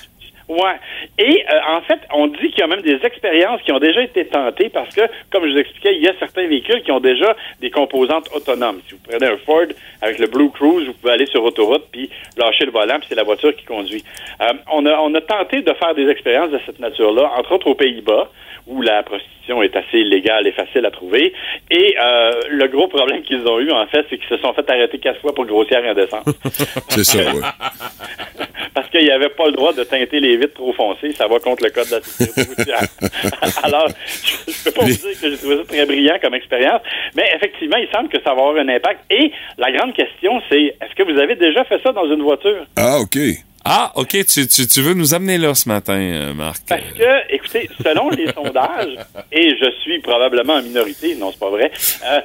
Ouais. 0.48 0.76
Et 1.18 1.44
euh, 1.44 1.76
en 1.76 1.82
fait, 1.82 2.00
on 2.14 2.26
dit 2.26 2.50
qu'il 2.50 2.60
y 2.60 2.62
a 2.62 2.66
même 2.66 2.80
des 2.80 2.98
expériences 3.04 3.60
qui 3.62 3.72
ont 3.72 3.78
déjà 3.78 4.02
été 4.02 4.24
tentées 4.26 4.70
parce 4.70 4.94
que, 4.94 5.02
comme 5.30 5.46
je 5.46 5.52
vous 5.52 5.58
expliquais, 5.58 5.94
il 5.94 6.02
y 6.02 6.08
a 6.08 6.14
certains 6.18 6.46
véhicules 6.46 6.82
qui 6.82 6.90
ont 6.90 7.00
déjà 7.00 7.36
des 7.60 7.70
composantes 7.70 8.30
autonomes. 8.34 8.80
Si 8.88 8.94
vous 8.94 9.00
prenez 9.06 9.26
un 9.26 9.36
Ford 9.38 9.66
avec 10.00 10.18
le 10.18 10.26
Blue 10.26 10.50
Cruise, 10.50 10.86
vous 10.86 10.94
pouvez 10.94 11.12
aller 11.12 11.26
sur 11.26 11.44
autoroute 11.44 11.84
puis 11.92 12.08
lâcher 12.38 12.64
le 12.64 12.72
volant, 12.72 12.98
puis 12.98 13.08
c'est 13.10 13.14
la 13.14 13.24
voiture 13.24 13.54
qui 13.54 13.64
conduit. 13.66 14.02
Euh, 14.40 14.52
on, 14.72 14.86
a, 14.86 14.98
on 15.00 15.14
a 15.14 15.20
tenté 15.20 15.60
de 15.60 15.72
faire 15.74 15.94
des 15.94 16.08
expériences 16.08 16.50
de 16.50 16.60
cette 16.64 16.78
nature-là, 16.78 17.30
entre 17.36 17.52
autres 17.52 17.66
aux 17.66 17.74
Pays-Bas, 17.74 18.30
où 18.68 18.82
la 18.82 19.02
prostitution 19.02 19.62
est 19.62 19.74
assez 19.74 20.04
légale 20.04 20.46
et 20.46 20.52
facile 20.52 20.84
à 20.84 20.90
trouver. 20.90 21.32
Et 21.70 21.96
euh, 22.00 22.32
le 22.50 22.68
gros 22.68 22.86
problème 22.86 23.22
qu'ils 23.22 23.46
ont 23.46 23.58
eu, 23.60 23.70
en 23.70 23.86
fait, 23.86 24.06
c'est 24.08 24.18
qu'ils 24.18 24.28
se 24.28 24.36
sont 24.36 24.52
fait 24.52 24.68
arrêter 24.70 24.98
quatre 24.98 25.20
fois 25.20 25.34
pour 25.34 25.46
grossière 25.46 25.84
indécence. 25.84 26.26
C'est 26.88 27.04
ça. 27.04 27.18
Parce 28.74 28.90
qu'il 28.90 29.02
n'y 29.02 29.10
avait 29.10 29.30
pas 29.30 29.46
le 29.46 29.52
droit 29.52 29.72
de 29.72 29.82
teinter 29.84 30.20
les 30.20 30.36
vitres 30.38 30.54
trop 30.54 30.72
foncées. 30.72 31.12
Ça 31.12 31.26
va 31.26 31.38
contre 31.38 31.64
le 31.64 31.70
code 31.70 31.88
de 31.88 31.96
la 31.96 32.02
sécurité 32.02 32.42
routière. 32.56 32.82
Alors, 33.62 33.88
je 34.24 34.50
ne 34.50 34.64
peux 34.64 34.70
pas 34.70 34.82
vous 34.84 34.88
dire 34.88 35.20
que 35.20 35.30
j'ai 35.30 35.36
trouvé 35.36 35.56
ça 35.58 35.64
très 35.64 35.86
brillant 35.86 36.18
comme 36.22 36.34
expérience, 36.34 36.80
mais 37.14 37.28
effectivement, 37.36 37.76
il 37.76 37.88
semble 37.92 38.08
que 38.08 38.18
ça 38.18 38.34
va 38.34 38.40
avoir 38.42 38.56
un 38.56 38.68
impact. 38.68 39.00
Et 39.10 39.32
la 39.56 39.70
grande 39.72 39.94
question, 39.94 40.40
c'est 40.48 40.76
est-ce 40.80 40.94
que 40.96 41.02
vous 41.02 41.18
avez 41.18 41.34
déjà 41.36 41.64
fait 41.64 41.80
ça 41.82 41.92
dans 41.92 42.10
une 42.10 42.22
voiture? 42.22 42.66
Ah, 42.76 42.98
OK. 43.00 43.18
Ah, 43.64 43.92
OK, 43.96 44.10
tu, 44.26 44.46
tu, 44.46 44.66
tu 44.66 44.80
veux 44.80 44.94
nous 44.94 45.14
amener 45.14 45.36
là 45.36 45.54
ce 45.54 45.68
matin, 45.68 45.98
euh, 45.98 46.32
Marc. 46.32 46.62
Parce 46.68 46.80
que, 46.96 47.34
écoutez, 47.34 47.68
selon 47.84 48.08
les 48.10 48.32
sondages, 48.32 48.96
et 49.32 49.50
je 49.58 49.70
suis 49.82 49.98
probablement 50.00 50.54
en 50.54 50.62
minorité, 50.62 51.14
non, 51.16 51.32
c'est 51.32 51.40
pas 51.40 51.50
vrai, 51.50 51.70
euh, 52.06 52.20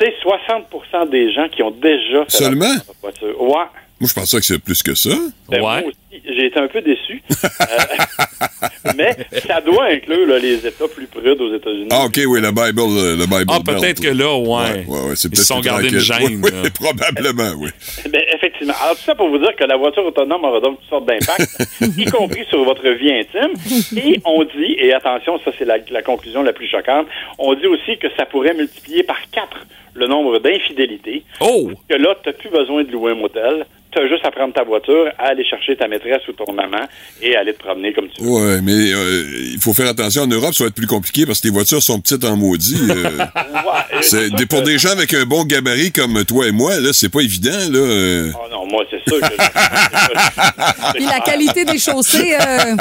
c'est 0.00 0.14
60 0.22 1.10
des 1.10 1.32
gens 1.32 1.48
qui 1.48 1.62
ont 1.62 1.70
déjà 1.70 2.24
fait 2.24 2.30
Seulement? 2.44 2.64
la 2.66 2.94
voiture. 3.00 3.40
Ouais. 3.40 3.64
Moi, 4.00 4.08
je 4.08 4.14
pensais 4.14 4.38
que 4.38 4.44
c'est 4.46 4.58
plus 4.58 4.82
que 4.82 4.94
ça. 4.94 5.10
Ben, 5.48 5.56
Ouais. 5.56 5.60
moi 5.60 5.82
aussi. 5.84 5.94
J'ai 6.24 6.46
été 6.46 6.58
un 6.58 6.68
peu 6.68 6.80
déçu. 6.80 7.22
Euh, 7.60 8.92
mais 8.96 9.16
ça 9.46 9.60
doit 9.60 9.86
inclure 9.86 10.26
là, 10.26 10.38
les 10.38 10.66
États 10.66 10.88
plus 10.88 11.06
prudes 11.06 11.40
aux 11.40 11.54
États-Unis. 11.54 11.88
Ah, 11.90 12.04
OK, 12.06 12.18
oui, 12.26 12.40
le 12.40 12.50
Bible, 12.50 12.80
euh, 12.80 13.16
le 13.16 13.26
Bible 13.26 13.44
Ah, 13.48 13.58
peut-être 13.64 14.00
que 14.00 14.08
là, 14.08 14.34
ouais. 14.36 14.84
Ouais, 14.86 15.00
ouais, 15.08 15.16
c'est 15.16 15.28
Ils 15.28 15.30
peut-être 15.30 15.36
se 15.36 15.44
sont 15.44 15.60
gardés 15.60 15.88
une 15.88 15.98
gêne. 15.98 16.40
Oui, 16.42 16.50
là. 16.50 16.58
oui, 16.64 16.70
probablement, 16.70 17.52
oui. 17.58 17.70
Ben, 18.10 18.22
effectivement. 18.34 18.74
Alors, 18.82 18.96
tout 18.96 19.02
ça 19.04 19.14
pour 19.14 19.28
vous 19.28 19.38
dire 19.38 19.54
que 19.56 19.64
la 19.64 19.76
voiture 19.76 20.04
autonome 20.04 20.44
aura 20.44 20.60
donc 20.60 20.80
toutes 20.80 20.88
sortes 20.88 21.06
d'impacts, 21.06 21.58
y 21.98 22.04
compris 22.06 22.44
sur 22.48 22.64
votre 22.64 22.88
vie 22.88 23.12
intime. 23.12 23.52
Et 23.96 24.20
on 24.24 24.42
dit, 24.44 24.74
et 24.78 24.92
attention, 24.92 25.38
ça 25.44 25.50
c'est 25.58 25.64
la, 25.64 25.78
la 25.90 26.02
conclusion 26.02 26.42
la 26.42 26.52
plus 26.52 26.68
choquante, 26.68 27.06
on 27.38 27.54
dit 27.54 27.66
aussi 27.66 27.98
que 27.98 28.08
ça 28.16 28.26
pourrait 28.26 28.54
multiplier 28.54 29.02
par 29.02 29.18
quatre 29.30 29.66
le 29.98 30.06
nombre 30.06 30.38
d'infidélités. 30.38 31.24
Oh! 31.40 31.70
Que 31.88 31.96
là, 31.96 32.14
tu 32.22 32.28
n'as 32.28 32.32
plus 32.34 32.50
besoin 32.50 32.84
de 32.84 32.90
louer 32.90 33.12
un 33.12 33.16
motel. 33.16 33.66
Tu 33.90 33.98
as 33.98 34.06
juste 34.06 34.24
à 34.26 34.30
prendre 34.30 34.52
ta 34.52 34.64
voiture, 34.64 35.06
à 35.18 35.28
aller 35.28 35.44
chercher 35.46 35.74
ta 35.74 35.88
maîtresse 35.88 36.20
ou 36.28 36.32
ton 36.32 36.52
maman 36.52 36.82
et 37.22 37.34
aller 37.34 37.54
te 37.54 37.58
promener 37.58 37.94
comme 37.94 38.06
tu 38.10 38.22
veux. 38.22 38.28
Ouais, 38.28 38.60
mais 38.62 38.92
euh, 38.92 39.24
il 39.54 39.58
faut 39.60 39.72
faire 39.72 39.88
attention. 39.88 40.22
En 40.24 40.26
Europe, 40.26 40.52
ça 40.52 40.64
va 40.64 40.68
être 40.68 40.74
plus 40.74 40.86
compliqué 40.86 41.24
parce 41.24 41.40
que 41.40 41.46
les 41.48 41.52
voitures 41.54 41.82
sont 41.82 41.98
petites 41.98 42.22
en 42.24 42.36
maudit. 42.36 42.76
euh. 42.90 43.04
Ouais, 43.58 44.02
c'est 44.02 44.28
pour 44.46 44.60
que- 44.60 44.64
des 44.66 44.78
gens 44.78 44.90
avec 44.90 45.14
un 45.14 45.24
bon 45.24 45.42
gabarit 45.44 45.90
comme 45.90 46.22
toi 46.26 46.46
et 46.46 46.52
moi, 46.52 46.78
là, 46.80 46.90
c'est 46.92 47.08
pas 47.08 47.20
évident, 47.20 47.50
là. 47.50 47.78
euh. 47.78 48.30
Oh 48.34 48.48
non, 48.50 48.57
moi, 48.70 48.84
c'est 48.90 49.02
sûr 49.08 49.20
que... 49.20 49.34
Puis 50.94 51.04
la 51.06 51.20
qualité 51.20 51.64
des 51.64 51.78
chaussées, 51.78 52.34
euh, 52.40 52.76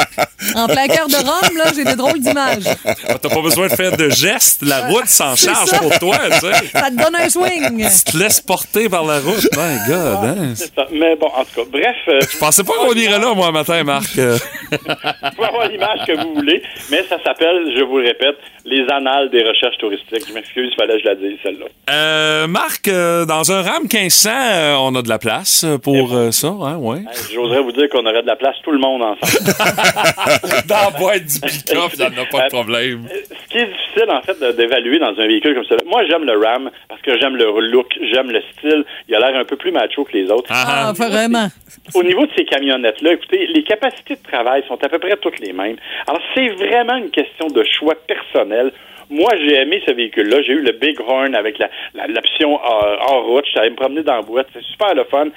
en 0.56 0.68
plein 0.68 0.88
cœur 0.88 1.08
de 1.08 1.16
Rome, 1.16 1.58
là, 1.58 1.66
j'ai 1.76 1.84
des 1.84 1.96
drôles 1.96 2.20
d'images. 2.20 2.64
Ah, 2.86 3.16
T'as 3.22 3.30
pas 3.30 3.42
besoin 3.42 3.68
de 3.68 3.74
faire 3.76 3.96
de 3.96 4.10
gestes. 4.10 4.62
La 4.64 4.88
route 4.88 5.08
s'en 5.08 5.36
charge 5.36 5.70
ça. 5.70 5.80
pour 5.80 5.98
toi, 6.00 6.18
tu 6.32 6.40
sais. 6.40 6.68
Ça 6.74 6.90
te 6.90 6.96
donne 6.96 7.16
un 7.16 7.30
swing. 7.30 7.78
Tu 8.06 8.12
te 8.12 8.18
laisses 8.18 8.42
porter 8.42 8.90
par 8.90 9.04
la 9.06 9.20
route. 9.20 9.48
My 9.56 9.78
God, 9.88 10.18
hein? 10.24 10.54
C'est 10.56 10.74
ça. 10.74 10.86
Mais 10.92 11.16
bon, 11.16 11.28
en 11.28 11.44
tout 11.44 11.62
cas, 11.64 11.70
bref... 11.72 11.96
euh, 12.08 12.20
Je 12.32 12.38
pensais 12.38 12.64
pas 12.64 12.74
qu'on 12.74 12.94
irait 12.94 13.20
là, 13.20 13.34
moi, 13.34 13.52
matin, 13.52 13.84
Marc. 13.84 14.16
Vous 14.18 14.78
pouvez 15.36 15.48
avoir 15.48 15.68
l'image 15.70 16.00
que 16.06 16.22
vous 16.22 16.34
voulez, 16.36 16.62
mais 16.92 17.04
ça 17.08 17.18
s'appelle, 17.24 17.72
je 17.78 17.84
vous 17.84 18.00
le 18.00 18.08
répète, 18.08 18.36
les 18.66 18.86
annales 18.92 19.30
des 19.30 19.42
recherches 19.44 19.78
touristiques. 19.80 20.28
Je 20.28 20.34
m'excuse, 20.34 20.72
il 20.74 20.76
fallait 20.76 20.96
que 20.96 21.04
je 21.04 21.06
la 21.06 21.16
dise, 21.16 21.38
celle-là. 21.42 21.66
euh, 21.90 22.48
Marc, 22.48 22.88
euh, 22.90 23.26
dans 23.26 23.52
un 23.52 23.62
RAM 23.62 23.84
1500, 23.84 24.30
euh, 24.34 24.76
on 24.80 24.94
a 24.96 25.02
de 25.02 25.10
la 25.10 25.20
place 25.20 25.66
pour 25.80 26.14
euh, 26.16 26.32
ça, 26.32 26.48
hein, 26.48 26.78
ouais. 26.78 27.00
Hey, 27.00 27.34
J'oserais 27.34 27.62
vous 27.62 27.72
dire 27.72 27.90
qu'on 27.90 28.06
aurait 28.06 28.22
de 28.22 28.28
la 28.28 28.36
place 28.36 28.56
tout 28.64 28.72
le 28.72 28.80
monde 28.80 29.02
ensemble. 29.04 29.54
Dans 30.68 30.92
la 30.92 30.98
boîte 30.98 31.24
du 31.26 31.40
pick-up, 31.40 31.92
il 31.94 32.00
n'y 32.00 32.06
en 32.06 32.24
a 32.24 32.26
pas 32.26 32.44
de 32.46 32.50
problème. 32.50 33.08
Ce 33.10 33.50
qui 33.52 33.58
est 33.60 33.66
difficile, 33.68 34.10
en 34.12 34.22
fait, 34.22 34.38
d'évaluer 34.56 35.00
dans 35.00 35.08
un 35.18 35.28
véhicule 35.28 35.56
comme 35.56 35.64
celui-là, 35.64 35.84
moi, 35.90 36.04
j'aime 36.10 36.24
le 36.26 36.38
Ram 36.38 36.70
parce 36.90 37.02
que 37.02 37.18
j'aime 37.20 37.36
le 37.36 37.60
look, 37.72 37.88
j'aime 38.14 38.32
le 38.32 38.42
style. 38.54 38.84
Il 39.08 39.16
a 39.16 39.20
l'air 39.20 39.40
un 39.40 39.46
peu 39.46 39.56
plus 39.56 39.72
macho 39.72 40.04
que 40.04 40.18
les 40.18 40.30
autres. 40.32 40.50
Ah, 40.50 40.92
vraiment. 40.96 41.48
Au 41.94 42.04
niveau 42.04 42.26
de 42.26 42.32
ces 42.38 42.46
camionnettes-là, 42.46 43.14
écoutez, 43.14 43.48
les 43.48 43.64
capacités 43.64 44.16
de 44.16 44.24
travail 44.24 44.64
sont 44.68 44.78
à 44.84 44.90
peu 44.90 45.00
près 45.00 45.16
toutes 45.18 45.40
les 45.40 45.54
mêmes. 45.54 45.78
Alors, 46.08 46.22
c'est 46.36 46.50
vraiment 46.50 46.96
une 46.96 47.10
question 47.10 47.48
de 47.48 47.64
choix 47.64 47.96
personnel. 48.08 48.72
Moi, 49.10 49.30
j'ai 49.38 49.56
aimé 49.56 49.82
ce 49.88 49.94
véhicule-là. 49.94 50.42
J'ai 50.42 50.52
eu 50.52 50.62
le 50.62 50.74
Bighorn 50.74 51.34
avec 51.34 51.58
la- 51.60 51.70
la- 51.96 52.08
l'option 52.08 52.56
euh, 52.60 52.96
hors 53.08 53.24
route. 53.26 53.46
J'allais 53.54 53.70
me 53.70 53.76
promener 53.78 54.04
dans 54.04 54.18
la 54.18 54.22
boîte. 54.22 54.48
C'est 54.54 54.62
super 54.64 54.94
le 54.96 55.06
fun. 55.06 55.28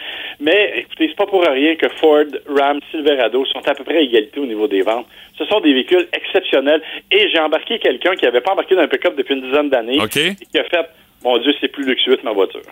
Mais, 0.40 0.72
écoutez, 0.78 1.08
c'est 1.08 1.16
pas 1.16 1.26
pour 1.26 1.42
rien 1.42 1.76
que 1.76 1.88
Ford, 2.00 2.24
Ram, 2.48 2.80
Silverado 2.90 3.44
sont 3.44 3.60
à 3.66 3.74
peu 3.74 3.84
près 3.84 3.98
à 3.98 4.00
égalité 4.00 4.40
au 4.40 4.46
niveau 4.46 4.66
des 4.66 4.80
ventes. 4.80 5.06
Ce 5.36 5.44
sont 5.44 5.60
des 5.60 5.74
véhicules 5.74 6.08
exceptionnels. 6.14 6.82
Et 7.10 7.28
j'ai 7.28 7.38
embarqué 7.38 7.78
quelqu'un 7.78 8.14
qui 8.16 8.24
n'avait 8.24 8.40
pas 8.40 8.52
embarqué 8.52 8.74
dans 8.74 8.82
un 8.82 8.88
pick-up 8.88 9.14
depuis 9.16 9.34
une 9.34 9.42
dizaine 9.42 9.68
d'années. 9.68 10.00
OK. 10.00 10.16
Et 10.16 10.34
qui 10.50 10.58
a 10.58 10.64
fait, 10.64 10.86
mon 11.22 11.36
Dieu, 11.38 11.52
c'est 11.60 11.68
plus 11.68 11.84
luxueux 11.84 12.16
que 12.16 12.24
ma 12.24 12.32
voiture. 12.32 12.62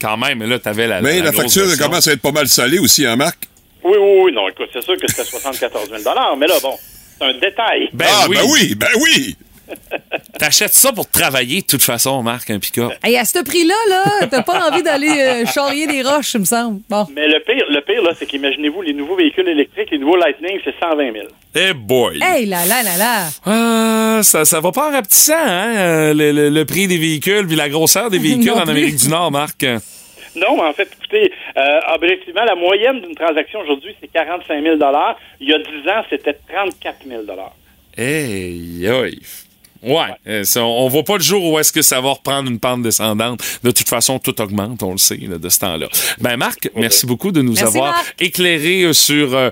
Quand 0.00 0.16
même, 0.16 0.42
là, 0.42 0.58
t'avais 0.58 0.86
la. 0.86 1.00
Mais 1.00 1.20
la, 1.20 1.32
facture 1.32 1.64
version. 1.64 1.86
commence 1.86 2.08
à 2.08 2.12
être 2.12 2.22
pas 2.22 2.32
mal 2.32 2.48
salée 2.48 2.78
aussi, 2.78 3.06
hein, 3.06 3.16
Marc? 3.16 3.38
Oui, 3.84 3.96
oui, 3.96 4.20
oui. 4.24 4.32
Non, 4.32 4.48
écoute, 4.48 4.68
c'est 4.72 4.82
sûr 4.82 4.96
que 4.96 5.08
c'était 5.08 5.24
74 5.24 5.90
000 5.90 6.14
Mais 6.36 6.46
là, 6.46 6.54
bon, 6.62 6.74
c'est 6.76 7.24
un 7.24 7.34
détail. 7.34 7.88
Ben 7.92 8.06
ah, 8.08 8.26
oui. 8.28 8.36
ben 8.36 8.44
oui, 8.50 8.74
ben 8.74 8.88
oui! 9.00 9.36
T'achètes 10.38 10.72
ça 10.74 10.92
pour 10.92 11.08
travailler 11.10 11.60
de 11.62 11.66
toute 11.66 11.82
façon, 11.82 12.22
Marc, 12.22 12.48
un 12.50 12.58
pick-up. 12.58 12.92
Et 13.06 13.18
à 13.18 13.24
ce 13.24 13.42
prix-là, 13.42 13.74
là, 13.88 14.26
t'as 14.30 14.42
pas 14.42 14.70
envie 14.70 14.82
d'aller 14.82 15.08
euh, 15.10 15.46
charrier 15.46 15.86
des 15.86 16.02
roches, 16.02 16.34
il 16.34 16.40
me 16.40 16.44
semble. 16.44 16.80
Bon. 16.88 17.06
Mais 17.14 17.26
le 17.26 17.40
pire, 17.40 17.64
le 17.68 17.80
pire 17.80 18.02
là, 18.02 18.12
c'est 18.18 18.26
qu'imaginez-vous, 18.26 18.82
les 18.82 18.92
nouveaux 18.94 19.16
véhicules 19.16 19.48
électriques, 19.48 19.90
les 19.90 19.98
nouveaux 19.98 20.16
Lightning, 20.16 20.58
c'est 20.64 20.74
120 20.80 21.12
000. 21.12 21.26
Eh 21.56 21.72
boy! 21.72 22.20
Hey, 22.22 22.46
là, 22.46 22.64
là, 22.66 22.82
là, 22.82 22.96
là. 22.96 23.26
Ah, 23.46 24.20
ça, 24.22 24.44
ça 24.44 24.60
va 24.60 24.70
pas 24.70 24.88
en 24.88 24.92
rapetissant, 24.92 25.34
hein, 25.36 26.12
le, 26.14 26.30
le- 26.32 26.50
le 26.50 26.64
prix 26.64 26.86
des 26.86 26.98
véhicules 26.98 27.46
puis 27.46 27.56
la 27.56 27.68
grosseur 27.68 28.10
des 28.10 28.18
véhicules 28.26 28.50
en 28.52 28.62
plus. 28.62 28.70
Amérique 28.70 28.96
du 28.96 29.08
Nord, 29.08 29.30
Marc. 29.32 29.62
Non, 30.36 30.56
mais 30.56 30.62
en 30.68 30.72
fait, 30.72 30.88
écoutez, 31.00 31.32
euh, 31.56 31.80
objectivement, 31.94 32.44
la 32.44 32.54
moyenne 32.54 33.00
d'une 33.00 33.14
transaction 33.16 33.60
aujourd'hui, 33.60 33.94
c'est 34.00 34.08
45 34.08 34.62
000 34.62 34.76
Il 35.40 35.48
y 35.48 35.52
a 35.52 35.58
10 35.58 35.64
ans, 35.88 36.04
c'était 36.10 36.38
34 36.48 36.96
000 37.08 37.22
Hey, 37.96 38.86
aïe. 38.86 39.18
Ouais, 39.82 40.06
euh, 40.26 40.44
ça, 40.44 40.64
on 40.64 40.88
voit 40.88 41.04
pas 41.04 41.16
le 41.16 41.22
jour 41.22 41.44
où 41.52 41.58
est-ce 41.58 41.72
que 41.72 41.82
ça 41.82 42.00
va 42.00 42.10
reprendre 42.10 42.50
une 42.50 42.58
pente 42.58 42.82
descendante. 42.82 43.40
De 43.62 43.70
toute 43.70 43.88
façon, 43.88 44.18
tout 44.18 44.40
augmente, 44.40 44.82
on 44.82 44.92
le 44.92 44.98
sait, 44.98 45.16
là, 45.28 45.38
de 45.38 45.48
ce 45.48 45.58
temps-là. 45.60 45.86
Ben, 46.20 46.36
Marc, 46.36 46.68
merci 46.74 47.06
beaucoup 47.06 47.30
de 47.32 47.42
nous 47.42 47.52
Merci, 47.54 47.64
avoir 47.78 47.92
Marc. 47.92 48.14
éclairé 48.20 48.82
euh, 48.82 48.92
sur... 48.92 49.34
euh, 49.36 49.50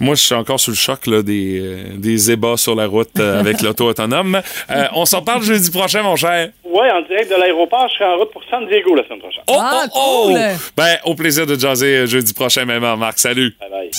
moi, 0.00 0.14
je 0.16 0.22
suis 0.22 0.34
encore 0.34 0.58
sous 0.58 0.70
le 0.72 0.76
choc 0.76 1.06
là, 1.06 1.22
des, 1.22 1.60
euh, 1.60 1.84
des 1.96 2.30
ébats 2.32 2.56
sur 2.56 2.74
la 2.74 2.86
route 2.86 3.10
euh, 3.20 3.38
avec 3.38 3.60
l'auto 3.62 3.86
autonome. 3.88 4.40
Euh, 4.70 4.84
on 4.94 5.04
s'en 5.04 5.22
parle 5.22 5.42
jeudi 5.44 5.70
prochain, 5.70 6.02
mon 6.02 6.16
cher. 6.16 6.50
Ouais, 6.64 6.90
en 6.90 7.02
direct 7.02 7.30
de 7.30 7.36
l'aéroport, 7.36 7.86
je 7.88 7.94
serai 7.94 8.06
en 8.06 8.16
route 8.18 8.32
pour 8.32 8.42
San 8.50 8.66
Diego 8.66 8.94
la 8.96 9.04
semaine 9.04 9.20
prochaine. 9.20 9.44
Oh, 9.46 9.56
Ah, 9.60 9.86
oh, 9.94 10.32
oh! 10.32 10.36
Ben, 10.76 10.96
au 11.04 11.14
plaisir 11.14 11.46
de 11.46 11.56
jaser 11.58 11.98
euh, 11.98 12.06
jeudi 12.06 12.32
prochain, 12.32 12.64
même 12.64 12.82
heure, 12.82 12.96
Marc. 12.96 13.18
Salut. 13.20 13.54
Bye 13.60 13.70
bye. 13.70 13.90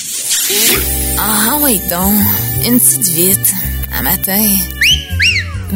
Ah 1.19 1.57
oui, 1.61 1.79
donc, 1.89 2.67
une 2.67 2.79
petite 2.79 3.07
vite, 3.07 3.53
un 3.97 4.01
matin. 4.01 4.43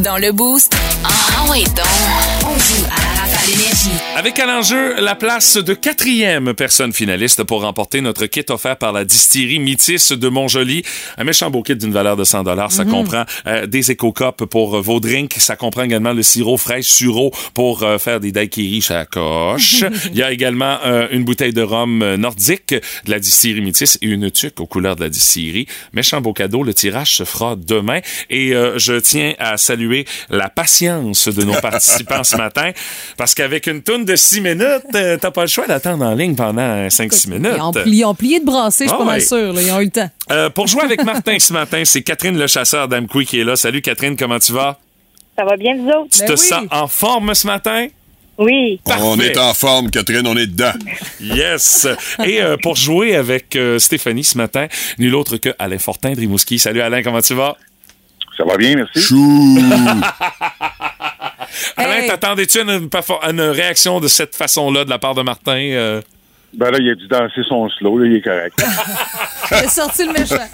Dans 0.04 0.18
le 0.18 0.32
boost, 0.32 0.76
ah 1.04 1.46
oui, 1.50 1.64
donc, 1.64 1.86
on 2.44 2.58
joue 2.60 2.86
à 2.86 3.02
la 3.02 3.22
rafale 3.22 3.54
énergie. 3.54 3.90
Avec 4.16 4.38
à 4.38 4.46
l'enjeu 4.46 4.96
la 5.00 5.16
place 5.16 5.58
de 5.58 5.74
quatrième 5.74 6.54
personne 6.54 6.94
finaliste 6.94 7.44
pour 7.44 7.62
remporter 7.62 8.02
notre 8.02 8.26
kit 8.28 8.46
offert 8.50 8.78
par 8.78 8.92
la 8.92 9.06
distillerie 9.06 9.60
Métis 9.60 10.12
de 10.12 10.28
Montjoli. 10.28 10.84
Un 11.18 11.24
méchant 11.24 11.50
beau 11.50 11.64
kit 11.64 11.76
d'une 11.76 11.94
valeur 11.94 12.16
de 12.16 12.24
100 12.24 12.44
dollars. 12.44 12.72
Ça 12.72 12.86
comprend 12.86 13.24
euh, 13.48 13.66
des 13.66 13.92
éco-cups 13.92 14.46
pour 14.50 14.76
euh, 14.76 14.82
vos 14.82 15.00
drinks. 15.00 15.34
Ça 15.38 15.56
comprend 15.56 15.84
également 15.84 16.14
le 16.14 16.22
sirop 16.22 16.58
fraîche 16.58 16.88
sureau 16.88 17.32
pour 17.54 17.84
euh, 17.84 17.98
faire 17.98 18.20
des 18.20 18.32
daiquiris 18.32 18.90
coche. 19.12 19.84
Il 20.12 20.18
y 20.18 20.24
a 20.24 20.32
également 20.32 20.78
euh, 20.86 21.08
une 21.12 21.24
bouteille 21.24 21.54
de 21.54 21.62
rhum 21.62 22.16
nordique 22.16 22.74
de 22.74 23.12
la 23.12 23.20
distillerie 23.20 23.62
Métis 23.62 23.98
et 24.02 24.08
une 24.08 24.30
tuque 24.30 24.60
aux 24.60 24.68
couleurs 24.68 24.96
de 24.96 25.02
la 25.04 25.10
distillerie. 25.10 25.68
Méchant 25.94 26.22
beau 26.22 26.34
cadeau. 26.34 26.64
Le 26.64 26.74
tirage 26.74 27.16
se 27.16 27.24
fera 27.24 27.56
demain. 27.56 28.02
Et 28.30 28.54
euh, 28.54 28.78
je 28.78 28.94
tiens 28.94 29.34
à 29.40 29.58
saluer 29.58 29.87
la 30.30 30.50
patience 30.50 31.28
de 31.28 31.43
nos 31.43 31.54
participants 31.62 32.23
ce 32.23 32.36
matin 32.38 32.71
parce 33.17 33.34
qu'avec 33.36 33.67
une 33.67 33.82
toune 33.82 34.06
de 34.06 34.15
6 34.15 34.41
minutes, 34.41 34.65
euh, 34.95 35.17
t'as 35.19 35.32
pas 35.32 35.41
le 35.41 35.47
choix 35.47 35.67
d'attendre 35.67 36.06
en 36.06 36.13
ligne 36.13 36.36
pendant 36.36 36.88
5-6 36.88 37.30
minutes. 37.30 37.52
Ils 37.56 37.62
ont, 37.62 37.71
plié, 37.71 37.97
ils 37.97 38.06
ont 38.06 38.15
plié 38.15 38.39
de 38.39 38.45
brasser, 38.45 38.86
je 38.86 38.89
suis 38.89 38.95
Ah 38.95 39.00
pas 39.00 39.06
mal 39.06 39.21
sûr. 39.21 39.54
là. 39.54 39.62
Ils 39.62 39.71
ont 39.71 39.80
eu 39.82 39.86
le 39.86 39.91
temps. 39.91 40.10
Euh, 40.32 40.50
pour 40.50 40.67
jouer 40.67 40.84
avec 40.84 41.04
Martin 41.04 41.38
ce 41.39 41.54
matin, 41.54 41.84
c'est 41.86 42.02
Catherine 42.02 42.38
le 42.38 42.47
chasseur 42.47 42.88
d'Amqui 42.88 43.26
qui 43.26 43.39
est 43.39 43.43
là. 43.43 43.56
Salut 43.56 43.82
Catherine, 43.82 44.15
comment 44.17 44.39
tu 44.39 44.52
vas? 44.54 44.80
Ça 45.38 45.45
va 45.45 45.56
bien, 45.56 45.76
vous 45.78 45.88
autres? 45.88 46.17
Tu 46.17 46.26
te 46.26 46.36
sens 46.36 46.63
en 46.71 46.88
forme 46.88 47.34
ce 47.36 47.45
matin? 47.47 47.88
Oui. 48.39 48.80
On 49.00 49.19
est 49.19 49.36
en 49.38 49.54
forme, 49.56 49.89
Catherine, 49.89 50.28
on 50.28 50.38
est 50.38 50.45
dedans. 50.47 50.73
Yes! 51.19 51.88
Et 52.23 52.41
euh, 52.41 52.56
pour 52.62 52.76
jouer 52.76 53.15
avec 53.15 53.56
euh, 53.56 53.80
Stéphanie 53.80 54.23
ce 54.23 54.38
matin, 54.38 54.67
nul 55.00 55.15
autre 55.15 55.38
que 55.38 55.50
Alain 55.58 55.80
Fortin 55.80 56.13
de 56.13 56.19
Rimouski. 56.19 56.60
Salut 56.60 56.82
Alain, 56.82 57.02
comment 57.02 57.21
tu 57.21 57.34
vas? 57.34 57.58
Ça 58.38 58.43
va 58.45 58.56
bien, 58.58 58.76
merci. 58.76 59.02
Chou! 59.02 59.60
Alain, 61.78 62.02
Hey. 62.02 62.08
t'attendais-tu 62.08 62.60
une 62.60 63.41
réaction 63.41 64.00
de 64.00 64.08
cette 64.08 64.36
façon-là 64.36 64.86
de 64.86 64.89
la 64.89 65.00
part 65.00 65.15
de 65.15 65.21
Martin? 65.23 65.58
euh? 65.58 66.02
Ben 66.58 66.72
là, 66.72 66.80
il 66.80 66.89
a 66.89 66.96
dû 66.96 67.08
danser 67.08 67.41
son 67.48 67.70
slow, 67.70 68.00
là, 68.00 68.08
il 68.08 68.15
est 68.15 68.22
correct. 68.22 68.60
J'ai 69.62 69.70
sorti 69.70 70.06
le 70.06 70.13
méchant. 70.13 70.36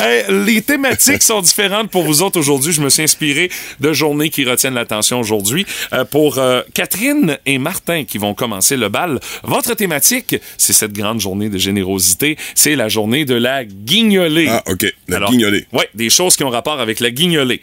Hey, 0.00 0.24
les 0.46 0.62
thématiques 0.62 1.22
sont 1.22 1.40
différentes 1.40 1.90
pour 1.90 2.04
vous 2.04 2.22
autres 2.22 2.38
aujourd'hui. 2.38 2.72
Je 2.72 2.80
me 2.80 2.88
suis 2.88 3.02
inspiré 3.02 3.50
de 3.80 3.92
journées 3.92 4.30
qui 4.30 4.44
retiennent 4.44 4.74
l'attention 4.74 5.18
aujourd'hui. 5.18 5.66
Euh, 5.92 6.04
pour 6.04 6.38
euh, 6.38 6.62
Catherine 6.74 7.38
et 7.44 7.58
Martin 7.58 8.04
qui 8.04 8.18
vont 8.18 8.34
commencer 8.34 8.76
le 8.76 8.88
bal, 8.88 9.18
votre 9.42 9.74
thématique, 9.74 10.36
c'est 10.56 10.72
cette 10.72 10.92
grande 10.92 11.20
journée 11.20 11.48
de 11.48 11.58
générosité. 11.58 12.36
C'est 12.54 12.76
la 12.76 12.88
journée 12.88 13.24
de 13.24 13.34
la 13.34 13.64
guignolée. 13.64 14.46
Ah, 14.48 14.62
OK, 14.66 14.86
la 15.08 15.16
Alors, 15.16 15.30
guignolée. 15.30 15.66
Oui, 15.72 15.84
des 15.94 16.10
choses 16.10 16.36
qui 16.36 16.44
ont 16.44 16.50
rapport 16.50 16.78
avec 16.78 17.00
la 17.00 17.10
guignolée. 17.10 17.60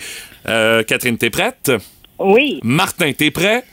Euh, 0.47 0.83
Catherine, 0.83 1.17
t'es 1.17 1.29
prête? 1.29 1.71
Oui. 2.19 2.59
Martin, 2.63 3.13
t'es 3.13 3.31
prêt? 3.31 3.63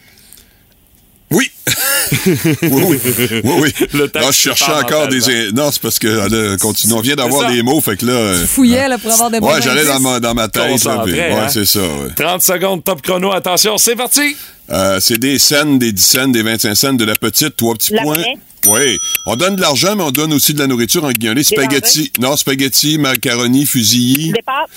Oui. 1.32 1.50
oui, 2.26 2.60
oui. 2.62 2.98
Oui, 3.44 3.54
oui. 3.60 3.72
Le 3.92 4.08
temps 4.08 4.20
Non, 4.20 4.26
je 4.30 4.36
tu 4.36 4.42
cherchais 4.42 4.72
encore 4.72 5.08
des. 5.08 5.28
in- 5.28 5.52
Non, 5.52 5.70
c'est 5.70 5.80
parce 5.80 5.98
que 5.98 6.08
là, 6.08 6.56
continue. 6.58 6.92
On 6.94 7.00
vient 7.00 7.16
d'avoir 7.16 7.48
les 7.50 7.62
mots, 7.62 7.80
fait 7.80 7.96
que 7.96 8.06
là. 8.06 8.12
euh, 8.12 8.46
Fouillait 8.46 8.88
là, 8.88 8.98
pour 8.98 9.10
avoir 9.12 9.30
des 9.30 9.40
bons 9.40 9.48
Ouais, 9.52 9.62
j'allais 9.62 9.84
dans 9.84 10.00
ma, 10.00 10.20
dans 10.20 10.34
ma 10.34 10.48
tête. 10.48 10.84
là, 10.84 11.02
puis- 11.04 11.12
ouais, 11.14 11.32
hein? 11.32 11.48
c'est 11.48 11.64
ça. 11.64 11.80
ouais. 11.80 12.10
30 12.14 12.42
secondes, 12.42 12.84
top 12.84 13.02
chrono. 13.02 13.32
Attention, 13.32 13.78
c'est 13.78 13.96
parti! 13.96 14.36
Euh, 14.70 14.98
c'est 15.00 15.18
des 15.18 15.38
scènes, 15.38 15.78
des 15.78 15.92
10 15.92 16.04
cents, 16.04 16.28
des 16.28 16.42
25 16.42 16.74
cents, 16.74 16.92
de 16.92 17.04
la 17.04 17.14
petite, 17.16 17.56
trois 17.56 17.74
petits 17.74 17.92
La 17.94 18.02
points. 18.02 18.22
Oui. 18.68 18.96
On 19.26 19.34
donne 19.36 19.56
de 19.56 19.60
l'argent, 19.60 19.96
mais 19.96 20.04
on 20.04 20.12
donne 20.12 20.32
aussi 20.32 20.54
de 20.54 20.60
la 20.60 20.66
nourriture 20.68 21.04
en 21.04 21.10
guignolé. 21.10 21.42
Spaghetti. 21.42 22.12
Non, 22.20 22.36
spaghetti, 22.36 22.96
macaroni, 22.98 23.66
fusilli. 23.66 24.32
Des 24.32 24.42
pâtes, 24.42 24.70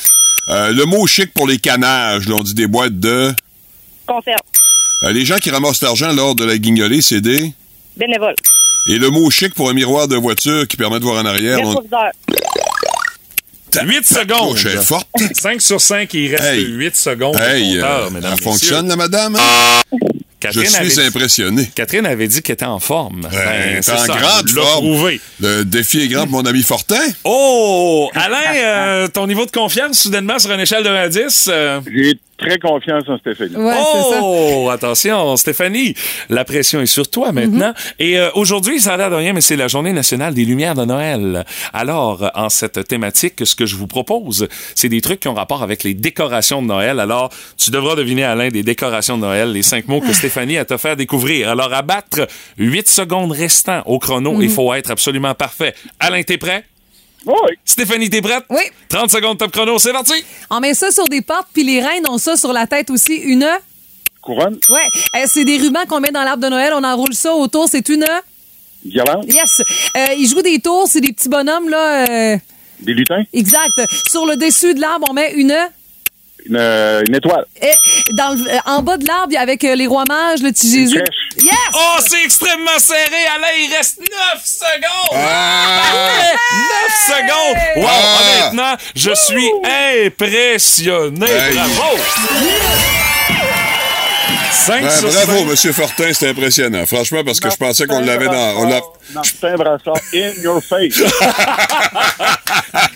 Euh, 0.49 0.71
le 0.71 0.85
mot 0.85 1.05
chic 1.07 1.33
pour 1.33 1.47
les 1.47 1.57
canages, 1.57 2.27
là, 2.27 2.35
on 2.35 2.43
dit 2.43 2.53
des 2.53 2.67
boîtes 2.67 2.99
de... 2.99 3.31
conserve, 4.07 4.37
Euh, 5.03 5.11
les 5.11 5.25
gens 5.25 5.37
qui 5.37 5.49
ramassent 5.51 5.81
l'argent 5.81 6.11
lors 6.13 6.35
de 6.35 6.45
la 6.45 6.57
guignolée, 6.57 7.01
c'est 7.01 7.21
des... 7.21 7.51
bénévole, 7.97 8.33
Et 8.89 8.97
le 8.97 9.09
mot 9.09 9.29
chic 9.29 9.53
pour 9.53 9.69
un 9.69 9.73
miroir 9.73 10.07
de 10.07 10.15
voiture 10.15 10.67
qui 10.67 10.77
permet 10.77 10.99
de 10.99 11.03
voir 11.05 11.21
en 11.21 11.25
arrière. 11.25 11.59
on- 11.61 11.67
rétroviseur. 11.69 12.11
8 13.83 14.05
secondes. 14.07 14.57
Oh, 14.77 14.81
forte. 14.83 15.07
5 15.33 15.61
sur 15.61 15.81
5, 15.81 16.13
il 16.13 16.33
reste 16.33 16.43
Hey. 16.43 16.65
8 16.65 16.95
secondes. 16.95 17.35
au 17.35 17.39
Hey, 17.39 17.73
compteur, 17.75 18.05
euh, 18.05 18.09
mesdames, 18.09 18.33
elle 18.37 18.43
fonctionne, 18.43 18.87
la 18.87 18.95
madame? 18.95 19.35
hein? 19.35 19.81
Je 19.91 19.97
Catherine 20.61 20.65
suis 20.89 20.99
avait- 20.99 21.07
impressionné. 21.07 21.71
Catherine 21.75 22.05
avait 22.05 22.27
dit 22.27 22.41
qu'elle 22.41 22.53
était 22.53 22.65
en 22.65 22.79
forme. 22.79 23.21
Ben, 23.23 23.29
Ben, 23.31 23.81
c'est 23.81 23.91
t'es 23.91 23.97
en 23.97 24.05
ça, 24.05 24.17
grande 24.19 24.49
forme. 24.49 24.85
prouvé. 24.85 25.19
Le 25.41 25.63
défi 25.65 26.01
est 26.03 26.07
grand 26.07 26.23
pour 26.27 26.43
mon 26.43 26.45
ami 26.45 26.61
Fortin. 26.61 27.01
Oh! 27.23 28.09
Alain, 28.13 28.37
euh, 28.55 29.07
ton 29.07 29.25
niveau 29.27 29.45
de 29.45 29.51
confiance, 29.51 29.99
soudainement, 29.99 30.37
sur 30.39 30.51
une 30.51 30.59
échelle 30.61 30.83
de 30.83 30.89
1 30.89 30.95
à 30.95 31.09
10? 31.09 31.47
euh, 31.51 31.81
J'ai 31.91 32.17
très 32.37 32.59
confiance 32.59 33.03
en 33.07 33.17
Stéphanie. 33.17 33.55
Ouais, 33.55 33.73
c'est 33.73 34.13
ça. 34.13 34.19
oh! 34.21 34.69
Attention, 34.71 35.35
Stéphanie, 35.37 35.95
la 36.29 36.43
pression 36.45 36.81
est 36.81 36.85
sur 36.85 37.09
toi 37.09 37.31
maintenant. 37.31 37.73
Et 37.99 38.19
euh, 38.19 38.29
aujourd'hui, 38.35 38.79
ça 38.79 38.93
a 38.93 38.97
l'air 38.97 39.09
de 39.09 39.15
rien, 39.15 39.33
mais 39.33 39.41
c'est 39.41 39.55
la 39.55 39.67
journée 39.67 39.93
nationale 39.93 40.33
des 40.33 40.45
Lumières 40.45 40.75
de 40.75 40.85
Noël. 40.85 41.45
Alors, 41.73 42.29
en 42.35 42.49
cette 42.49 42.87
thématique, 42.87 43.45
ce 43.45 43.55
que 43.55 43.65
je 43.65 43.75
vous 43.75 43.87
propose, 43.87 44.47
c'est 44.75 44.89
des 44.89 45.01
trucs 45.01 45.21
qui 45.21 45.27
ont 45.27 45.33
rapport 45.33 45.63
avec 45.63 45.83
les 45.83 45.93
décorations 45.93 46.61
de 46.61 46.67
Noël. 46.67 46.99
Alors, 46.99 47.29
tu 47.57 47.71
devras 47.71 47.95
deviner, 47.95 48.23
Alain, 48.23 48.49
des 48.49 48.63
décorations 48.63 49.17
de 49.17 49.21
Noël, 49.23 49.51
les 49.51 49.63
cinq 49.63 49.87
mots 49.87 50.01
que 50.01 50.13
Stéphanie 50.13 50.57
a 50.57 50.65
te 50.65 50.77
faire 50.77 50.95
découvrir. 50.95 51.49
Alors, 51.49 51.73
à 51.73 51.81
battre 51.81 52.27
8 52.57 52.87
secondes 52.89 53.31
restant 53.31 53.81
au 53.85 53.99
chrono, 53.99 54.41
il 54.41 54.49
faut 54.49 54.73
être 54.73 54.91
absolument 54.91 55.33
parfait. 55.35 55.73
Alain, 55.99 56.21
t'es 56.23 56.37
prêt? 56.37 56.63
Oui. 57.25 57.33
Stéphanie, 57.63 58.09
t'es 58.09 58.21
prête? 58.21 58.43
Oui. 58.49 58.61
30 58.89 59.09
secondes 59.09 59.37
top 59.37 59.51
chrono, 59.51 59.79
c'est 59.79 59.91
parti! 59.91 60.13
On 60.49 60.59
met 60.59 60.73
ça 60.73 60.91
sur 60.91 61.05
des 61.07 61.21
portes, 61.21 61.47
puis 61.53 61.63
les 61.63 61.81
reines 61.81 62.07
ont 62.09 62.17
ça 62.17 62.35
sur 62.37 62.53
la 62.53 62.67
tête 62.67 62.89
aussi. 62.89 63.15
Une. 63.15 63.47
Couronne, 64.21 64.57
Ouais. 64.69 64.81
Euh, 65.15 65.25
c'est 65.27 65.45
des 65.45 65.57
rubans 65.57 65.85
qu'on 65.87 65.99
met 65.99 66.11
dans 66.11 66.23
l'arbre 66.23 66.43
de 66.43 66.49
Noël. 66.49 66.73
On 66.75 66.83
enroule 66.83 67.13
ça 67.13 67.33
autour. 67.33 67.67
C'est 67.69 67.87
une. 67.89 68.05
guirlande, 68.85 69.25
Yes. 69.31 69.61
Euh, 69.95 70.05
ils 70.17 70.27
jouent 70.27 70.41
des 70.41 70.59
tours. 70.59 70.87
C'est 70.87 71.01
des 71.01 71.13
petits 71.13 71.29
bonhommes, 71.29 71.69
là. 71.69 72.05
euh, 72.09 72.37
des 72.81 72.93
lutins, 72.93 73.23
Exact. 73.33 73.71
Sur 74.09 74.25
le 74.25 74.35
dessus 74.35 74.73
de 74.73 74.81
l'arbre, 74.81 75.07
on 75.09 75.13
met 75.13 75.31
une. 75.33 75.55
Une, 76.45 76.57
euh, 76.57 77.03
une 77.07 77.15
étoile, 77.15 77.45
Et 77.61 77.71
dans 78.13 78.29
le- 78.35 78.49
euh, 78.49 78.57
en 78.65 78.81
bas 78.81 78.97
de 78.97 79.05
l'arbre, 79.07 79.33
avec 79.37 79.63
euh, 79.63 79.75
les 79.75 79.87
rois 79.87 80.03
mages, 80.07 80.41
le 80.41 80.51
petit 80.51 80.71
Jésus. 80.71 81.03
Yes! 81.41 81.53
Oh, 81.73 81.97
c'est 82.07 82.23
extrêmement 82.23 82.77
serré. 82.79 83.25
Alain, 83.35 83.47
il 83.59 83.73
reste 83.75 83.99
9 83.99 84.09
secondes. 84.45 85.11
Ah! 85.13 85.81
9 86.87 87.17
secondes. 87.17 87.83
Wow, 87.83 87.89
Ah! 87.89 88.19
honnêtement, 88.21 88.75
je 88.95 89.13
suis 89.13 89.51
impressionné. 90.05 91.25
Hey. 91.29 91.53
Bravo. 91.55 91.97
5 94.55 94.81
Ben, 94.83 94.89
sur 94.89 95.09
bravo, 95.09 95.31
cinq. 95.39 95.45
Monsieur 95.47 95.71
Fortin, 95.73 96.13
c'était 96.13 96.29
impressionnant. 96.29 96.85
Franchement, 96.85 97.23
parce 97.23 97.39
que 97.39 97.49
je 97.51 97.55
pensais 97.55 97.85
qu'on 97.85 97.99
l'avait 98.01 98.25
dans. 98.25 98.61
on 98.61 98.69
l'a- 98.69 98.81
Martin 99.13 99.55
Brassard, 99.55 99.97
in 100.13 100.31
your 100.41 100.63
face. 100.63 100.99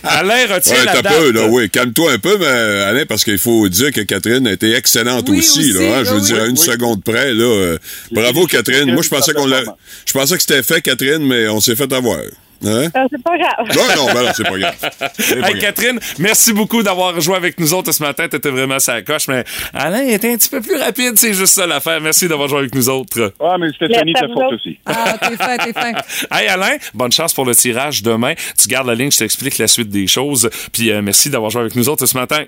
Alain 0.03 0.47
retient 0.47 0.75
Ouais, 0.77 0.85
la 0.85 0.93
t'as 0.93 1.01
date. 1.03 1.17
peu, 1.19 1.31
là, 1.31 1.45
oui. 1.47 1.69
Calme-toi 1.69 2.13
un 2.13 2.17
peu, 2.19 2.37
mais 2.37 2.45
Alain, 2.47 3.05
parce 3.07 3.23
qu'il 3.23 3.37
faut 3.37 3.67
dire 3.69 3.91
que 3.91 4.01
Catherine 4.01 4.47
a 4.47 4.51
été 4.53 4.73
excellente 4.75 5.27
Oui, 5.29 5.39
aussi, 5.39 5.59
aussi, 5.59 5.73
là. 5.73 5.97
hein. 5.97 6.03
Je 6.05 6.09
veux 6.11 6.19
oui, 6.19 6.25
dire, 6.25 6.41
à 6.41 6.45
une 6.45 6.57
Oui. 6.57 6.65
seconde 6.65 7.03
près, 7.03 7.33
là. 7.33 7.43
euh, 7.45 7.77
bravo, 8.11 8.45
Catherine. 8.47 8.91
Moi, 8.93 9.03
je 9.03 9.09
pensais 9.09 9.33
qu'on 9.33 9.45
l'a. 9.45 9.61
Je 10.05 10.13
pensais 10.13 10.35
que 10.35 10.41
c'était 10.41 10.63
fait, 10.63 10.81
Catherine, 10.81 11.25
mais 11.25 11.47
on 11.49 11.59
s'est 11.59 11.75
fait 11.75 11.91
avoir. 11.93 12.17
Hein? 12.65 12.87
Euh, 12.95 13.05
c'est 13.09 13.23
pas 13.23 13.37
grave. 13.37 13.67
Non, 13.75 13.95
non, 14.05 14.13
ben 14.13 14.23
non, 14.25 14.31
c'est 14.35 14.43
pas 14.43 14.57
grave. 14.59 14.75
Pas 14.79 15.09
Hey, 15.19 15.39
grave. 15.41 15.59
Catherine, 15.59 15.99
merci 16.17 16.51
beaucoup 16.53 16.83
d'avoir 16.83 17.19
joué 17.21 17.35
avec 17.35 17.59
nous 17.59 17.73
autres 17.73 17.91
ce 17.91 18.03
matin. 18.03 18.27
T'étais 18.27 18.49
vraiment 18.49 18.79
sa 18.79 19.01
coche, 19.01 19.27
mais 19.27 19.43
Alain 19.73 20.07
était 20.07 20.31
un 20.33 20.37
petit 20.37 20.49
peu 20.49 20.61
plus 20.61 20.75
rapide. 20.77 21.13
C'est 21.17 21.33
juste 21.33 21.53
ça 21.53 21.65
l'affaire. 21.65 22.01
Merci 22.01 22.27
d'avoir 22.27 22.47
joué 22.49 22.59
avec 22.59 22.75
nous 22.75 22.89
autres. 22.89 23.33
Ah, 23.39 23.55
mais 23.59 23.71
Stéphanie, 23.71 24.13
t'es 24.13 24.27
forte 24.33 24.53
aussi. 24.53 24.77
Ah, 24.85 25.17
t'es 25.19 25.35
fin, 25.37 25.57
t'es 25.57 25.73
fin. 25.73 25.91
Hey 26.31 26.47
Alain, 26.47 26.77
bonne 26.93 27.11
chance 27.11 27.33
pour 27.33 27.45
le 27.45 27.55
tirage 27.55 28.03
demain. 28.03 28.33
Tu 28.57 28.67
gardes 28.67 28.87
la 28.87 28.95
ligne, 28.95 29.11
je 29.11 29.17
t'explique 29.19 29.57
la 29.57 29.67
suite 29.67 29.89
des 29.89 30.07
choses. 30.07 30.49
Puis 30.73 30.91
euh, 30.91 31.01
merci 31.01 31.29
d'avoir 31.29 31.51
joué 31.51 31.61
avec 31.61 31.75
nous 31.75 31.87
autres 31.89 32.05
ce 32.05 32.17
matin. 32.17 32.43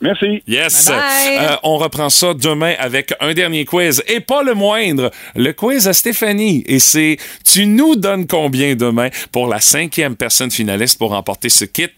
Merci. 0.00 0.42
Yes. 0.46 0.86
Bye 0.86 0.96
bye. 0.96 1.38
Euh, 1.38 1.56
on 1.62 1.76
reprend 1.76 2.08
ça 2.08 2.32
demain 2.34 2.74
avec 2.78 3.12
un 3.20 3.34
dernier 3.34 3.64
quiz. 3.64 4.02
Et 4.08 4.20
pas 4.20 4.42
le 4.42 4.54
moindre, 4.54 5.10
le 5.34 5.52
quiz 5.52 5.86
à 5.88 5.92
Stéphanie. 5.92 6.64
Et 6.66 6.78
c'est 6.78 7.18
Tu 7.44 7.66
nous 7.66 7.96
donnes 7.96 8.26
combien 8.26 8.74
demain 8.74 9.08
pour 9.30 9.46
la 9.46 9.60
cinquième 9.60 10.16
personne 10.16 10.50
finaliste 10.50 10.98
pour 10.98 11.10
remporter 11.10 11.50
ce 11.50 11.64
kit 11.66 11.88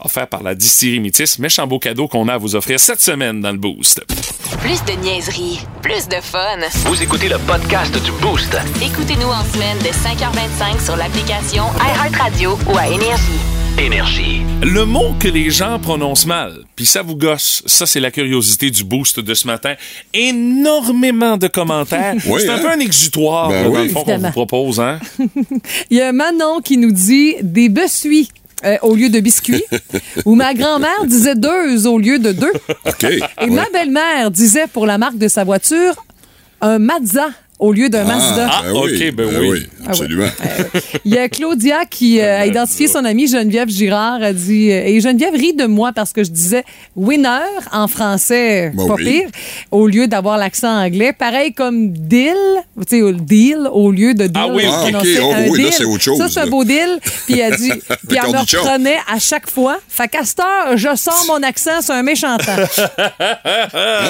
offert 0.00 0.26
par 0.26 0.42
la 0.42 0.54
distillerie 0.54 1.00
Métis. 1.00 1.38
Méchant 1.38 1.66
beau 1.66 1.78
cadeau 1.78 2.08
qu'on 2.08 2.28
a 2.28 2.34
à 2.34 2.38
vous 2.38 2.56
offrir 2.56 2.78
cette 2.78 3.00
semaine 3.00 3.40
dans 3.40 3.52
le 3.52 3.58
Boost. 3.58 4.02
Plus 4.60 4.84
de 4.84 5.00
niaiserie, 5.00 5.60
plus 5.82 6.08
de 6.08 6.20
fun. 6.20 6.58
Vous 6.84 7.02
écoutez 7.02 7.28
le 7.28 7.38
podcast 7.38 7.92
du 8.04 8.12
Boost. 8.12 8.56
Écoutez-nous 8.82 9.28
en 9.28 9.44
semaine 9.44 9.78
de 9.78 9.88
5h25 9.88 10.84
sur 10.84 10.96
l'application 10.96 11.64
iHeartRadio 11.80 12.58
ou 12.68 12.76
à 12.76 12.86
Énergie. 12.88 13.65
Énergie. 13.78 14.40
Le 14.62 14.84
mot 14.86 15.14
que 15.20 15.28
les 15.28 15.50
gens 15.50 15.78
prononcent 15.78 16.26
mal, 16.26 16.60
puis 16.74 16.86
ça 16.86 17.02
vous 17.02 17.14
gosse, 17.14 17.62
ça 17.66 17.84
c'est 17.86 18.00
la 18.00 18.10
curiosité 18.10 18.70
du 18.70 18.84
boost 18.84 19.20
de 19.20 19.34
ce 19.34 19.46
matin. 19.46 19.74
Énormément 20.14 21.36
de 21.36 21.46
commentaires. 21.48 22.14
Oui, 22.26 22.40
c'est 22.40 22.48
un 22.48 22.54
hein? 22.56 22.58
peu 22.62 22.70
un 22.70 22.78
exutoire, 22.80 23.48
Ben 23.50 23.64
là, 23.64 23.70
dans 23.70 23.82
le 23.82 23.88
fond, 23.90 24.02
qu'on 24.04 24.18
vous 24.18 24.30
propose. 24.30 24.80
Hein? 24.80 24.98
Il 25.90 25.98
y 25.98 26.00
a 26.00 26.10
Manon 26.12 26.60
qui 26.64 26.78
nous 26.78 26.90
dit 26.92 27.34
des 27.42 27.68
bessuis. 27.68 28.30
euh, 28.64 28.78
au 28.82 28.94
lieu 28.94 29.10
de 29.10 29.20
biscuits, 29.20 29.62
ou 30.24 30.34
ma 30.34 30.54
grand-mère 30.54 31.04
disait 31.04 31.34
deux 31.34 31.86
au 31.86 31.98
lieu 31.98 32.18
de 32.18 32.32
deux. 32.32 32.52
OK. 32.86 33.04
Et 33.04 33.20
Ouais. 33.40 33.46
ma 33.50 33.68
belle-mère 33.70 34.30
disait 34.30 34.66
pour 34.72 34.86
la 34.86 34.96
marque 34.96 35.18
de 35.18 35.28
sa 35.28 35.44
voiture 35.44 35.94
un 36.62 36.78
Mazda 36.78 37.28
au 37.58 37.72
lieu 37.72 37.88
d'un 37.88 38.04
Mazda. 38.04 38.48
Ah, 38.50 38.62
ben 38.64 38.72
oui, 38.74 38.92
ok, 39.08 39.14
ben 39.14 39.30
ben 39.30 39.40
oui. 39.40 39.48
oui, 39.50 39.66
absolument. 39.86 40.28
Il 41.04 41.14
y 41.14 41.18
a 41.18 41.28
Claudia 41.28 41.84
qui 41.88 42.20
euh, 42.20 42.40
a 42.40 42.46
identifié 42.46 42.86
son 42.86 43.04
amie 43.04 43.26
Geneviève 43.28 43.68
Girard, 43.70 44.22
a 44.22 44.32
dit 44.34 44.70
euh, 44.70 44.82
et 44.86 45.00
Geneviève 45.00 45.34
rit 45.34 45.54
de 45.54 45.64
moi 45.64 45.92
parce 45.94 46.12
que 46.12 46.22
je 46.22 46.30
disais 46.30 46.64
winner 46.94 47.28
en 47.72 47.88
français, 47.88 48.72
Ben 48.74 48.86
pas 48.86 48.94
oui. 48.94 49.04
pire, 49.04 49.28
au 49.70 49.86
lieu 49.86 50.06
d'avoir 50.06 50.36
l'accent 50.36 50.68
anglais. 50.84 51.12
Pareil 51.12 51.54
comme 51.54 51.88
deal, 51.92 52.34
tu 52.88 52.98
sais, 53.06 53.12
deal 53.12 53.68
au 53.72 53.90
lieu 53.90 54.12
de 54.12 54.26
deal. 54.26 54.32
Ah 54.36 54.48
oui, 54.52 54.64
ok. 54.66 55.06
Oh 55.22 55.32
oui, 55.50 55.62
là, 55.62 55.68
c'est 55.72 55.84
autre 55.84 56.02
chose, 56.02 56.18
Ça 56.18 56.28
c'est 56.28 56.40
un 56.40 56.46
beau 56.48 56.62
deal. 56.64 56.98
Puis 57.26 57.38
elle 57.38 57.56
dit, 57.56 57.72
puis 58.08 58.18
elle 58.22 58.32
me 58.32 58.38
reprenait 58.38 58.98
à 59.10 59.18
chaque 59.18 59.48
fois. 59.50 59.78
Fait 59.88 60.08
qu'à 60.08 60.24
cette 60.24 60.40
heure, 60.40 60.76
je 60.76 60.94
sors 60.94 61.24
mon 61.28 61.42
accent, 61.42 61.80
c'est 61.80 61.92
un 61.92 62.02
méchant 62.02 62.36
temps. 62.36 62.44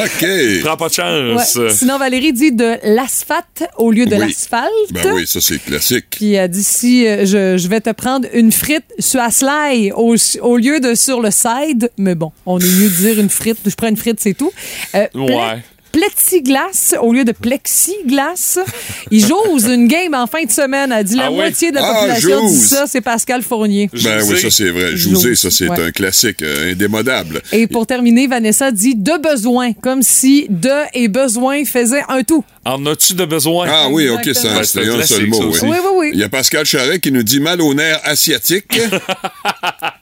OK. 0.04 0.26
Prends 0.64 0.76
pas 0.76 0.88
de 0.88 0.96
Ouais. 0.96 1.44
chance. 1.44 1.58
Sinon 1.78 1.98
Valérie 1.98 2.32
dit 2.32 2.52
de 2.52 2.76
l'asphalte 2.84 3.35
au 3.78 3.90
lieu 3.90 4.06
de 4.06 4.14
Oui. 4.16 4.20
l'asphalte. 4.28 4.70
Ben 4.92 5.12
oui, 5.12 5.26
ça, 5.26 5.40
c'est 5.40 5.58
classique. 5.58 6.06
Puis 6.10 6.32
elle 6.34 6.50
dit 6.50 6.62
si 6.62 7.06
euh, 7.06 7.24
je, 7.26 7.56
je 7.58 7.68
vais 7.68 7.80
te 7.80 7.90
prendre 7.90 8.26
une 8.32 8.52
frite 8.52 8.84
sur 8.98 9.20
la 9.20 9.30
slide 9.30 9.92
au, 9.96 10.16
au 10.42 10.56
lieu 10.56 10.80
de 10.80 10.94
sur 10.94 11.20
le 11.20 11.30
side. 11.30 11.90
Mais 11.98 12.14
bon, 12.14 12.32
on 12.46 12.58
est 12.58 12.64
mieux 12.64 12.88
de 12.88 12.94
dire 12.96 13.18
une 13.20 13.30
frite. 13.30 13.58
Je 13.66 13.74
prends 13.74 13.88
une 13.88 13.96
frite, 13.96 14.20
c'est 14.20 14.34
tout. 14.34 14.52
Euh, 14.94 15.06
Ouais. 15.14 15.62
Plexiglas 15.96 16.94
au 17.00 17.10
lieu 17.14 17.24
de 17.24 17.32
plexiglas. 17.32 18.58
Il 19.10 19.24
joue 19.26 19.58
une 19.66 19.88
game 19.88 20.12
en 20.12 20.26
fin 20.26 20.44
de 20.44 20.50
semaine. 20.50 20.92
Elle 20.92 21.04
dit 21.04 21.16
la 21.16 21.24
Ah 21.26 21.30
oui? 21.30 21.36
moitié 21.36 21.70
de 21.70 21.76
la 21.76 21.86
Ah, 21.86 21.94
population 21.94 22.46
dit 22.46 22.54
ça. 22.54 22.84
C'est 22.86 23.00
Pascal 23.00 23.42
Fournier. 23.42 23.88
Ben 24.04 24.22
oui, 24.28 24.38
ça, 24.38 24.50
c'est 24.50 24.68
vrai. 24.70 24.94
Jouser, 24.94 25.34
ça, 25.34 25.50
c'est 25.50 25.70
Ouais. 25.70 25.80
un 25.80 25.90
classique 25.92 26.42
euh, 26.42 26.72
indémodable. 26.72 27.40
Et 27.50 27.66
pour 27.66 27.86
terminer, 27.86 28.26
Vanessa 28.26 28.70
dit 28.72 28.94
de 28.94 29.16
besoin, 29.22 29.72
comme 29.72 30.02
si 30.02 30.46
de 30.50 30.70
et 30.92 31.08
besoin 31.08 31.64
faisaient 31.64 32.04
un 32.10 32.22
tout. 32.22 32.44
En 32.66 32.84
as-tu 32.84 33.14
de 33.14 33.24
besoin? 33.24 33.66
Ah 33.70 33.86
oui, 33.90 34.10
OK, 34.10 34.20
c'est 34.34 34.48
un, 34.48 34.62
seul 34.64 35.26
mot. 35.28 35.44
aussi. 35.44 35.64
Oui, 35.64 35.76
oui, 35.82 35.90
oui. 35.96 36.10
Il 36.12 36.18
y 36.20 36.24
a 36.24 36.28
Pascal 36.28 36.66
Charret 36.66 36.98
qui 37.00 37.10
nous 37.10 37.22
dit 37.22 37.40
mal 37.40 37.60
au 37.62 37.72
nerf 37.72 38.00
asiatique. 38.04 38.78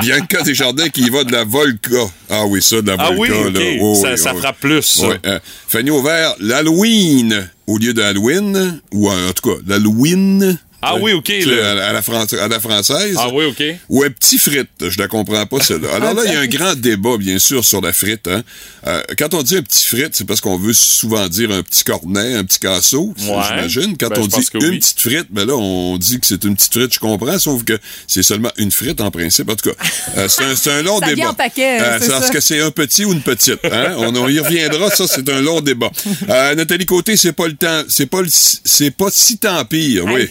Bianca 0.00 0.42
Desjardins 0.42 0.88
qui 0.88 1.02
y 1.02 1.10
va 1.10 1.24
de 1.24 1.32
la 1.32 1.44
Volca. 1.44 1.96
Ah 2.28 2.44
oui, 2.46 2.60
ça, 2.62 2.82
de 2.82 2.88
la 2.88 2.96
Ah 2.98 3.10
oui, 3.16 3.28
Volca. 3.28 3.48
ok. 3.48 3.54
là. 3.54 3.60
Oh, 3.80 3.94
ça 3.94 4.10
oui, 4.12 4.18
ça 4.18 4.32
oh, 4.34 4.38
frappe 4.38 4.60
plus. 4.60 4.82
ça. 4.82 5.08
oui. 5.08 5.14
Euh, 5.26 5.38
Fanny 5.68 5.90
Auvert, 5.90 6.34
l'Halloween 6.40 7.48
au 7.66 7.78
lieu 7.78 7.92
de 7.92 8.02
Halloween, 8.02 8.80
ou 8.92 9.10
en 9.10 9.32
tout 9.34 9.50
cas, 9.50 9.56
l'Halloween. 9.66 10.58
Ah 10.86 10.96
oui, 11.00 11.12
OK, 11.12 11.28
là. 11.28 11.70
À, 11.70 11.74
la- 11.74 11.88
à 11.88 11.92
la 11.92 12.02
Fran- 12.02 12.24
à 12.40 12.48
la 12.48 12.60
française. 12.60 13.16
Ah 13.18 13.28
oui, 13.32 13.44
OK. 13.46 13.62
Ou 13.88 14.02
un 14.04 14.10
petit 14.10 14.38
frite, 14.38 14.68
je 14.80 14.98
la 14.98 15.08
comprends 15.08 15.44
pas 15.46 15.60
celle-là. 15.60 15.88
Alors 15.94 16.14
là, 16.14 16.22
il 16.26 16.32
y 16.32 16.36
a 16.36 16.40
un 16.40 16.46
grand 16.58 16.74
débat, 16.74 17.16
bien 17.18 17.38
sûr, 17.38 17.64
sur 17.64 17.80
la 17.80 17.92
frite. 17.92 18.28
Hein. 18.28 18.42
Euh, 18.86 19.02
quand 19.18 19.34
on 19.34 19.42
dit 19.42 19.56
un 19.56 19.62
petit 19.62 19.86
frite, 19.86 20.10
c'est 20.14 20.24
parce 20.26 20.40
qu'on 20.40 20.56
veut 20.58 20.72
souvent 20.72 21.26
dire 21.28 21.50
un 21.50 21.62
petit 21.62 21.84
cornet, 21.84 22.34
un 22.34 22.44
petit 22.44 22.58
casseau, 22.58 23.14
Ouais. 23.18 23.34
j'imagine. 23.48 23.96
Quand 23.98 24.08
Ben, 24.10 24.20
on 24.22 24.26
dit 24.26 24.36
une 24.54 24.64
oui. 24.70 24.78
petite 24.78 25.00
frite, 25.00 25.26
ben 25.30 25.46
là, 25.46 25.54
on 25.56 25.96
dit 25.98 26.20
que 26.20 26.26
c'est 26.26 26.44
une 26.44 26.54
petite 26.56 26.72
frite, 26.74 26.92
je 26.94 26.98
comprends, 27.00 27.38
sauf 27.38 27.64
que 27.64 27.78
c'est 28.06 28.22
seulement 28.22 28.50
une 28.56 28.70
frite 28.72 29.00
en 29.00 29.10
principe. 29.10 29.50
En 29.50 29.56
tout 29.56 29.70
cas, 29.70 29.76
euh, 30.18 30.28
c'est 30.28 30.70
un, 30.70 30.82
long 30.82 30.98
Ça 31.00 31.06
débat. 31.06 31.14
vient 31.16 31.30
en 31.30 31.34
paquet, 31.34 31.80
Euh, 31.80 31.98
c'est 32.00 32.06
Est-ce 32.06 32.20
ça. 32.26 32.28
que 32.30 32.40
c'est 32.40 32.60
un 32.60 32.70
petit 32.70 33.04
ou 33.04 33.12
une 33.12 33.22
petite? 33.22 33.58
Hein? 33.64 33.94
On, 33.98 34.14
on 34.14 34.28
y 34.28 34.38
reviendra, 34.38 34.90
ça, 34.90 35.06
c'est 35.08 35.28
un 35.28 35.40
long 35.40 35.60
débat. 35.60 35.90
Euh, 36.28 36.54
Nathalie 36.54 36.86
Côté, 36.86 37.16
c'est 37.16 37.32
pas 37.32 37.46
le 37.48 37.54
temps, 37.56 37.82
c'est 37.88 38.06
pas, 38.06 38.22
le- 38.22 38.28
c'est 38.30 38.90
pas 38.90 39.08
si 39.10 39.38
tant 39.38 39.64
pire, 39.64 40.04
oui. 40.06 40.28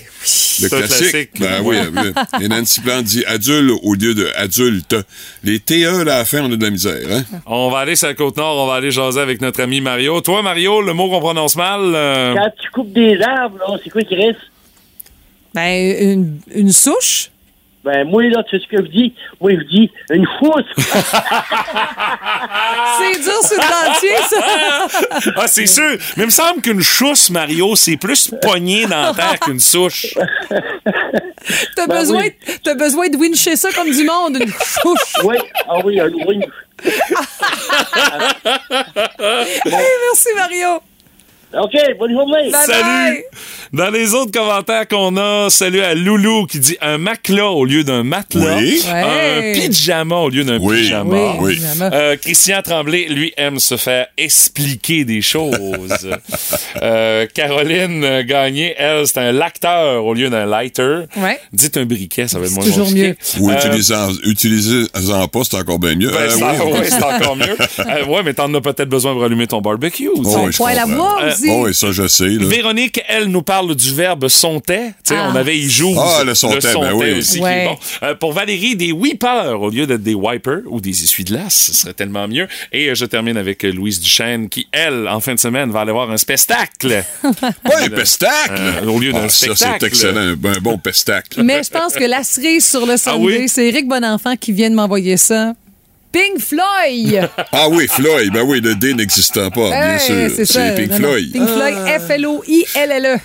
Le 0.62 0.70
classique. 0.70 1.32
classique. 1.34 1.40
Ben 1.40 1.62
oui. 1.64 1.76
Et 2.42 2.48
Nancy 2.48 2.82
Plante 2.82 3.04
dit 3.04 3.24
adulte 3.26 3.80
au 3.84 3.94
lieu 3.94 4.14
de 4.14 4.28
adulte. 4.36 4.96
Les 5.44 5.60
TE, 5.60 6.04
là, 6.04 6.16
à 6.16 6.18
la 6.20 6.26
fin, 6.26 6.42
on 6.44 6.52
a 6.52 6.56
de 6.56 6.64
la 6.64 6.70
misère, 6.72 7.00
hein? 7.12 7.24
On 7.46 7.70
va 7.70 7.80
aller 7.80 7.96
sur 7.96 8.08
la 8.08 8.14
Côte-Nord, 8.14 8.58
on 8.64 8.68
va 8.68 8.76
aller 8.76 8.92
jaser 8.92 9.20
avec 9.20 9.42
notre 9.42 9.62
ami 9.62 9.82
Mario. 9.82 10.22
Toi, 10.22 10.42
Mario, 10.42 10.82
le 10.82 10.94
mot 10.94 11.10
qu'on 11.10 11.20
prononce 11.20 11.56
mal... 11.56 11.82
euh, 11.96 12.34
Quand 12.36 12.52
tu 12.62 12.70
coupes 12.72 12.94
des 12.94 13.20
arbres, 13.22 13.80
c'est 13.84 13.90
quoi 13.90 14.02
qui 14.04 14.16
reste? 14.16 14.40
Ben, 15.54 15.96
une, 16.00 16.40
une 16.54 16.72
souche? 16.72 17.30
Ben, 17.86 18.04
moi, 18.10 18.24
là, 18.24 18.42
tu 18.50 18.58
sais 18.58 18.64
ce 18.64 18.68
que 18.76 18.84
je 18.84 18.90
dis? 18.90 19.14
Moi, 19.40 19.52
je 19.52 19.64
dis 19.68 19.92
une 20.10 20.26
fousse. 20.40 20.66
C'est 22.98 23.22
dur 23.22 23.44
sur 23.44 23.58
le 23.58 23.70
dentier, 23.70 24.18
ça. 24.28 24.42
Ah, 25.38 25.48
c'est 25.48 25.68
sûr. 25.68 25.92
Mais 26.18 26.24
il 26.24 26.26
me 26.26 26.32
semble 26.32 26.62
qu'une 26.62 26.82
chousse, 26.82 27.30
Mario, 27.30 27.76
c'est 27.76 27.98
plus 27.98 28.34
poignée 28.42 28.86
dans 28.88 29.02
la 29.02 29.14
terre 29.14 29.40
qu'une 29.40 29.60
souche. 29.60 30.16
T'as 31.76 31.86
Ben 31.88 32.00
besoin, 32.00 32.24
oui. 32.24 32.76
besoin 32.76 33.08
de 33.10 33.18
wincher 33.18 33.56
ça 33.56 33.70
comme 33.72 33.92
du 33.92 34.04
monde, 34.04 34.38
une 34.42 34.52
souche. 34.52 35.14
oui, 35.24 35.38
ah 35.68 35.78
oui, 35.84 36.00
un 36.00 36.10
oui. 36.10 36.40
Hey, 36.84 36.92
merci, 39.66 40.30
Mario. 40.36 40.82
OK, 41.54 41.72
bonne 42.00 42.12
journée. 42.14 42.50
Bye 42.52 42.66
Salut! 42.66 42.82
bye. 42.84 43.24
Dans 43.74 43.90
les 43.90 44.14
autres 44.14 44.32
commentaires 44.32 44.88
qu'on 44.88 45.18
a, 45.18 45.50
salut 45.50 45.82
à 45.82 45.94
Loulou 45.96 46.46
qui 46.46 46.60
dit 46.60 46.78
un 46.82 46.98
matelas 46.98 47.50
au 47.50 47.66
lieu 47.66 47.84
d'un 47.84 48.04
matelas. 48.04 48.58
Oui. 48.58 48.82
Ouais. 48.86 49.54
Un 49.56 49.60
pyjama 49.60 50.16
au 50.18 50.30
lieu 50.30 50.44
d'un 50.44 50.60
Oui. 50.60 50.82
pyjama. 50.84 51.36
Oui. 51.40 51.60
Euh, 51.82 52.16
Christian 52.18 52.62
Tremblay, 52.62 53.08
lui, 53.10 53.34
aime 53.38 53.60
se 53.60 53.76
faire 53.78 54.08
expliquer 54.18 55.06
des 55.06 55.22
choses. 55.22 56.10
Euh, 56.82 57.26
Caroline 57.34 58.22
Gagné, 58.24 58.76
elle, 58.78 59.08
c'est 59.08 59.18
un 59.20 59.32
lacteur 59.32 60.04
au 60.06 60.14
lieu 60.14 60.30
d'un 60.30 60.46
lighter. 60.46 61.04
Ouais. 61.16 61.40
Dites 61.54 61.78
un 61.78 61.86
briquet, 61.86 62.28
ça 62.28 62.38
va 62.38 62.46
être 62.46 62.52
moins 62.52 62.66
toujours 62.66 62.88
compliqué. 62.88 63.16
Ou 63.40 63.50
Euh, 63.50 64.10
utilisez-en 64.26 65.28
pas, 65.30 65.40
c'est 65.44 65.56
encore 65.56 65.80
bien 65.80 65.96
mieux. 65.96 66.10
ben, 66.12 66.18
Euh, 66.18 66.36
oui. 66.36 66.72
ouais, 66.74 66.90
c'est 66.90 67.02
encore 67.04 67.36
mieux. 67.38 67.56
Euh, 67.80 68.06
ouais, 68.06 68.24
mais 68.24 68.34
t'en 68.34 68.54
as 68.54 68.62
peut-être 68.62 68.90
besoin 68.90 69.14
pour 69.14 69.24
allumer 69.24 69.48
ton 69.48 69.62
barbecue. 69.62 70.10
Oh, 70.14 70.20
oui, 70.20 70.52
à 70.78 70.82
comprends. 70.84 70.96
bois 70.96 71.18
Euh, 71.24 71.32
aussi. 71.32 71.48
Oh, 71.50 71.64
oui, 71.66 71.74
ça, 71.74 71.92
je 71.92 72.08
sais. 72.08 72.26
Là. 72.28 72.46
Véronique, 72.46 73.02
elle 73.08 73.26
nous 73.28 73.42
parle 73.42 73.55
du 73.64 73.94
verbe 73.94 74.28
sontait. 74.28 74.88
Tu 75.04 75.14
sais, 75.14 75.16
Ah. 75.18 75.30
On 75.32 75.36
avait 75.36 75.58
y 75.58 75.70
joue. 75.70 75.96
Ah, 76.00 76.24
le 76.24 76.36
sontait, 76.36 76.60
ben 76.74 76.94
oui. 76.94 77.12
aussi. 77.20 77.36
qui 77.38 77.40
Ouais. 77.44 77.64
est 77.64 77.68
bon. 77.68 77.78
Euh, 78.04 78.16
pour 78.16 78.34
Valérie, 78.34 78.76
des 78.76 78.92
weepers 78.92 79.60
au 79.62 79.70
lieu 79.70 79.88
d'être 79.88 80.04
des 80.04 80.14
wipers 80.14 80.62
ou 80.68 80.82
des 80.82 80.92
essuie-glaces. 81.04 81.54
Ce 81.68 81.74
serait 81.74 81.94
tellement 81.94 82.28
mieux. 82.28 82.48
Et 82.72 82.90
euh, 82.90 82.96
je 82.96 83.06
termine 83.06 83.38
avec 83.38 83.64
euh, 83.64 83.72
Louise 83.72 84.00
Duchesne 84.00 84.50
qui, 84.50 84.68
elle, 84.72 85.08
en 85.08 85.20
fin 85.20 85.34
de 85.36 85.40
semaine, 85.40 85.72
va 85.72 85.82
aller 85.82 85.92
voir 85.92 86.12
un 86.12 86.18
spectacle. 86.18 87.04
Pas 87.42 87.80
un 87.82 87.90
pestacle! 87.90 88.54
Euh, 88.60 88.86
au 88.88 89.00
lieu 89.00 89.12
d'un 89.14 89.26
Ah, 89.26 89.30
ça, 89.30 89.56
spectacle. 89.56 89.78
c'est 89.80 89.88
excellent. 89.88 90.18
Un, 90.20 90.32
un 90.34 90.60
bon 90.62 90.78
pestacle. 90.84 91.42
Mais 91.44 91.62
je 91.64 91.70
pense 91.70 91.94
que 91.94 92.04
la 92.04 92.24
cerise 92.24 92.66
sur 92.66 92.86
le 92.86 92.98
Sunday, 92.98 93.40
oui? 93.40 93.48
c'est 93.50 93.68
Eric 93.68 93.88
Bonenfant 93.88 94.36
qui 94.36 94.52
vient 94.52 94.70
de 94.70 94.76
m'envoyer 94.76 95.18
ça. 95.18 95.54
Pink 96.16 96.40
Floyd! 96.40 97.30
Ah 97.52 97.68
oui, 97.70 97.88
Floyd. 97.90 98.32
Ben 98.34 98.42
oui, 98.44 98.62
le 98.62 98.74
D 98.76 98.94
n'existant 98.94 99.50
pas, 99.52 99.70
bien 99.70 100.00
sûr. 100.00 100.30
c'est 100.46 100.76
Pink 100.76 100.92
Non, 100.92 101.00
non. 101.00 101.08
Floyd. 101.10 101.32
Pink 101.34 101.50
Floyd, 101.50 101.76
F-L-O-I-L-L-E. 102.08 103.18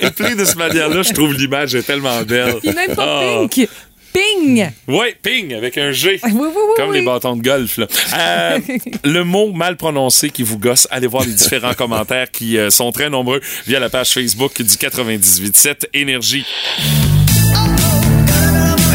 Et 0.00 0.10
puis 0.10 0.34
de 0.36 0.44
cette 0.44 0.56
manière-là, 0.56 1.02
je 1.02 1.12
trouve 1.12 1.34
l'image 1.34 1.74
est 1.76 1.82
tellement 1.82 2.22
belle. 2.22 2.56
Il 2.64 2.70
n'est 2.70 2.86
même 2.88 2.96
pas 2.96 3.20
Ah. 3.22 3.46
Pink. 3.48 3.68
Ping! 4.12 4.70
Oui, 4.88 5.06
ping, 5.22 5.54
avec 5.54 5.78
un 5.78 5.90
G. 5.92 6.20
Oui, 6.24 6.30
oui, 6.34 6.48
oui. 6.54 6.60
Comme 6.76 6.90
oui. 6.90 6.98
les 6.98 7.04
bâtons 7.04 7.34
de 7.36 7.42
golf. 7.42 7.78
Là. 7.78 7.86
Euh, 8.18 8.58
le 9.04 9.24
mot 9.24 9.50
mal 9.52 9.76
prononcé 9.78 10.28
qui 10.28 10.42
vous 10.42 10.58
gosse, 10.58 10.86
allez 10.90 11.06
voir 11.06 11.24
les 11.24 11.32
différents 11.32 11.72
commentaires 11.72 12.30
qui 12.30 12.58
euh, 12.58 12.68
sont 12.68 12.92
très 12.92 13.08
nombreux 13.08 13.40
via 13.66 13.80
la 13.80 13.88
page 13.88 14.10
Facebook 14.10 14.54
du 14.60 14.64
98.7 14.64 15.86
Énergie. 15.94 16.44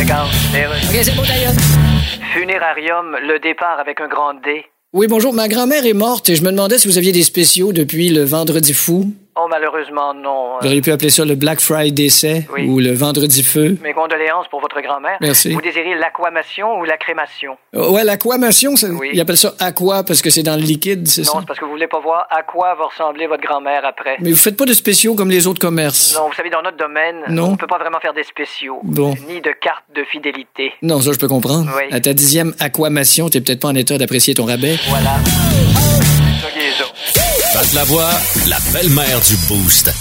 Regarde, 0.08 0.30
OK, 0.90 1.00
c'est 1.04 1.16
bon, 1.18 1.24
d'ailleurs. 1.24 1.52
Funérarium, 2.34 3.18
le 3.28 3.40
départ 3.40 3.78
avec 3.78 4.00
un 4.00 4.08
grand 4.08 4.36
D. 4.36 4.64
Oui, 4.94 5.06
bonjour. 5.08 5.34
Ma 5.34 5.50
grand-mère 5.50 5.86
est 5.86 5.92
morte 5.92 6.30
et 6.30 6.38
je 6.38 6.44
me 6.44 6.52
demandais 6.52 6.78
si 6.78 6.88
vous 6.88 6.98
aviez 6.98 7.12
des 7.12 7.24
spéciaux 7.24 7.74
depuis 7.74 8.08
le 8.08 8.24
Vendredi 8.24 8.74
fou. 8.74 9.12
Oh, 9.40 9.48
malheureusement, 9.50 10.14
non. 10.14 10.58
Vous 10.62 10.68
auriez 10.68 10.82
pu 10.82 10.92
appeler 10.92 11.10
ça 11.10 11.24
le 11.26 11.36
Black 11.36 11.60
Friday 11.62 11.92
décès 11.92 12.48
Oui. 12.54 12.68
ou 12.68 12.80
le 12.80 12.92
Vendredi 12.94 13.44
feu. 13.44 13.78
Mes 13.84 13.94
condoléances 13.94 14.48
pour 14.50 14.62
votre 14.62 14.82
grand-mère. 14.82 15.18
Merci. 15.22 15.54
Vous 15.54 15.62
désirez 15.62 15.94
l'aquamation 15.96 16.80
ou 16.80 16.86
la 16.86 16.98
crémation? 16.98 17.58
Euh, 17.76 17.90
Ouais, 17.92 18.04
l'aquamation, 18.04 18.74
Oui. 19.00 19.10
ils 19.14 19.22
appellent 19.22 19.38
ça 19.38 19.54
aqua 19.60 20.04
parce 20.04 20.22
que 20.22 20.30
c'est 20.30 20.44
dans 20.44 20.56
le 20.56 20.62
liquide, 20.64 21.08
c'est 21.08 21.22
Non, 21.22 21.34
ça? 21.34 21.38
c'est 21.42 21.48
parce 21.48 21.60
que 21.60 21.66
vous 21.66 21.72
voulez 21.72 21.88
pas 21.88 22.00
voir 22.00 22.26
à 22.30 22.42
quoi 22.44 22.74
va 22.76 22.86
ressembler 22.86 23.28
votre 23.28 23.44
grand-mère 23.44 23.86
après. 23.86 24.18
Mais 24.22 24.32
vous 24.32 24.38
faites 24.38 24.58
pas 24.58 24.66
de 24.66 24.74
spéciaux 24.74 25.14
comme 25.16 25.30
les 25.30 25.46
autres 25.48 25.60
commerces. 25.62 26.16
Non, 26.18 26.28
vous 26.28 26.34
savez, 26.34 26.50
dans 26.50 26.62
notre 26.64 26.78
domaine, 26.78 27.18
Non. 27.30 27.50
on 27.52 27.58
peut 27.58 27.68
pas 27.68 27.78
vraiment 27.78 28.00
faire 28.00 28.14
des 28.14 28.24
spéciaux. 28.24 28.80
Bon. 28.84 29.14
Ni 29.28 29.40
de 29.42 29.52
carte 29.62 29.84
de 29.96 30.04
fidélité. 30.04 30.74
Non, 30.82 31.00
ça, 31.02 31.12
je 31.12 31.20
peux 31.20 31.28
comprendre. 31.28 31.70
Oui. 31.76 31.84
À 31.92 32.00
ta 32.00 32.14
dixième 32.14 32.54
aquamation, 32.60 33.30
t'es 33.30 33.42
peut-être 33.42 33.62
pas 33.62 33.68
en 33.70 33.76
état 33.76 33.98
d'apprécier 33.98 34.34
ton 34.34 34.46
rabais. 34.46 34.78
Voilà. 34.90 35.12
Pat 37.58 37.74
la 37.74 37.84
voix, 37.86 38.12
la 38.46 38.60
belle-mère 38.72 39.20
du 39.22 39.36
Boost. 39.48 39.92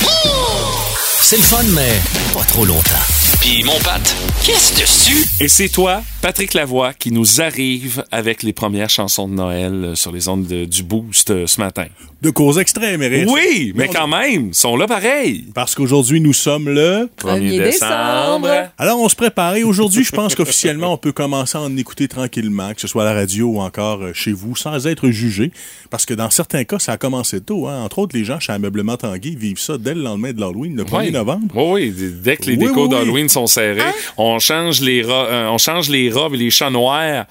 C'est 1.22 1.38
le 1.38 1.42
fun, 1.42 1.62
mais 1.72 2.02
pas 2.34 2.44
trop 2.44 2.66
longtemps. 2.66 3.25
Puis 3.46 3.62
mon 3.62 3.78
Pat, 3.84 4.02
qu'est-ce 4.44 4.74
dessus? 4.80 5.24
Et 5.40 5.46
c'est 5.46 5.68
toi, 5.68 6.02
Patrick 6.20 6.52
Lavoie, 6.52 6.92
qui 6.94 7.12
nous 7.12 7.40
arrive 7.40 8.02
avec 8.10 8.42
les 8.42 8.52
premières 8.52 8.90
chansons 8.90 9.28
de 9.28 9.34
Noël 9.34 9.72
euh, 9.72 9.94
sur 9.94 10.10
les 10.10 10.26
ondes 10.26 10.48
de- 10.48 10.64
du 10.64 10.82
Boost 10.82 11.30
euh, 11.30 11.46
ce 11.46 11.60
matin. 11.60 11.84
De 12.22 12.30
cause 12.30 12.58
extrême, 12.58 13.02
Eric. 13.02 13.28
Oui, 13.30 13.72
mais 13.76 13.86
quand 13.86 14.08
même, 14.08 14.48
ils 14.48 14.54
sont 14.54 14.76
là 14.76 14.88
pareil. 14.88 15.44
Parce 15.54 15.76
qu'aujourd'hui, 15.76 16.20
nous 16.20 16.32
sommes 16.32 16.68
le 16.68 17.08
1er 17.20 17.62
décembre. 17.62 18.48
Alors, 18.78 18.98
on 18.98 19.08
se 19.08 19.14
prépare. 19.14 19.54
Et 19.54 19.62
aujourd'hui, 19.62 20.02
je 20.02 20.10
pense 20.10 20.34
qu'officiellement, 20.34 20.94
on 20.94 20.96
peut 20.96 21.12
commencer 21.12 21.56
à 21.56 21.60
en 21.60 21.76
écouter 21.76 22.08
tranquillement, 22.08 22.74
que 22.74 22.80
ce 22.80 22.88
soit 22.88 23.02
à 23.02 23.06
la 23.06 23.12
radio 23.14 23.46
ou 23.48 23.60
encore 23.60 24.02
euh, 24.02 24.12
chez 24.12 24.32
vous, 24.32 24.56
sans 24.56 24.86
être 24.88 25.10
jugé. 25.10 25.52
Parce 25.90 26.04
que 26.04 26.14
dans 26.14 26.30
certains 26.30 26.64
cas, 26.64 26.80
ça 26.80 26.92
a 26.92 26.96
commencé 26.96 27.40
tôt. 27.40 27.68
Hein. 27.68 27.82
Entre 27.84 28.00
autres, 28.00 28.16
les 28.16 28.24
gens 28.24 28.40
chez 28.40 28.52
Ameublement 28.52 28.96
Tanguy 28.96 29.36
vivent 29.36 29.60
ça 29.60 29.78
dès 29.78 29.94
le 29.94 30.02
lendemain 30.02 30.32
de 30.32 30.40
l'Halloween, 30.40 30.74
le 30.74 30.84
1er 30.84 30.96
Oui. 31.06 31.12
novembre. 31.12 31.54
Oui, 31.54 31.94
oui, 31.96 32.10
dès 32.24 32.36
que 32.38 32.46
les 32.46 32.52
Oui, 32.56 32.58
décos 32.66 32.74
oui, 32.74 32.82
oui. 32.84 32.88
d'Halloween 32.88 33.28
sont 33.36 33.46
serrés, 33.46 33.92
on 34.16 34.38
change 34.38 34.80
les 34.80 35.02
euh, 35.06 35.48
on 35.50 35.58
change 35.58 35.88
les 35.88 36.10
robes 36.10 36.34
et 36.34 36.38
les 36.38 36.50
chats 36.50 36.70
noirs 36.70 37.24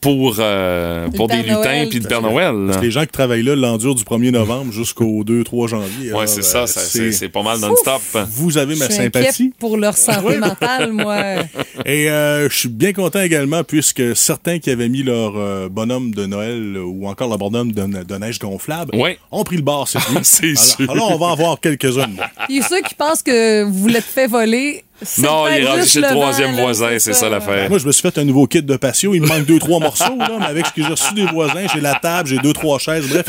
pour 0.00 0.36
euh, 0.38 1.08
pour 1.16 1.26
des 1.26 1.42
lutins 1.42 1.86
puis 1.90 1.98
le 1.98 2.06
Père 2.08 2.22
Noël. 2.22 2.54
là. 2.54 2.66
Parce 2.66 2.76
que 2.78 2.84
les 2.84 2.92
gens 2.92 3.00
qui 3.00 3.08
travaillent 3.10 3.42
là 3.42 3.56
l'endurent 3.56 3.96
du 3.96 4.04
1er 4.04 4.30
novembre 4.30 4.72
jusqu'au 4.72 5.24
2-3 5.24 5.66
janvier. 5.66 6.12
Ouais, 6.12 6.18
Alors, 6.18 6.28
c'est 6.28 6.42
ça, 6.42 6.58
euh, 6.62 6.66
ça, 6.66 6.80
c'est 6.82 7.10
c'est 7.10 7.28
pas 7.28 7.42
mal 7.42 7.58
non-stop. 7.58 8.00
Vous 8.30 8.58
avez 8.58 8.76
ma 8.76 8.84
Je 8.86 8.92
suis 8.92 9.02
sympathie. 9.02 9.52
pour 9.58 9.76
leur 9.76 9.96
santé 9.96 10.38
mentale, 10.38 10.92
moi. 10.92 11.16
Et 11.84 12.08
euh, 12.12 12.48
je 12.48 12.56
suis 12.56 12.68
bien 12.68 12.92
content 12.92 13.20
également 13.22 13.64
puisque 13.64 14.14
certains 14.14 14.60
qui 14.60 14.70
avaient 14.70 14.88
mis 14.88 15.02
leur 15.02 15.32
euh, 15.36 15.68
bonhomme 15.68 16.12
de 16.14 16.26
Noël 16.26 16.78
ou 16.78 17.08
encore 17.08 17.28
leur 17.28 17.38
bonhomme 17.38 17.72
de, 17.72 18.04
de 18.04 18.14
neige 18.18 18.38
gonflable 18.38 18.94
Ouais. 18.94 19.18
ont 19.32 19.42
pris 19.42 19.56
le 19.56 19.62
bar. 19.62 19.88
C'est 20.22 20.54
sûr. 20.56 20.88
alors, 20.92 21.10
on 21.10 21.18
va 21.18 21.26
en 21.26 21.34
voir 21.34 21.58
quelques-uns. 21.60 22.06
de 22.06 22.12
moi. 22.14 22.26
Puis 22.46 22.62
ceux 22.62 22.82
qui 22.82 22.94
pensent 22.94 23.24
que 23.24 23.64
vous 23.64 23.88
l'êtes 23.88 24.04
fait 24.04 24.28
voler, 24.28 24.84
Non, 25.18 25.46
il 25.48 25.62
est 25.62 25.66
rendu 25.66 25.86
chez 25.86 26.00
le 26.00 26.08
troisième 26.08 26.56
voisin, 26.56 26.98
c'est 26.98 27.12
ça 27.12 27.28
l'affaire. 27.28 27.68
Moi, 27.68 27.78
je 27.78 27.86
me 27.86 27.92
suis 27.92 28.02
fait 28.02 28.18
un 28.18 28.24
nouveau 28.24 28.46
kit 28.46 28.62
de 28.62 28.76
patio. 28.76 29.14
Il 29.14 29.22
me 29.22 29.26
manque 29.26 29.44
deux, 29.46 29.58
trois 29.58 29.78
morceaux, 29.80 30.16
là, 30.18 30.30
mais 30.40 30.46
avec 30.46 30.66
ce 30.66 30.72
que 30.72 30.82
j'ai 30.82 30.88
reçu 30.88 31.14
des 31.14 31.24
voisins, 31.26 31.66
j'ai 31.72 31.80
la 31.80 31.94
table, 31.94 32.28
j'ai 32.28 32.38
deux, 32.38 32.52
trois 32.52 32.78
chaises. 32.78 33.08
Bref, 33.08 33.26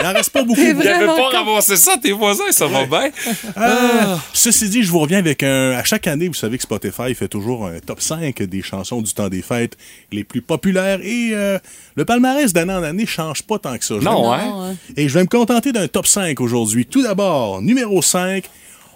il 0.00 0.06
en 0.06 0.12
reste 0.12 0.30
pas 0.30 0.42
beaucoup. 0.42 0.60
C'est 0.60 0.70
Il 0.72 0.88
avait 0.88 1.06
Vraiment 1.06 1.30
pas 1.30 1.38
ramassé 1.38 1.76
ça, 1.76 1.96
tes 1.96 2.12
voisins, 2.12 2.50
ça 2.50 2.66
va 2.66 2.84
bien. 2.84 3.10
Euh, 3.56 4.16
Ceci 4.32 4.68
dit, 4.68 4.82
je 4.82 4.90
vous 4.90 4.98
reviens 5.00 5.18
avec 5.18 5.42
un. 5.42 5.70
À 5.72 5.84
chaque 5.84 6.06
année, 6.06 6.28
vous 6.28 6.34
savez 6.34 6.56
que 6.58 6.62
Spotify 6.64 7.14
fait 7.14 7.28
toujours 7.28 7.66
un 7.66 7.78
top 7.80 8.00
5 8.00 8.42
des 8.42 8.62
chansons 8.62 9.00
du 9.00 9.12
temps 9.12 9.28
des 9.28 9.42
fêtes 9.42 9.76
les 10.12 10.22
plus 10.24 10.42
populaires 10.42 11.00
et 11.02 11.30
euh, 11.32 11.58
le 11.94 12.04
palmarès 12.04 12.52
d'année 12.52 12.74
en 12.74 12.82
année 12.82 13.06
change 13.06 13.42
pas 13.42 13.58
tant 13.58 13.76
que 13.78 13.84
ça. 13.84 13.94
Je 13.98 14.04
Non, 14.04 14.30
vais- 14.32 14.36
hein? 14.42 14.76
Et 14.96 15.08
je 15.08 15.14
vais 15.14 15.22
me 15.22 15.28
contenter 15.28 15.72
d'un 15.72 15.88
top 15.88 16.06
5 16.06 16.38
aujourd'hui. 16.40 16.84
Tout 16.86 17.02
d'abord, 17.02 17.62
numéro 17.62 18.02
5. 18.02 18.44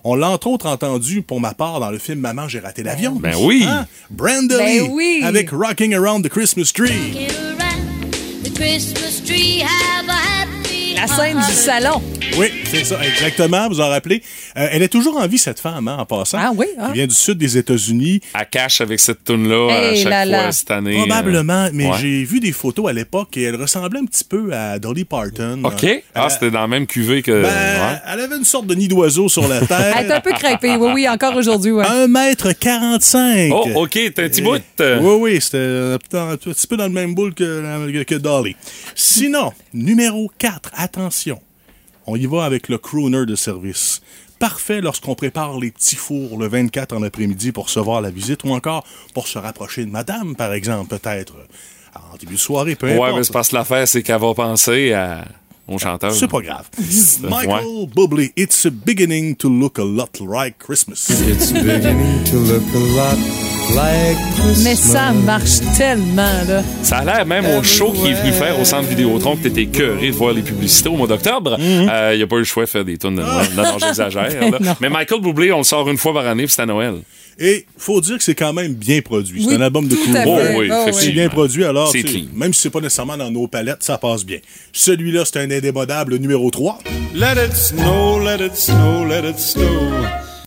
On 0.05 0.15
l'a 0.15 0.31
entre 0.31 0.47
autres 0.47 0.67
entendu 0.67 1.23
pour 1.23 1.41
ma 1.41 1.55
part 1.55 1.81
dans 1.81 1.91
le 1.91 1.99
film 1.99 2.21
Maman, 2.21 2.49
j'ai 2.49 2.61
raté 2.61 2.83
l'avion. 2.83 3.17
Ben 3.17 3.35
oui. 3.39 3.65
Hein? 3.67 3.87
Brenda 4.11 4.57
Ben 4.59 4.85
Lee 4.85 4.89
oui. 4.91 5.21
avec 5.25 5.51
Rocking 5.51 5.95
Around 5.95 6.25
the 6.25 6.29
Christmas 6.29 6.73
Tree. 6.75 7.29
La 11.01 11.07
scène 11.07 11.37
du 11.39 11.53
salon. 11.53 12.03
Oui, 12.39 12.49
c'est 12.71 12.85
ça, 12.85 12.97
exactement, 13.03 13.69
vous 13.69 13.81
en 13.81 13.89
rappelez. 13.89 14.23
Euh, 14.57 14.69
elle 14.71 14.83
est 14.83 14.89
toujours 14.89 15.17
en 15.17 15.27
vie, 15.27 15.39
cette 15.39 15.59
femme, 15.59 15.89
hein, 15.89 15.97
en 15.99 16.05
passant. 16.07 16.39
Ah 16.41 16.53
oui, 16.55 16.67
hein? 16.79 16.89
Qui 16.89 16.93
vient 16.95 17.07
du 17.07 17.15
sud 17.15 17.39
des 17.39 17.57
États-Unis. 17.57 18.21
À 18.35 18.45
cache 18.45 18.81
avec 18.83 19.01
cette 19.01 19.25
tune 19.25 19.49
là 19.49 19.69
à 19.73 19.95
chaque 19.95 20.05
là 20.05 20.25
fois 20.25 20.27
là. 20.27 20.53
cette 20.53 20.71
année. 20.71 20.97
Probablement, 20.99 21.65
euh, 21.65 21.71
mais 21.73 21.87
ouais. 21.87 21.97
j'ai 22.01 22.23
vu 22.25 22.39
des 22.39 22.53
photos 22.53 22.89
à 22.89 22.93
l'époque 22.93 23.37
et 23.37 23.43
elle 23.45 23.57
ressemblait 23.57 24.01
un 24.01 24.05
petit 24.05 24.25
peu 24.25 24.53
à 24.53 24.79
Dolly 24.79 25.05
Parton. 25.05 25.61
OK. 25.65 25.85
Euh, 25.85 25.97
Ah, 26.15 26.25
elle- 26.27 26.31
c'était 26.31 26.51
dans 26.51 26.61
la 26.61 26.69
même 26.69 26.87
cuvée 26.87 27.23
que. 27.23 27.43
ben, 27.43 27.49
ouais. 27.49 27.99
Elle 28.13 28.21
avait 28.21 28.37
une 28.37 28.45
sorte 28.45 28.67
de 28.67 28.75
nid 28.75 28.89
d'oiseau 28.89 29.29
sur 29.29 29.49
la 29.49 29.57
Elle 29.71 30.07
est 30.07 30.13
un 30.13 30.21
tête. 30.21 30.23
peu 30.25 30.33
crêpée, 30.33 30.77
oui, 30.77 30.91
oui, 30.95 31.09
encore 31.09 31.35
aujourd'hui, 31.35 31.73
ouais. 31.73 31.85
1 31.87 32.07
mètre 32.09 32.53
45. 32.53 33.51
Oh, 33.53 33.65
OK, 33.83 33.91
t'es 33.93 34.09
un 34.19 34.29
petit 34.29 34.41
Et- 34.41 34.43
bout. 34.45 34.61
Oui, 34.79 35.15
oui, 35.21 35.41
c'était 35.41 35.59
un 35.95 35.99
petit- 35.99 36.17
un 36.17 36.37
petit 36.37 36.67
peu 36.67 36.77
dans 36.77 36.85
le 36.87 36.91
même 36.91 37.15
boule 37.15 37.35
que, 37.35 38.03
que 38.05 38.15
Dolly. 38.17 38.55
Sinon, 38.95 39.53
numéro 39.73 40.31
4, 40.39 40.71
attention. 40.75 41.41
On 42.07 42.17
y 42.17 42.27
va 42.27 42.45
avec 42.45 42.69
le 42.69 42.79
crooner 42.79 43.27
de 43.27 43.35
service. 43.35 44.01
parfait 44.39 44.81
lorsqu'on 44.81 45.15
prépare 45.15 45.59
les 45.59 45.71
petits 45.71 45.97
fours 45.97 46.39
le 46.39 46.49
24 46.49 46.97
en 46.97 47.03
après-midi 47.03 47.53
pour 47.53 47.65
recevoir 47.67 48.01
la 48.01 48.11
visite 48.11 48.43
ou 48.45 48.51
encore 48.53 48.85
pour 49.15 49.29
se 49.29 49.39
rapprocher 49.39 49.85
de 49.85 49.91
madame, 49.91 50.35
par 50.35 50.55
exemple, 50.55 50.97
peut-être 50.99 51.35
euh, 51.37 51.99
en 52.13 52.17
début 52.17 52.35
de 52.35 52.39
soirée, 52.39 52.75
peu 52.75 52.87
Ouais, 52.87 52.95
importe. 52.95 53.17
mais 53.19 53.25
c'est 53.25 53.33
parce 53.35 53.49
que 53.51 53.57
l'affaire, 53.57 53.87
c'est 53.87 54.03
qu'elle 54.03 54.19
va 54.21 54.33
penser 54.33 54.93
à... 54.95 55.27
au 55.69 55.77
chanteur. 55.79 56.13
C'est 56.15 56.27
pas 56.27 56.41
grave. 56.41 56.67
Michael 57.23 57.65
Ouais. 57.67 57.87
Bublé, 57.95 58.33
It's 58.37 58.67
beginning 58.67 59.37
to 59.37 59.49
look 59.51 59.79
a 59.79 59.85
lot 59.85 60.09
like 60.21 60.59
Christmas. 60.59 61.09
It's 61.11 61.53
beginning 61.53 62.25
to 62.31 62.37
look 62.39 62.63
a 62.75 62.79
lot 62.97 63.19
like 63.19 63.50
Mais 64.65 64.75
ça 64.75 65.13
marche 65.13 65.61
tellement, 65.77 66.23
là. 66.49 66.63
Ça 66.83 66.99
a 66.99 67.05
l'air 67.05 67.27
même 67.27 67.47
au 67.47 67.63
show 67.63 67.93
qu'il 67.93 68.11
est 68.11 68.15
venu 68.15 68.33
faire 68.33 68.59
au 68.61 68.65
centre 68.65 68.89
Vidéotron 68.89 69.37
que 69.37 69.45
t'étais 69.45 69.63
écœuré 69.63 70.09
de 70.09 70.13
voir 70.17 70.33
les 70.35 70.43
publicités 70.43 70.89
au 70.89 70.97
mois 70.97 71.07
d'octobre. 71.07 71.57
Il 71.59 72.17
n'y 72.17 72.23
a 72.23 72.27
pas 72.27 72.37
eu 72.37 72.41
le 72.41 72.45
choix 72.45 72.65
de 72.65 72.69
faire 72.69 72.85
des 72.85 72.99
tunes 72.99 73.17
de 73.17 73.23
Noël. 73.23 73.47
Non, 73.57 73.63
non, 73.65 73.79
j'exagère. 73.79 74.29
là. 74.51 74.59
Non. 74.61 74.75
Mais 74.81 74.91
Michael 74.91 75.21
Bublé, 75.23 75.53
on 75.53 75.59
le 75.59 75.65
sort 75.65 75.89
une 75.89 75.97
fois 75.97 76.13
par 76.13 76.27
année, 76.27 76.45
puis 76.45 76.53
c'est 76.55 76.63
à 76.63 76.67
Noël. 76.67 76.95
Et 77.39 77.65
faut 77.79 78.01
dire 78.03 78.19
que 78.19 78.23
c'est 78.25 78.35
quand 78.35 78.53
même 78.53 78.75
bien 78.75 79.01
produit. 79.01 79.43
C'est 79.43 79.49
Oui, 79.51 79.55
un 79.55 79.61
album 79.63 79.89
de 79.89 79.95
fait. 79.95 80.25
Oh 80.27 80.39
oui, 80.59 80.69
Oh 80.71 80.91
c'est 80.93 81.11
bien 81.13 81.29
produit, 81.29 81.65
alors 81.65 81.91
même 82.35 82.53
si 82.53 82.63
c'est 82.63 82.71
pas 82.71 82.81
nécessairement 82.81 83.17
dans 83.17 83.31
nos 83.31 83.47
palettes, 83.47 83.83
ça 83.83 83.97
passe 83.97 84.25
bien. 84.27 84.39
Celui-là, 84.73 85.23
c'est 85.25 85.39
un 85.39 85.51
indémodable 85.51 86.17
numéro 86.17 86.51
3. 86.51 86.79
Let 87.15 87.43
it 87.47 87.55
snow, 87.57 88.19
let 88.19 88.45
it 88.45 88.57
snow, 88.57 89.07
let 89.07 89.29
it 89.29 89.39
snow. 89.39 89.65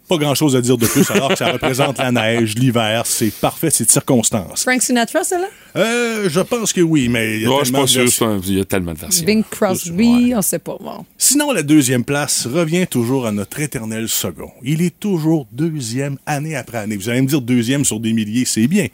Pas 0.09 0.17
grand-chose 0.17 0.55
à 0.55 0.61
dire 0.61 0.77
de 0.77 0.85
plus, 0.85 1.09
alors 1.11 1.29
que 1.29 1.37
ça 1.37 1.51
représente 1.53 1.97
la 1.97 2.11
neige, 2.11 2.55
l'hiver, 2.55 3.03
c'est 3.05 3.31
parfait, 3.31 3.69
c'est 3.69 3.85
de 3.85 3.89
circonstance. 3.89 4.63
Frank 4.63 4.81
Sinatra, 4.81 5.23
c'est 5.23 5.39
là? 5.39 5.47
Euh, 5.77 6.29
je 6.29 6.41
pense 6.41 6.73
que 6.73 6.81
oui, 6.81 7.07
mais 7.07 7.37
il 7.37 7.41
y 7.43 7.45
a 7.45 7.49
Ouais, 7.49 7.59
je 7.61 7.63
suis 7.65 7.73
pas 7.73 7.87
sûr, 7.87 8.01
versions. 8.01 8.41
c'est 8.41 8.47
un- 8.47 8.51
il 8.53 8.57
y 8.57 8.61
a 8.61 8.65
tellement 8.65 8.93
de 8.93 8.99
versions. 8.99 9.25
Bing 9.25 9.43
Crosby, 9.49 10.33
on 10.35 10.41
sait 10.41 10.59
pas. 10.59 10.77
Bon. 10.79 11.05
Sinon, 11.17 11.51
la 11.53 11.63
deuxième 11.63 12.03
place 12.03 12.45
revient 12.47 12.85
toujours 12.85 13.25
à 13.25 13.31
notre 13.31 13.59
éternel 13.61 14.09
second. 14.09 14.51
Il 14.61 14.81
est 14.81 14.99
toujours 14.99 15.47
deuxième 15.53 16.17
année 16.25 16.55
après 16.57 16.79
année. 16.79 16.97
Vous 16.97 17.07
allez 17.09 17.21
me 17.21 17.27
dire 17.27 17.41
deuxième 17.41 17.85
sur 17.85 17.99
des 18.01 18.11
milliers, 18.13 18.45
c'est 18.45 18.67
bien. 18.67 18.87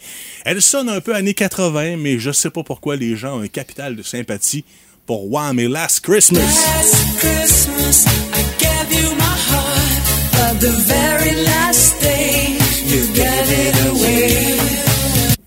Elle 0.45 0.61
sonne 0.61 0.89
un 0.89 1.01
peu 1.01 1.15
années 1.15 1.33
80, 1.33 1.97
mais 1.97 2.19
je 2.19 2.31
sais 2.31 2.51
pas 2.51 2.63
pourquoi 2.63 2.95
les 2.95 3.15
gens 3.15 3.39
ont 3.39 3.41
un 3.41 3.47
capital 3.47 3.95
de 3.95 4.03
sympathie 4.03 4.63
pour 5.07 5.29
Wham! 5.31 5.59
et 5.59 5.67
Last 5.67 6.01
Christmas. 6.01 6.39
Christmas, 7.19 8.05
I 8.35 8.43
gave 8.59 8.93
you 9.01 9.09
my 9.15 9.23
heart, 9.23 10.08
but 10.39 10.59
the 10.59 10.71
very 10.87 11.35
last 11.43 11.99
day, 12.01 12.57
you 12.85 13.01
gave 13.13 13.47
it 13.51 13.75
away. 13.87 14.57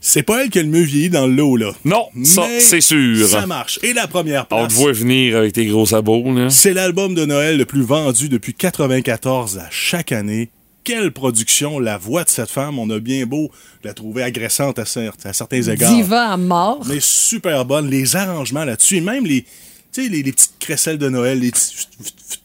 C'est 0.00 0.22
pas 0.22 0.42
elle 0.42 0.50
qui 0.50 0.58
a 0.58 0.62
le 0.62 0.68
mieux 0.68 0.82
vieilli 0.82 1.08
dans 1.08 1.26
le 1.26 1.32
lot, 1.34 1.56
là. 1.56 1.72
Non, 1.84 2.08
ça, 2.24 2.42
Mais 2.46 2.60
c'est 2.60 2.82
sûr. 2.82 3.26
Ça 3.26 3.46
marche. 3.46 3.78
Et 3.82 3.94
la 3.94 4.06
première 4.06 4.46
place. 4.46 4.64
On 4.64 4.66
te 4.66 4.74
voit 4.74 4.92
venir 4.92 5.36
avec 5.36 5.54
tes 5.54 5.64
gros 5.66 5.86
sabots, 5.86 6.30
là. 6.34 6.50
C'est 6.50 6.74
l'album 6.74 7.14
de 7.14 7.24
Noël 7.24 7.56
le 7.56 7.64
plus 7.64 7.82
vendu 7.82 8.28
depuis 8.28 8.52
94 8.52 9.58
à 9.58 9.68
chaque 9.70 10.12
année. 10.12 10.50
Quelle 10.84 11.12
production! 11.12 11.78
La 11.78 11.96
voix 11.96 12.24
de 12.24 12.28
cette 12.28 12.50
femme, 12.50 12.78
on 12.78 12.90
a 12.90 12.98
bien 12.98 13.24
beau 13.24 13.50
la 13.84 13.94
trouver 13.94 14.24
agressante 14.24 14.80
à 14.80 14.84
certains 14.84 15.62
égards. 15.62 15.94
Diva 15.94 16.32
à 16.32 16.36
mort. 16.36 16.82
Mais 16.88 16.98
super 17.00 17.64
bonne. 17.64 17.88
Les 17.88 18.16
arrangements 18.16 18.64
là-dessus, 18.64 18.96
et 18.96 19.00
même 19.00 19.24
les, 19.24 19.46
tu 19.92 20.02
sais, 20.04 20.08
les, 20.08 20.22
les 20.22 20.32
petites 20.32 20.54
crécelles 20.58 20.98
de 20.98 21.08
Noël, 21.08 21.40
les 21.40 21.50
petits 21.50 21.86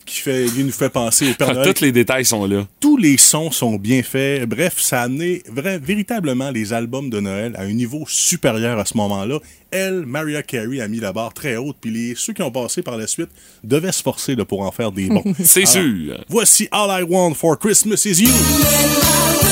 qui, 0.06 0.20
fait, 0.20 0.48
qui 0.54 0.64
nous 0.64 0.72
fait 0.72 0.90
penser 0.90 1.32
au 1.32 1.34
Père 1.34 1.54
Noël. 1.54 1.74
Tous 1.74 1.82
les 1.82 1.92
détails 1.92 2.26
sont 2.26 2.46
là. 2.46 2.66
Tous 2.80 2.98
les 2.98 3.18
sons 3.18 3.52
sont 3.52 3.76
bien 3.78 4.04
faits. 4.04 4.48
Bref, 4.48 4.76
ça 4.80 5.02
a 5.02 5.04
amené 5.06 5.44
vra- 5.54 5.78
véritablement 5.80 6.50
les 6.52 6.72
albums 6.74 7.10
de 7.10 7.20
Noël 7.20 7.54
à 7.58 7.62
un 7.64 7.72
niveau 7.74 8.04
supérieur 8.08 8.80
à 8.80 8.86
ce 8.86 8.96
moment-là. 8.98 9.40
Elle, 9.72 10.06
Mariah 10.06 10.44
Carey, 10.44 10.80
a 10.82 10.88
mis 10.88 11.00
la 11.00 11.12
barre 11.14 11.34
très 11.34 11.58
haute, 11.58 11.76
puis 11.82 11.92
les, 11.92 12.16
ceux 12.16 12.34
qui 12.34 12.42
ont 12.42 12.52
passé 12.52 12.82
par 12.82 12.98
la 12.98 13.06
suite 13.08 13.30
devaient 13.64 13.92
se 13.92 14.02
forcer 14.02 14.36
là, 14.36 14.46
pour 14.46 14.62
en 14.62 14.72
faire 14.72 14.92
des 14.92 15.08
bons. 15.08 15.24
C'est 15.44 15.66
sûr. 15.66 16.24
Voici 16.30 16.68
All 16.72 17.02
I 17.02 17.04
Want 17.04 17.34
for 17.34 17.58
Christmas 17.60 18.04
is 18.06 18.22
You. 18.24 19.47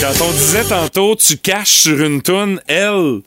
Quand 0.00 0.24
on 0.26 0.30
disait 0.30 0.64
tantôt, 0.64 1.14
tu 1.14 1.36
caches 1.36 1.82
sur 1.82 2.02
une 2.02 2.22
toune, 2.22 2.58
elle, 2.66 3.20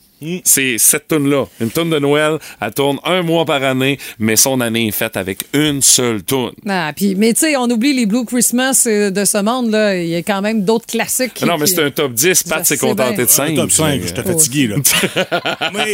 c'est 0.44 0.78
cette 0.78 1.08
toune-là. 1.08 1.46
Une 1.60 1.70
toune 1.70 1.90
de 1.90 2.00
Noël, 2.00 2.38
elle 2.62 2.74
tourne 2.74 2.98
un 3.04 3.22
mois 3.22 3.46
par 3.46 3.64
année, 3.64 3.98
mais 4.20 4.36
son 4.36 4.60
année 4.62 4.88
est 4.88 4.92
faite 4.92 5.18
avec 5.18 5.46
une 5.54 5.82
seule 5.82 6.24
toune. 6.24 6.52
Ah, 6.68 6.92
puis, 6.96 7.16
mais 7.16 7.34
tu 7.34 7.42
sais, 7.42 7.56
on 7.58 7.64
oublie 7.70 7.94
les 7.94 8.06
Blue 8.06 8.26
Christmas 8.26 8.84
euh, 8.88 9.10
de 9.12 9.26
ce 9.26 9.38
monde-là. 9.40 9.98
Il 9.98 10.08
y 10.10 10.16
a 10.16 10.20
quand 10.24 10.42
même 10.42 10.64
d'autres 10.64 10.86
classiques. 10.88 11.34
qui- 11.36 11.46
non, 11.46 11.58
mais 11.58 11.66
c'est 11.68 11.84
un 11.84 11.92
top 11.92 12.14
10. 12.14 12.44
Pat 12.44 12.60
Je 12.64 12.68
s'est 12.68 12.78
contenté 12.78 13.16
bien. 13.16 13.26
de 13.26 13.30
5. 13.30 13.52
Un 13.52 13.56
top 13.56 13.72
5, 13.72 14.02
j'étais 14.06 14.24
fatigué, 14.24 14.68
là. 14.68 14.76
mais 15.74 15.94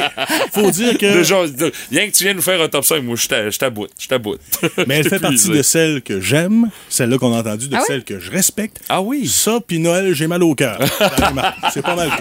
faut 0.51 0.69
dire 0.71 0.97
que... 0.97 1.13
Déjà, 1.19 1.37
rien 1.91 2.07
que 2.07 2.11
tu 2.15 2.23
viens 2.23 2.33
nous 2.33 2.41
faire 2.41 2.61
un 2.61 2.67
top 2.67 2.85
5, 2.85 3.01
moi, 3.03 3.15
je 3.15 3.27
t'a- 3.27 3.49
je 3.49 3.57
t'aboute. 3.57 3.91
Je 3.99 4.07
t'aboute. 4.07 4.41
Mais 4.87 4.97
elle 4.97 5.09
fait 5.09 5.19
partie 5.19 5.49
de 5.49 5.61
celles 5.61 6.01
que 6.01 6.19
j'aime, 6.21 6.69
celle-là 6.89 7.17
qu'on 7.17 7.33
a 7.33 7.39
entendue, 7.39 7.67
de 7.67 7.75
Ah 7.75 7.83
celles 7.85 8.03
que 8.03 8.19
je 8.19 8.31
respecte. 8.31 8.79
Ah 8.89 9.01
oui? 9.01 9.27
Ça, 9.27 9.59
puis 9.65 9.79
Noël, 9.79 10.13
j'ai 10.13 10.27
mal 10.27 10.43
au 10.43 10.55
cœur. 10.55 10.79
C'est 11.73 11.81
pas 11.81 11.95
mal. 11.95 12.11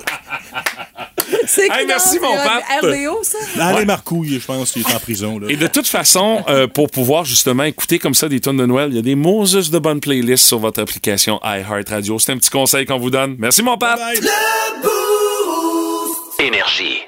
C'est 1.48 1.68
Hey, 1.70 1.86
merci, 1.86 2.18
mon 2.20 2.30
C'est 2.36 2.44
pape. 2.44 2.64
RDO, 2.82 3.18
ça? 3.22 3.38
Allez, 3.60 3.78
Ouais. 3.78 3.84
Marcouille, 3.86 4.38
je 4.38 4.44
pense 4.46 4.70
qu'il 4.72 4.82
est 4.82 4.94
en 4.94 4.98
prison. 5.00 5.38
Là. 5.38 5.46
Et 5.50 5.56
de 5.56 5.66
toute 5.66 5.86
façon, 5.88 6.44
euh, 6.48 6.66
pour 6.66 6.90
pouvoir 6.90 7.24
justement 7.24 7.64
écouter 7.64 7.98
comme 7.98 8.14
ça 8.14 8.28
des 8.28 8.38
tonnes 8.40 8.58
de 8.58 8.66
Noël, 8.66 8.90
il 8.90 8.96
y 8.96 8.98
a 8.98 9.02
des 9.02 9.14
Moses 9.14 9.70
de 9.70 9.78
bonnes 9.78 10.00
playlists 10.00 10.46
sur 10.46 10.58
votre 10.58 10.80
application 10.80 11.40
iHeartRadio. 11.42 12.18
C'est 12.18 12.32
un 12.32 12.36
petit 12.36 12.50
conseil 12.50 12.84
qu'on 12.86 12.98
vous 12.98 13.10
donne. 13.10 13.36
Merci, 13.38 13.62
mon 13.62 13.76
pape. 13.78 13.98
Énergie. 16.38 17.07